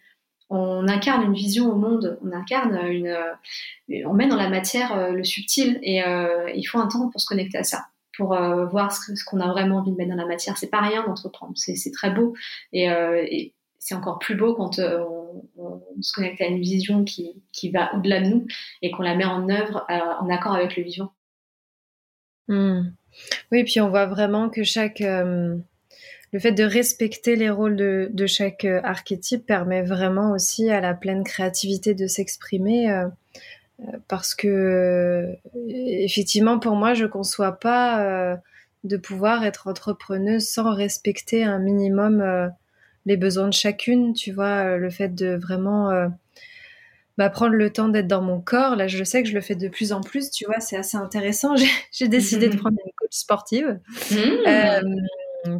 On 0.50 0.88
incarne 0.88 1.24
une 1.24 1.34
vision 1.34 1.70
au 1.70 1.74
monde, 1.74 2.18
on 2.24 2.32
incarne 2.32 2.74
une, 2.86 3.14
on 4.06 4.14
met 4.14 4.28
dans 4.28 4.36
la 4.36 4.48
matière 4.48 4.96
euh, 4.96 5.10
le 5.10 5.22
subtil 5.22 5.78
et 5.82 6.02
il 6.54 6.64
faut 6.64 6.78
un 6.78 6.88
temps 6.88 7.10
pour 7.10 7.20
se 7.20 7.26
connecter 7.26 7.58
à 7.58 7.64
ça 7.64 7.84
pour 8.18 8.34
euh, 8.34 8.66
voir 8.66 8.92
ce, 8.92 9.24
qu'on 9.24 9.40
a 9.40 9.46
vraiment 9.46 9.76
envie 9.76 9.92
de 9.92 9.96
mettre 9.96 10.10
dans 10.10 10.16
la 10.16 10.26
matière. 10.26 10.58
C'est 10.58 10.70
pas 10.70 10.80
rien 10.80 11.04
d'entreprendre, 11.06 11.52
c'est 11.54 11.92
très 11.92 12.10
beau 12.10 12.34
euh, 12.74 13.24
et, 13.24 13.54
c'est 13.78 13.94
encore 13.94 14.18
plus 14.18 14.34
beau 14.34 14.54
quand 14.54 14.78
euh, 14.78 15.04
on, 15.56 15.82
se 16.00 16.12
connecte 16.12 16.40
à 16.40 16.46
une 16.46 16.60
vision 16.60 17.04
qui, 17.04 17.42
va 17.72 17.94
au-delà 17.94 18.20
de 18.20 18.26
nous 18.26 18.46
et 18.82 18.90
qu'on 18.90 19.02
la 19.02 19.16
met 19.16 19.24
en 19.24 19.48
œuvre 19.48 19.84
en 19.88 20.28
accord 20.30 20.54
avec 20.54 20.76
le 20.76 20.84
vivant. 20.84 21.12
Hmm. 22.46 22.82
Oui, 23.50 23.64
puis 23.64 23.80
on 23.80 23.88
voit 23.88 24.06
vraiment 24.06 24.48
que 24.48 24.62
chaque 24.62 25.00
le 25.00 26.38
fait 26.38 26.52
de 26.52 26.62
respecter 26.62 27.34
les 27.34 27.50
rôles 27.50 27.74
de, 27.76 28.26
chaque 28.26 28.64
archétype 28.64 29.44
permet 29.44 29.82
vraiment 29.82 30.30
aussi 30.32 30.70
à 30.70 30.80
la 30.80 30.94
pleine 30.94 31.24
créativité 31.24 31.94
de 31.94 32.06
s'exprimer 32.06 33.08
parce 34.08 34.34
que 34.34 35.36
effectivement 35.68 36.58
pour 36.58 36.74
moi 36.74 36.94
je 36.94 37.06
conçois 37.06 37.52
pas 37.52 38.02
euh, 38.02 38.36
de 38.84 38.96
pouvoir 38.96 39.44
être 39.44 39.68
entrepreneuse 39.68 40.48
sans 40.48 40.74
respecter 40.74 41.44
un 41.44 41.58
minimum 41.58 42.20
euh, 42.20 42.48
les 43.08 43.16
besoins 43.16 43.48
de 43.48 43.54
chacune 43.54 44.12
tu 44.12 44.30
vois 44.30 44.64
euh, 44.64 44.76
le 44.76 44.90
fait 44.90 45.08
de 45.08 45.34
vraiment 45.34 45.90
bah, 47.16 47.30
prendre 47.30 47.54
le 47.54 47.70
temps 47.70 47.88
d'être 47.88 48.06
dans 48.06 48.22
mon 48.22 48.40
corps. 48.40 48.76
Là 48.76 48.86
je 48.86 49.02
sais 49.02 49.22
que 49.22 49.28
je 49.28 49.34
le 49.34 49.40
fais 49.40 49.56
de 49.56 49.68
plus 49.68 49.92
en 49.92 50.00
plus 50.00 50.30
tu 50.30 50.44
vois 50.44 50.60
c'est 50.60 50.76
assez 50.76 50.96
intéressant. 50.96 51.56
J'ai 51.92 52.08
décidé 52.08 52.48
de 52.48 52.56
prendre 52.56 52.78
une 52.84 52.92
coach 52.96 53.10
sportive. 53.12 53.80
Mmh 54.12 54.98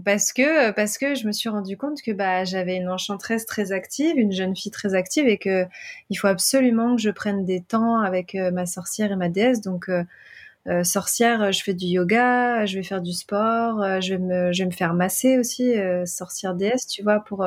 parce 0.04 0.32
que 0.32 0.72
parce 0.72 0.98
que 0.98 1.14
je 1.14 1.26
me 1.26 1.32
suis 1.32 1.48
rendu 1.48 1.76
compte 1.76 2.02
que 2.02 2.10
bah 2.10 2.44
j'avais 2.44 2.76
une 2.76 2.88
enchanteresse 2.88 3.46
très 3.46 3.72
active, 3.72 4.18
une 4.18 4.32
jeune 4.32 4.56
fille 4.56 4.72
très 4.72 4.94
active 4.94 5.26
et 5.28 5.38
que 5.38 5.66
il 6.10 6.16
faut 6.16 6.26
absolument 6.26 6.96
que 6.96 7.02
je 7.02 7.10
prenne 7.10 7.44
des 7.44 7.60
temps 7.62 8.00
avec 8.00 8.34
euh, 8.34 8.50
ma 8.50 8.66
sorcière 8.66 9.12
et 9.12 9.16
ma 9.16 9.28
déesse. 9.28 9.60
Donc 9.60 9.88
euh, 9.88 10.02
euh, 10.68 10.84
sorcière, 10.84 11.52
je 11.52 11.62
fais 11.62 11.74
du 11.74 11.86
yoga, 11.86 12.66
je 12.66 12.76
vais 12.76 12.82
faire 12.82 13.00
du 13.00 13.12
sport, 13.12 14.00
je 14.00 14.14
vais 14.14 14.66
me 14.66 14.70
faire 14.70 14.94
masser 14.94 15.38
aussi 15.38 15.74
sorcière 16.04 16.54
déesse, 16.54 16.86
tu 16.86 17.02
vois, 17.02 17.20
pour 17.20 17.46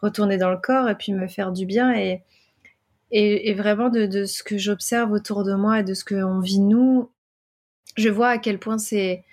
retourner 0.00 0.36
dans 0.36 0.50
le 0.50 0.58
corps 0.58 0.88
et 0.88 0.94
puis 0.94 1.12
me 1.12 1.26
faire 1.26 1.52
du 1.52 1.66
bien 1.66 1.92
et 3.10 3.54
vraiment 3.54 3.90
de, 3.90 4.24
ce 4.24 4.42
que 4.42 4.58
j'observe 4.58 5.12
autour 5.12 5.44
de 5.44 5.54
moi 5.54 5.80
et 5.80 5.84
de 5.84 5.94
ce 5.94 6.04
qu'on 6.04 6.40
vit 6.40 6.60
nous, 6.60 7.10
je 7.96 8.08
vois 8.08 8.28
à 8.28 8.38
quel 8.38 8.58
point 8.58 8.78
c'est 8.78 9.24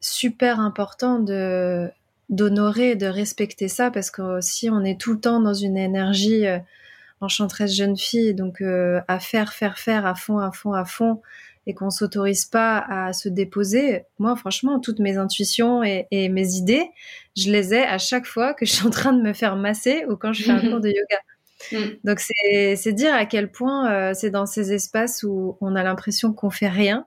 super 0.00 0.60
important 0.60 1.18
de 1.18 1.90
d'honorer, 2.30 2.94
de 2.94 3.06
respecter 3.06 3.66
ça 3.66 3.90
parce 3.90 4.10
que 4.10 4.40
si 4.40 4.70
on 4.70 4.84
est 4.84 5.00
tout 5.00 5.14
le 5.14 5.20
temps 5.20 5.40
dans 5.40 5.52
une 5.52 5.76
énergie 5.76 6.46
euh, 6.46 6.60
enchanteresse 7.20 7.74
jeune 7.74 7.96
fille, 7.96 8.34
donc 8.34 8.60
euh, 8.60 9.00
à 9.08 9.18
faire, 9.18 9.52
faire, 9.52 9.78
faire 9.78 10.06
à 10.06 10.14
fond, 10.14 10.38
à 10.38 10.52
fond, 10.52 10.72
à 10.72 10.84
fond, 10.84 11.20
et 11.66 11.74
qu'on 11.74 11.90
s'autorise 11.90 12.46
pas 12.46 12.78
à 12.78 13.12
se 13.12 13.28
déposer, 13.28 14.04
moi 14.18 14.34
franchement, 14.36 14.80
toutes 14.80 14.98
mes 14.98 15.16
intuitions 15.16 15.82
et, 15.82 16.06
mes 16.10 16.54
idées, 16.54 16.88
je 17.36 17.50
les 17.50 17.74
ai 17.74 17.82
à 17.82 17.98
chaque 17.98 18.26
fois 18.26 18.54
que 18.54 18.64
je 18.64 18.72
suis 18.72 18.86
en 18.86 18.90
train 18.90 19.12
de 19.12 19.22
me 19.22 19.32
faire 19.32 19.56
masser 19.56 20.04
ou 20.08 20.16
quand 20.16 20.32
je 20.32 20.44
fais 20.44 20.50
un 20.50 20.60
cours 20.70 20.80
de 20.80 20.88
yoga. 20.88 21.18
Mm. 21.72 21.96
Donc 22.04 22.20
c'est 22.20 22.92
dire 22.92 23.14
à 23.14 23.26
quel 23.26 23.50
point 23.50 23.92
euh, 23.92 24.14
c'est 24.14 24.30
dans 24.30 24.46
ces 24.46 24.72
espaces 24.72 25.22
où 25.22 25.58
on 25.60 25.76
a 25.76 25.82
l'impression 25.82 26.32
qu'on 26.32 26.50
fait 26.50 26.68
rien 26.68 27.06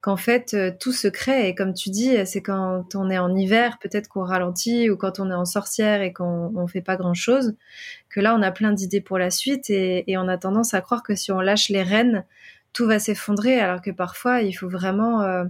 qu'en 0.00 0.18
fait 0.18 0.52
euh, 0.52 0.70
tout 0.78 0.92
se 0.92 1.08
crée 1.08 1.48
et 1.48 1.54
comme 1.54 1.72
tu 1.72 1.88
dis 1.88 2.14
c'est 2.26 2.42
quand 2.42 2.94
on 2.94 3.08
est 3.08 3.16
en 3.16 3.34
hiver 3.34 3.78
peut-être 3.80 4.08
qu'on 4.08 4.24
ralentit 4.24 4.90
ou 4.90 4.98
quand 4.98 5.18
on 5.18 5.30
est 5.30 5.34
en 5.34 5.46
sorcière 5.46 6.02
et 6.02 6.12
qu'on 6.12 6.52
on 6.54 6.66
fait 6.66 6.82
pas 6.82 6.96
grand 6.96 7.14
chose 7.14 7.54
que 8.10 8.20
là 8.20 8.36
on 8.38 8.42
a 8.42 8.50
plein 8.50 8.72
d'idées 8.72 9.00
pour 9.00 9.16
la 9.16 9.30
suite 9.30 9.70
et, 9.70 10.04
on 10.18 10.28
a 10.28 10.36
tendance 10.36 10.74
à 10.74 10.82
croire 10.82 11.02
que 11.02 11.14
si 11.14 11.32
on 11.32 11.40
lâche 11.40 11.70
les 11.70 11.82
rênes 11.82 12.26
tout 12.74 12.86
va 12.86 12.98
s'effondrer 12.98 13.58
alors 13.58 13.80
que 13.80 13.90
parfois 13.90 14.42
il 14.42 14.52
faut 14.52 14.68
vraiment 14.68 15.22
euh, 15.22 15.44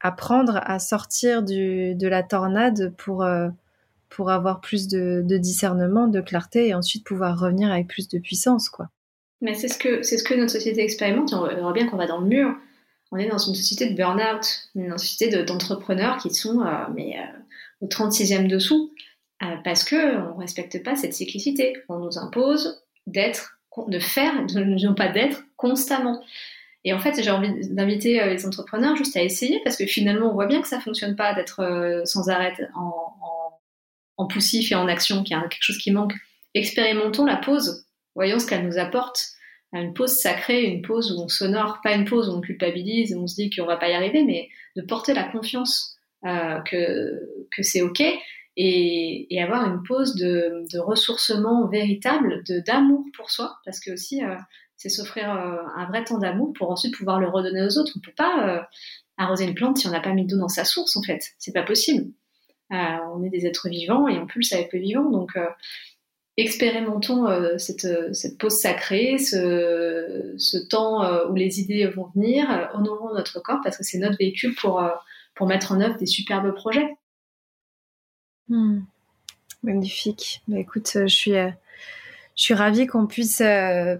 apprendre 0.00 0.60
à 0.64 0.80
sortir 0.80 1.44
de 1.44 2.08
la 2.08 2.24
tornade 2.24 2.92
pour 2.96 3.22
euh, 3.22 3.48
pour 4.08 4.30
avoir 4.30 4.60
plus 4.60 4.88
de, 4.88 5.22
discernement 5.38 6.08
de 6.08 6.20
clarté 6.20 6.68
et 6.68 6.74
ensuite 6.74 7.04
pouvoir 7.04 7.38
revenir 7.38 7.70
avec 7.70 7.86
plus 7.86 8.08
de 8.08 8.18
puissance 8.18 8.68
quoi 8.68 8.88
mais 9.40 9.54
c'est 9.54 9.68
ce 9.68 9.78
que 9.78 10.02
c'est 10.02 10.18
ce 10.18 10.24
que 10.24 10.34
notre 10.34 10.52
société 10.52 10.82
expérimente 10.82 11.32
on 11.32 11.60
voit 11.60 11.72
bien 11.72 11.86
qu'on 11.86 11.96
va 11.96 12.06
dans 12.06 12.20
le 12.20 12.26
mur 12.26 12.56
on 13.12 13.16
est 13.16 13.28
dans 13.28 13.38
une 13.38 13.54
société 13.54 13.88
de 13.88 13.94
burn-out, 13.94 14.44
une 14.74 14.98
société 14.98 15.44
d'entrepreneurs 15.44 16.16
qui 16.16 16.34
sont 16.34 16.62
euh, 16.62 16.86
mais, 16.94 17.16
au 17.80 17.86
36e 17.86 18.48
dessous, 18.48 18.92
parce 19.62 19.88
qu'on 19.88 19.96
ne 19.96 20.40
respecte 20.40 20.82
pas 20.82 20.96
cette 20.96 21.14
cyclicité. 21.14 21.74
On 21.88 21.98
nous 21.98 22.18
impose 22.18 22.82
d'être, 23.06 23.60
de 23.86 23.98
faire, 23.98 24.46
de, 24.46 24.64
non 24.64 24.94
pas 24.94 25.08
d'être 25.08 25.44
constamment. 25.56 26.22
Et 26.84 26.92
en 26.92 26.98
fait, 26.98 27.22
j'ai 27.22 27.30
envie 27.30 27.50
d'inviter 27.70 28.22
les 28.26 28.46
entrepreneurs 28.46 28.94
juste 28.96 29.16
à 29.16 29.22
essayer, 29.22 29.60
parce 29.64 29.76
que 29.76 29.86
finalement, 29.86 30.30
on 30.30 30.34
voit 30.34 30.46
bien 30.46 30.60
que 30.60 30.68
ça 30.68 30.80
fonctionne 30.80 31.16
pas 31.16 31.34
d'être 31.34 32.02
sans 32.04 32.28
arrêt 32.28 32.54
en, 32.74 34.26
poussif 34.26 34.70
et 34.70 34.74
en 34.74 34.86
action, 34.86 35.22
qu'il 35.22 35.36
y 35.36 35.40
a 35.40 35.42
quelque 35.42 35.62
chose 35.62 35.78
qui 35.78 35.90
manque. 35.92 36.12
Expérimentons 36.52 37.24
la 37.24 37.36
pause, 37.36 37.86
voyons 38.14 38.38
ce 38.38 38.46
qu'elle 38.46 38.66
nous 38.66 38.78
apporte. 38.78 39.34
Une 39.72 39.92
pause 39.92 40.12
sacrée, 40.12 40.62
une 40.62 40.82
pause 40.82 41.10
où 41.10 41.20
on 41.20 41.28
s'honore, 41.28 41.80
pas 41.82 41.94
une 41.94 42.04
pause 42.04 42.28
où 42.28 42.32
on 42.32 42.40
culpabilise, 42.40 43.14
où 43.14 43.22
on 43.22 43.26
se 43.26 43.34
dit 43.34 43.50
qu'on 43.50 43.66
va 43.66 43.76
pas 43.76 43.88
y 43.88 43.94
arriver, 43.94 44.22
mais 44.22 44.48
de 44.76 44.82
porter 44.82 45.14
la 45.14 45.24
confiance 45.24 45.98
euh, 46.24 46.60
que, 46.60 47.62
c'est 47.62 47.82
ok 47.82 48.02
et, 48.56 49.42
avoir 49.42 49.66
une 49.66 49.82
pause 49.82 50.14
de, 50.14 50.78
ressourcement 50.78 51.66
véritable, 51.66 52.44
d'amour 52.66 53.04
pour 53.16 53.30
soi, 53.30 53.58
parce 53.64 53.80
que 53.80 53.92
aussi 53.92 54.24
euh, 54.24 54.36
c'est 54.84 54.90
s'offrir 54.90 55.34
euh, 55.34 55.62
un 55.76 55.86
vrai 55.86 56.04
temps 56.04 56.18
d'amour 56.18 56.52
pour 56.52 56.70
ensuite 56.70 56.94
pouvoir 56.94 57.18
le 57.18 57.26
redonner 57.26 57.62
aux 57.62 57.78
autres. 57.78 57.92
On 57.96 58.00
peut 58.00 58.12
pas 58.14 58.48
euh, 58.48 58.60
arroser 59.16 59.46
une 59.46 59.54
plante 59.54 59.78
si 59.78 59.86
on 59.86 59.90
n'a 59.90 60.00
pas 60.00 60.12
mis 60.12 60.26
d'eau 60.26 60.36
dans 60.36 60.48
sa 60.48 60.66
source 60.66 60.94
en 60.96 61.02
fait, 61.02 61.22
c'est 61.38 61.54
pas 61.54 61.62
possible. 61.62 62.12
Euh, 62.70 62.98
on 63.14 63.24
est 63.24 63.30
des 63.30 63.46
êtres 63.46 63.70
vivants 63.70 64.08
et 64.08 64.18
on 64.18 64.26
pulse 64.26 64.52
avec 64.52 64.74
le 64.74 64.80
vivant, 64.80 65.08
donc 65.10 65.38
expérimentons 66.36 67.26
cette, 67.58 67.86
cette, 68.14 68.38
pause 68.38 68.58
sacrée, 68.58 69.18
ce, 69.18 70.34
ce 70.36 70.58
temps 70.58 71.28
où 71.28 71.34
les 71.34 71.60
idées 71.60 71.86
vont 71.86 72.10
venir, 72.14 72.70
honorons 72.74 73.14
notre 73.14 73.40
corps 73.40 73.60
parce 73.62 73.78
que 73.78 73.84
c'est 73.84 73.98
notre 73.98 74.18
véhicule 74.18 74.54
pour, 74.56 74.82
pour 75.34 75.46
mettre 75.46 75.72
en 75.72 75.80
œuvre 75.80 75.96
des 75.96 76.06
superbes 76.06 76.52
projets. 76.54 76.88
Hmm. 78.48 78.80
Magnifique. 79.62 80.42
Bah, 80.48 80.58
écoute, 80.58 80.90
je 80.94 81.06
suis, 81.06 81.32
Je 82.36 82.42
suis 82.42 82.54
ravie 82.54 82.86
qu'on 82.86 83.06
puisse 83.06 83.42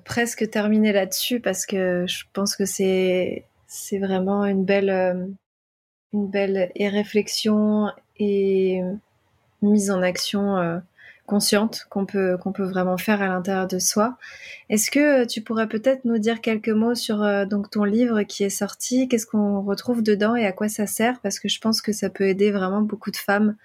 presque 0.04 0.50
terminer 0.50 0.92
là-dessus 0.92 1.40
parce 1.40 1.66
que 1.66 2.04
je 2.08 2.24
pense 2.32 2.56
que 2.56 2.64
c'est 2.64 3.46
c'est 3.66 3.98
vraiment 3.98 4.44
une 4.44 4.64
belle 4.64 5.34
une 6.12 6.28
belle 6.28 6.72
réflexion 6.76 7.90
et 8.18 8.80
mise 9.62 9.90
en 9.90 10.02
action 10.02 10.80
consciente 11.26 11.86
qu'on 11.88 12.04
peut 12.06 12.36
qu'on 12.36 12.52
peut 12.52 12.64
vraiment 12.64 12.98
faire 12.98 13.22
à 13.22 13.28
l'intérieur 13.28 13.66
de 13.66 13.78
soi. 13.78 14.18
Est-ce 14.68 14.90
que 14.90 15.22
euh, 15.22 15.26
tu 15.26 15.40
pourrais 15.40 15.68
peut-être 15.68 16.04
nous 16.04 16.18
dire 16.18 16.40
quelques 16.40 16.68
mots 16.68 16.94
sur 16.94 17.22
euh, 17.22 17.46
donc 17.46 17.70
ton 17.70 17.84
livre 17.84 18.22
qui 18.22 18.44
est 18.44 18.50
sorti, 18.50 19.08
qu'est-ce 19.08 19.26
qu'on 19.26 19.62
retrouve 19.62 20.02
dedans 20.02 20.36
et 20.36 20.46
à 20.46 20.52
quoi 20.52 20.68
ça 20.68 20.86
sert? 20.86 21.20
Parce 21.20 21.38
que 21.38 21.48
je 21.48 21.60
pense 21.60 21.80
que 21.80 21.92
ça 21.92 22.10
peut 22.10 22.28
aider 22.28 22.50
vraiment 22.50 22.82
beaucoup 22.82 23.10
de 23.10 23.16
femmes 23.16 23.56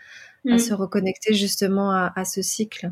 à 0.49 0.55
mm. 0.55 0.59
se 0.59 0.73
reconnecter 0.73 1.33
justement 1.33 1.91
à 1.91 2.25
ce 2.25 2.41
cycle. 2.41 2.91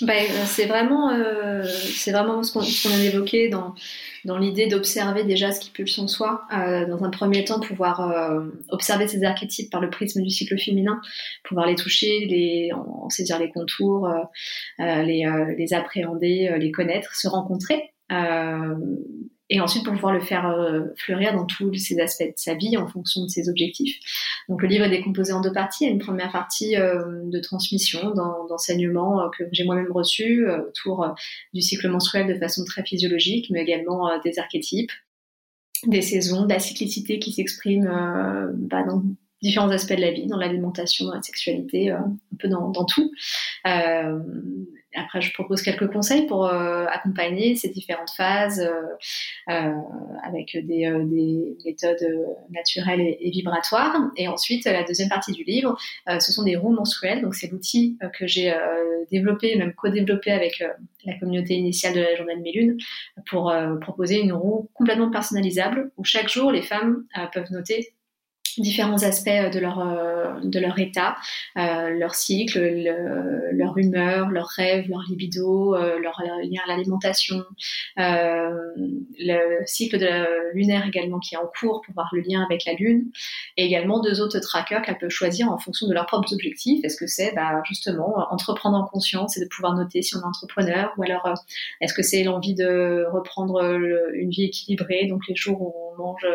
Ben, 0.00 0.26
euh, 0.30 0.44
c'est 0.46 0.66
vraiment, 0.66 1.10
euh, 1.10 1.62
c'est 1.64 2.12
vraiment 2.12 2.42
ce 2.42 2.52
qu'on 2.52 2.94
a 2.94 3.02
évoqué 3.02 3.48
dans, 3.48 3.74
dans 4.24 4.38
l'idée 4.38 4.66
d'observer 4.66 5.24
déjà 5.24 5.52
ce 5.52 5.60
qui 5.60 5.70
pulse 5.70 5.98
en 5.98 6.08
soi. 6.08 6.42
Euh, 6.52 6.86
dans 6.86 7.04
un 7.04 7.10
premier 7.10 7.44
temps, 7.44 7.60
pouvoir 7.60 8.00
euh, 8.00 8.48
observer 8.70 9.06
ces 9.06 9.22
archétypes 9.24 9.70
par 9.70 9.80
le 9.80 9.90
prisme 9.90 10.22
du 10.22 10.30
cycle 10.30 10.58
féminin, 10.58 11.00
pouvoir 11.44 11.66
les 11.66 11.76
toucher, 11.76 12.26
les, 12.26 12.70
en, 12.72 13.08
saisir 13.08 13.38
les 13.38 13.50
contours, 13.50 14.08
euh, 14.08 15.02
les, 15.02 15.24
les 15.56 15.74
appréhender, 15.74 16.54
les 16.58 16.70
connaître, 16.70 17.14
se 17.14 17.28
rencontrer 17.28 17.92
et 19.50 19.60
ensuite 19.60 19.84
pour 19.84 19.92
pouvoir 19.92 20.12
le 20.12 20.20
faire 20.20 20.48
euh, 20.48 20.84
fleurir 20.96 21.34
dans 21.34 21.44
tous 21.44 21.74
ces 21.74 22.00
aspects 22.00 22.22
de 22.22 22.32
sa 22.36 22.54
vie 22.54 22.76
en 22.76 22.86
fonction 22.86 23.24
de 23.24 23.28
ses 23.28 23.48
objectifs. 23.48 23.98
Donc 24.48 24.62
le 24.62 24.68
livre 24.68 24.84
est 24.84 24.90
décomposé 24.90 25.32
en 25.32 25.40
deux 25.40 25.52
parties. 25.52 25.84
Il 25.84 25.86
y 25.88 25.90
a 25.90 25.92
une 25.92 26.00
première 26.00 26.32
partie 26.32 26.76
euh, 26.76 27.04
de 27.24 27.38
transmission, 27.40 28.12
d'enseignement 28.48 29.20
euh, 29.20 29.28
que 29.36 29.44
j'ai 29.52 29.64
moi-même 29.64 29.92
reçu 29.92 30.48
autour 30.48 31.14
du 31.52 31.60
cycle 31.60 31.88
menstruel 31.88 32.26
de 32.26 32.38
façon 32.38 32.64
très 32.64 32.84
physiologique, 32.84 33.48
mais 33.50 33.62
également 33.62 34.10
des 34.24 34.38
archétypes, 34.38 34.92
des 35.86 36.02
saisons, 36.02 36.46
de 36.46 36.52
la 36.52 36.58
cyclicité 36.58 37.18
qui 37.18 37.32
s'exprime 37.32 37.84
bah, 38.54 38.82
dans 38.82 39.02
différents 39.44 39.70
aspects 39.70 39.94
de 39.94 40.00
la 40.00 40.10
vie, 40.10 40.26
dans 40.26 40.38
l'alimentation, 40.38 41.06
dans 41.06 41.14
la 41.14 41.22
sexualité, 41.22 41.90
un 41.90 42.16
peu 42.38 42.48
dans, 42.48 42.72
tout. 42.84 43.12
Euh, 43.66 44.18
après, 44.96 45.20
je 45.20 45.32
propose 45.32 45.62
quelques 45.62 45.90
conseils 45.90 46.26
pour 46.26 46.46
euh, 46.46 46.86
accompagner 46.86 47.56
ces 47.56 47.68
différentes 47.68 48.10
phases 48.10 48.60
euh, 48.60 49.52
euh 49.52 49.72
avec 50.22 50.56
des, 50.66 50.86
euh, 50.86 51.04
des, 51.04 51.56
méthodes 51.64 52.06
naturelles 52.50 53.00
et, 53.00 53.30
vibratoires. 53.30 53.96
Et 54.16 54.28
ensuite, 54.28 54.64
la 54.64 54.84
deuxième 54.84 55.08
partie 55.08 55.32
du 55.32 55.44
livre, 55.44 55.76
ce 56.06 56.32
sont 56.32 56.44
des 56.44 56.56
roues 56.56 56.72
menstruelles. 56.72 57.22
Donc, 57.22 57.34
c'est 57.34 57.50
l'outil 57.50 57.98
que 58.18 58.26
j'ai 58.26 58.54
développé, 59.10 59.56
même 59.56 59.74
co-développé 59.74 60.30
avec 60.30 60.62
la 61.04 61.18
communauté 61.18 61.54
initiale 61.54 61.94
de 61.94 62.00
la 62.00 62.14
Journée 62.16 62.36
de 62.36 62.42
mes 62.42 62.52
lunes, 62.52 62.78
pour 63.28 63.52
proposer 63.80 64.20
une 64.20 64.32
roue 64.32 64.70
complètement 64.74 65.10
personnalisable 65.10 65.90
où 65.96 66.04
chaque 66.04 66.28
jour, 66.28 66.52
les 66.52 66.62
femmes 66.62 67.04
peuvent 67.32 67.50
noter 67.50 67.94
différents 68.62 69.02
aspects 69.02 69.28
euh, 69.28 69.50
de 69.50 69.58
leur 69.58 69.80
euh, 69.80 70.40
de 70.42 70.58
leur 70.58 70.78
état, 70.78 71.16
euh, 71.58 71.90
leur 71.90 72.14
cycle, 72.14 72.60
leur 73.52 73.78
humeur, 73.78 74.30
leurs 74.30 74.48
rêves, 74.48 74.88
leur 74.88 75.02
libido, 75.08 75.76
leur 75.76 76.20
lien 76.22 76.60
à 76.64 76.68
l'alimentation, 76.68 77.42
le 77.96 79.64
cycle 79.66 79.98
de 79.98 80.04
la 80.04 80.26
lunaire 80.52 80.86
également 80.86 81.18
qui 81.18 81.34
est 81.34 81.38
en 81.38 81.46
cours 81.46 81.82
pour 81.82 81.94
voir 81.94 82.10
le 82.12 82.20
lien 82.20 82.42
avec 82.42 82.64
la 82.64 82.74
lune, 82.74 83.10
et 83.56 83.64
également 83.64 84.00
deux 84.00 84.20
autres 84.20 84.38
trackers 84.40 84.82
qu'elles 84.82 84.98
peuvent 84.98 85.10
choisir 85.10 85.50
en 85.50 85.58
fonction 85.58 85.86
de 85.86 85.94
leurs 85.94 86.06
propres 86.06 86.32
objectifs. 86.32 86.84
Est-ce 86.84 86.96
que 86.96 87.06
c'est 87.06 87.34
bah, 87.34 87.62
justement 87.64 88.14
entreprendre 88.30 88.76
en 88.76 88.84
conscience 88.84 89.36
et 89.36 89.40
de 89.40 89.48
pouvoir 89.48 89.74
noter 89.74 90.02
si 90.02 90.16
on 90.16 90.20
est 90.20 90.24
entrepreneur, 90.24 90.92
ou 90.98 91.02
alors 91.02 91.32
est-ce 91.80 91.94
que 91.94 92.02
c'est 92.02 92.24
l'envie 92.24 92.54
de 92.54 93.06
reprendre 93.12 93.62
une 94.14 94.30
vie 94.30 94.44
équilibrée, 94.44 95.06
donc 95.06 95.22
les 95.28 95.36
jours 95.36 95.60
où 95.60 95.74
on 95.76 95.83
mange 95.98 96.26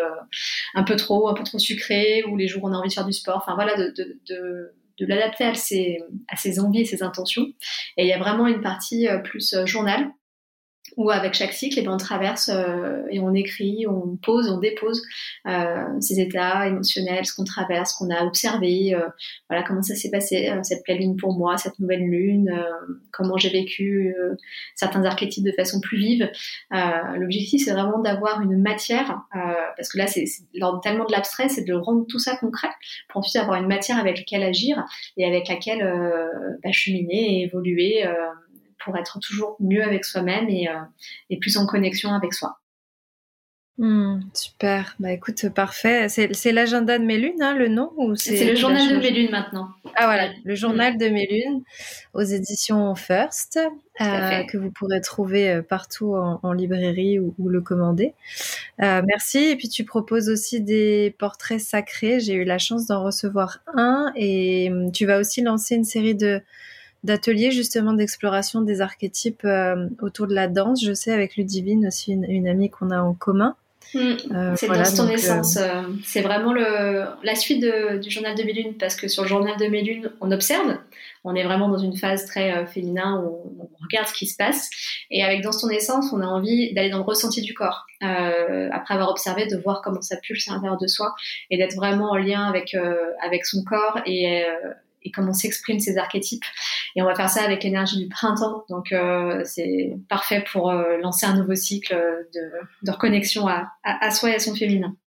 un 0.76 0.84
peu 0.84 0.96
trop, 0.96 1.30
un 1.30 1.34
peu 1.34 1.44
trop 1.44 1.60
sucré 1.60 2.24
ou 2.24 2.38
les 2.38 2.48
jours 2.48 2.64
où 2.64 2.70
on 2.70 2.74
a 2.74 2.78
envie 2.78 2.90
de 2.90 2.94
faire 2.94 3.06
du 3.06 3.14
sport. 3.14 3.38
Enfin 3.38 3.56
voilà, 3.56 3.76
de, 3.76 3.94
de, 3.96 4.74
de, 5.00 5.06
l'adapter 5.06 5.46
à 5.46 5.54
ses, 5.54 6.00
à 6.28 6.36
ses 6.36 6.60
envies 6.60 6.82
et 6.82 6.86
ses 6.86 7.04
intentions. 7.04 7.48
Et 7.98 8.04
il 8.04 8.08
y 8.08 8.14
a 8.14 8.20
vraiment 8.20 8.48
une 8.48 8.62
partie 8.62 9.08
euh, 9.08 9.20
plus 9.20 9.54
euh, 9.54 9.66
journal 9.66 10.10
où 10.98 11.10
avec 11.10 11.34
chaque 11.34 11.54
cycle, 11.54 11.80
eh 11.80 11.82
ben, 11.84 11.94
on 11.94 11.98
traverse 11.98 12.50
euh, 12.54 13.04
et 13.10 13.20
on 13.20 13.34
écrit, 13.34 13.86
on 13.88 14.18
pose, 14.18 14.50
on 14.50 14.60
dépose 14.60 15.02
euh, 15.48 15.86
ces 16.00 16.20
états 16.20 16.68
émotionnels, 16.68 17.26
ce 17.26 17.34
qu'on 17.34 17.44
traverse, 17.44 17.94
ce 17.94 17.98
qu'on 17.98 18.10
a 18.10 18.24
observé, 18.26 18.94
euh, 18.94 19.08
voilà 19.50 19.64
comment 19.64 19.82
ça 19.82 19.96
s'est 19.96 20.12
passé 20.12 20.50
euh, 20.50 20.60
cette 20.64 20.84
pleine 20.84 21.00
lune 21.00 21.16
pour 21.18 21.34
moi, 21.34 21.58
cette 21.58 21.80
nouvelle 21.80 22.04
lune, 22.04 22.52
comment 23.12 23.38
j'ai 23.38 23.50
vécu 23.50 24.16
certains 24.76 25.04
archétypes 25.04 25.44
de 25.44 25.52
façon 25.52 25.80
plus 25.80 25.98
vive. 25.98 26.32
L'objectif, 27.16 27.64
c'est 27.64 27.72
vraiment 27.72 28.00
d'avoir 28.00 28.42
une 28.42 28.62
matière, 28.62 29.22
parce 29.76 29.90
que 29.90 29.98
là, 29.98 30.08
c'est 30.08 30.26
tellement 30.84 31.06
de 31.06 31.12
l'abstrait, 31.12 31.50
c'est 31.50 31.64
de 31.64 31.74
rendre 31.74 32.06
tout 32.08 32.20
ça 32.20 32.36
concret 32.38 32.70
pour 33.08 33.20
ensuite 33.20 33.42
avoir 33.42 33.62
une 33.62 33.68
matière 33.68 33.98
avec 33.98 34.18
laquelle 34.18 34.44
agir 34.44 34.84
et 35.18 35.26
avec 35.26 35.48
laquelle 35.48 35.84
bah, 36.64 36.72
cheminer 36.72 37.40
et 37.40 37.44
évoluer 37.44 38.06
pour 38.84 38.98
être 38.98 39.20
toujours 39.20 39.56
mieux 39.60 39.84
avec 39.84 40.06
soi-même 40.06 40.50
et, 40.50 40.70
euh, 40.70 41.38
plus 41.40 41.58
en 41.58 41.66
connexion 41.66 42.14
avec 42.14 42.34
soi. 42.34 42.60
Hmm, 43.78 44.20
super, 44.34 44.98
bah 45.00 45.14
écoute, 45.14 45.48
parfait. 45.56 46.10
C'est 46.10 46.52
l'agenda 46.52 47.00
de 47.00 47.06
mes 47.06 47.18
lunes, 47.18 47.42
hein, 47.42 47.56
le 47.56 47.70
nom 47.70 47.94
C'est 48.16 48.44
le 48.44 48.56
journal 48.56 48.90
de 48.90 48.98
mes 48.98 49.10
lunes 49.10 49.32
maintenant. 49.32 49.70
Ah 49.96 50.04
voilà, 50.04 50.32
le 50.44 50.54
journal 50.54 50.98
de 50.98 51.08
mes 51.08 51.26
lunes 51.26 51.62
aux 52.14 52.22
éditions 52.22 52.94
First, 52.96 53.58
euh, 54.02 54.44
que 54.52 54.58
vous 54.58 54.70
pourrez 54.70 55.00
trouver 55.00 55.50
euh, 55.50 55.62
partout 55.62 56.14
en, 56.14 56.52
librairie 56.52 57.20
ou, 57.20 57.34
le 57.48 57.62
commander. 57.62 58.16
merci. 58.80 59.38
Et 59.38 59.56
puis 59.56 59.70
tu 59.70 59.86
proposes 59.86 60.28
aussi 60.28 60.60
des 60.60 61.16
portraits 61.18 61.62
sacrés. 61.62 62.20
J'ai 62.20 62.34
eu 62.34 62.44
la 62.44 62.58
chance 62.58 62.86
d'en 62.86 63.02
recevoir 63.02 63.60
un 63.74 64.12
et 64.18 64.70
hum, 64.70 64.92
tu 64.92 65.06
vas 65.06 65.20
aussi 65.20 65.42
lancer 65.42 65.76
une 65.76 65.86
série 65.86 66.16
de 66.16 66.42
d'ateliers 67.04 67.52
justement 67.52 67.94
d'exploration 67.94 68.62
des 68.62 68.82
archétypes 68.82 69.46
euh, 69.46 69.88
autour 70.02 70.28
de 70.28 70.34
la 70.34 70.48
danse. 70.48 70.84
Je 70.84 70.94
sais 70.94 71.12
avec 71.12 71.38
Ludivine 71.38 71.88
aussi 71.88 72.12
une, 72.12 72.48
amie 72.48 72.70
qu'on 72.70 72.92
a 72.92 73.02
en 73.02 73.14
commun. 73.14 73.56
Mm. 73.94 74.00
Euh, 74.32 74.54
c'est 74.56 74.68
dans 74.68 74.84
ton 74.84 75.08
euh, 75.08 75.14
essence. 75.14 75.58
c'est 76.04 76.22
vraiment 76.22 76.54
le, 76.54 77.06
la 77.24 77.36
suite 77.36 77.66
du 78.02 78.10
journal 78.12 78.36
de 78.36 78.44
Mélune 78.44 78.76
parce 78.78 78.96
que 78.96 79.08
sur 79.08 79.24
le 79.24 79.30
journal 79.30 79.58
de 79.58 79.68
Mélune, 79.68 80.12
on 80.22 80.32
observe. 80.32 80.78
On 81.26 81.36
est 81.36 81.44
vraiment 81.44 81.68
dans 81.68 81.78
une 81.78 81.98
phase 81.98 82.26
très 82.26 82.66
féminin 82.68 83.22
où 83.22 83.54
on, 83.60 83.84
regarde 83.84 84.08
ce 84.08 84.14
qui 84.14 84.28
se 84.28 84.38
passe. 84.38 84.70
Et 85.10 85.24
avec 85.24 85.42
Dans 85.42 85.52
ton 85.52 85.70
essence, 85.70 86.14
on 86.14 86.22
a 86.22 86.26
envie 86.26 86.74
d'aller 86.74 86.90
dans 86.90 87.00
le 87.00 87.04
ressenti 87.04 87.42
du 87.42 87.54
corps. 87.54 87.88
après 88.02 88.94
avoir 88.94 89.10
observé, 89.10 89.48
de 89.48 89.58
voir 89.58 89.82
comment 89.84 90.02
ça 90.02 90.18
pulse 90.18 90.48
à 90.48 90.54
l'intérieur 90.54 90.78
de 90.78 90.88
soi 90.88 91.14
et 91.50 91.58
d'être 91.58 91.76
vraiment 91.76 92.12
en 92.12 92.18
lien 92.18 92.44
avec, 92.44 92.76
avec 93.22 93.46
son 93.46 93.64
corps 93.64 94.00
et 94.06 94.46
et 95.04 95.12
comment 95.12 95.34
s'expriment 95.34 95.80
ces 95.80 95.98
archétypes. 95.98 96.44
Et 97.00 97.02
on 97.02 97.06
va 97.06 97.16
faire 97.16 97.30
ça 97.30 97.44
avec 97.44 97.64
l'énergie 97.64 97.98
du 97.98 98.10
printemps. 98.10 98.66
Donc 98.68 98.92
euh, 98.92 99.42
c'est 99.46 99.96
parfait 100.10 100.44
pour 100.52 100.70
euh, 100.70 100.98
lancer 100.98 101.26
un 101.26 101.34
nouveau 101.34 101.56
cycle 101.56 101.96
de, 101.96 102.42
de 102.84 102.92
reconnexion 102.92 103.48
à, 103.48 103.72
à, 103.84 104.12
soi 104.12 104.32
et 104.32 104.36
à 104.36 104.40
son 104.40 104.54
féminin. 104.54 104.98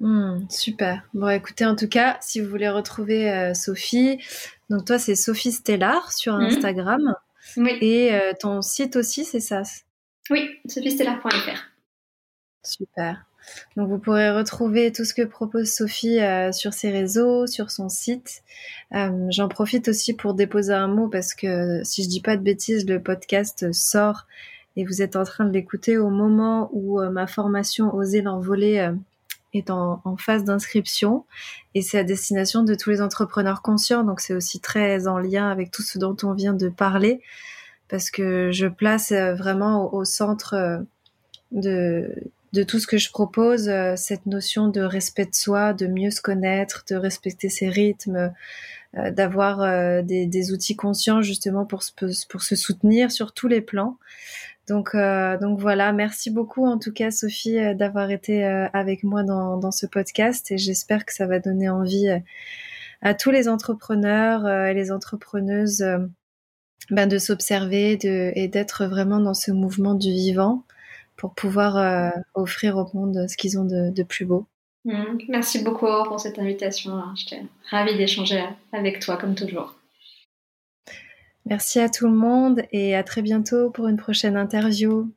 Hmm, 0.00 0.40
super. 0.50 1.08
Bon, 1.14 1.30
écoutez, 1.30 1.64
en 1.64 1.76
tout 1.76 1.88
cas, 1.88 2.18
si 2.20 2.42
vous 2.42 2.50
voulez 2.50 2.68
retrouver 2.68 3.32
euh, 3.32 3.54
Sophie, 3.54 4.22
donc 4.68 4.84
toi, 4.84 4.98
c'est 4.98 5.14
Sophie 5.14 5.50
Stellar 5.50 6.12
sur 6.12 6.34
hmm. 6.34 6.42
Instagram. 6.42 7.14
Oui. 7.56 7.78
Et 7.80 8.12
ton 8.38 8.60
site 8.60 8.96
aussi, 8.96 9.24
c'est 9.24 9.40
ça? 9.40 9.62
Oui, 10.28 10.50
sophiestellar.fr. 10.66 11.77
Super. 12.68 13.24
Donc 13.76 13.88
vous 13.88 13.98
pourrez 13.98 14.30
retrouver 14.30 14.92
tout 14.92 15.04
ce 15.04 15.14
que 15.14 15.22
propose 15.22 15.70
Sophie 15.70 16.20
euh, 16.20 16.52
sur 16.52 16.74
ses 16.74 16.90
réseaux, 16.90 17.46
sur 17.46 17.70
son 17.70 17.88
site. 17.88 18.42
Euh, 18.94 19.26
j'en 19.30 19.48
profite 19.48 19.88
aussi 19.88 20.12
pour 20.12 20.34
déposer 20.34 20.74
un 20.74 20.88
mot 20.88 21.08
parce 21.08 21.32
que 21.32 21.82
si 21.82 22.04
je 22.04 22.08
dis 22.08 22.20
pas 22.20 22.36
de 22.36 22.42
bêtises, 22.42 22.86
le 22.86 23.02
podcast 23.02 23.72
sort 23.72 24.26
et 24.76 24.84
vous 24.84 25.00
êtes 25.00 25.16
en 25.16 25.24
train 25.24 25.46
de 25.46 25.52
l'écouter 25.52 25.96
au 25.96 26.10
moment 26.10 26.68
où 26.72 27.00
euh, 27.00 27.10
ma 27.10 27.26
formation 27.26 27.94
Oser 27.94 28.20
l'envoler 28.20 28.92
est 29.54 29.70
en, 29.70 30.02
en 30.04 30.16
phase 30.18 30.44
d'inscription 30.44 31.24
et 31.74 31.80
c'est 31.80 31.98
à 31.98 32.04
destination 32.04 32.64
de 32.64 32.74
tous 32.74 32.90
les 32.90 33.00
entrepreneurs 33.00 33.62
conscients. 33.62 34.04
Donc 34.04 34.20
c'est 34.20 34.34
aussi 34.34 34.60
très 34.60 35.08
en 35.08 35.18
lien 35.18 35.50
avec 35.50 35.70
tout 35.70 35.82
ce 35.82 35.98
dont 35.98 36.16
on 36.22 36.34
vient 36.34 36.54
de 36.54 36.68
parler 36.68 37.22
parce 37.88 38.10
que 38.10 38.50
je 38.52 38.66
place 38.66 39.12
vraiment 39.12 39.94
au 39.94 40.04
centre 40.04 40.84
de 41.50 42.12
de 42.52 42.62
tout 42.62 42.78
ce 42.78 42.86
que 42.86 42.98
je 42.98 43.10
propose, 43.10 43.68
euh, 43.68 43.94
cette 43.96 44.26
notion 44.26 44.68
de 44.68 44.80
respect 44.80 45.26
de 45.26 45.34
soi, 45.34 45.72
de 45.72 45.86
mieux 45.86 46.10
se 46.10 46.20
connaître, 46.20 46.84
de 46.88 46.96
respecter 46.96 47.48
ses 47.48 47.68
rythmes, 47.68 48.32
euh, 48.96 49.10
d'avoir 49.10 49.60
euh, 49.60 50.02
des, 50.02 50.52
outils 50.52 50.76
conscients 50.76 51.20
justement 51.20 51.66
pour 51.66 51.82
se, 51.82 51.92
pour 52.28 52.42
se 52.42 52.56
soutenir 52.56 53.10
sur 53.10 53.32
tous 53.32 53.48
les 53.48 53.60
plans. 53.60 53.98
Donc, 54.66 54.94
donc 55.40 55.58
voilà, 55.58 55.94
merci 55.94 56.28
beaucoup 56.30 56.66
en 56.66 56.78
tout 56.78 56.92
cas 56.92 57.10
Sophie 57.10 57.56
d'avoir 57.74 58.10
été 58.10 58.44
avec 58.44 59.02
moi 59.02 59.22
dans, 59.22 59.70
ce 59.70 59.86
podcast. 59.86 60.50
Et 60.50 60.58
j'espère 60.58 61.06
que 61.06 61.14
ça 61.14 61.26
va 61.26 61.38
donner 61.38 61.70
envie 61.70 62.10
à 63.00 63.14
tous 63.14 63.30
les 63.30 63.48
entrepreneurs 63.48 64.46
et 64.46 64.74
les 64.74 64.92
entrepreneuses 64.92 65.82
ben, 66.90 67.06
de 67.08 67.16
s'observer 67.16 67.98
et 68.02 68.48
d'être 68.48 68.84
vraiment 68.84 69.20
dans 69.20 69.32
ce 69.32 69.52
mouvement 69.52 69.94
du 69.94 70.10
vivant 70.10 70.64
pour 71.18 71.34
pouvoir 71.34 71.76
euh, 71.76 72.10
offrir 72.34 72.78
au 72.78 72.88
monde 72.94 73.26
ce 73.28 73.36
qu'ils 73.36 73.58
ont 73.58 73.64
de, 73.64 74.02
plus 74.04 74.24
beau. 74.24 74.46
Mmh. 74.86 75.18
Merci 75.28 75.62
beaucoup 75.62 75.86
pour 76.06 76.18
cette 76.18 76.38
invitation. 76.38 76.92
Hein. 76.92 77.12
J'étais 77.16 77.42
ravie 77.70 77.96
d'échanger 77.96 78.42
avec 78.72 79.00
toi 79.00 79.18
comme 79.18 79.34
toujours. 79.34 79.74
Merci 81.44 81.80
à 81.80 81.88
tout 81.88 82.06
le 82.06 82.14
monde 82.14 82.62
et 82.72 82.94
à 82.94 83.02
très 83.02 83.20
bientôt 83.20 83.70
pour 83.70 83.88
une 83.88 83.96
prochaine 83.96 84.36
interview. 84.36 85.10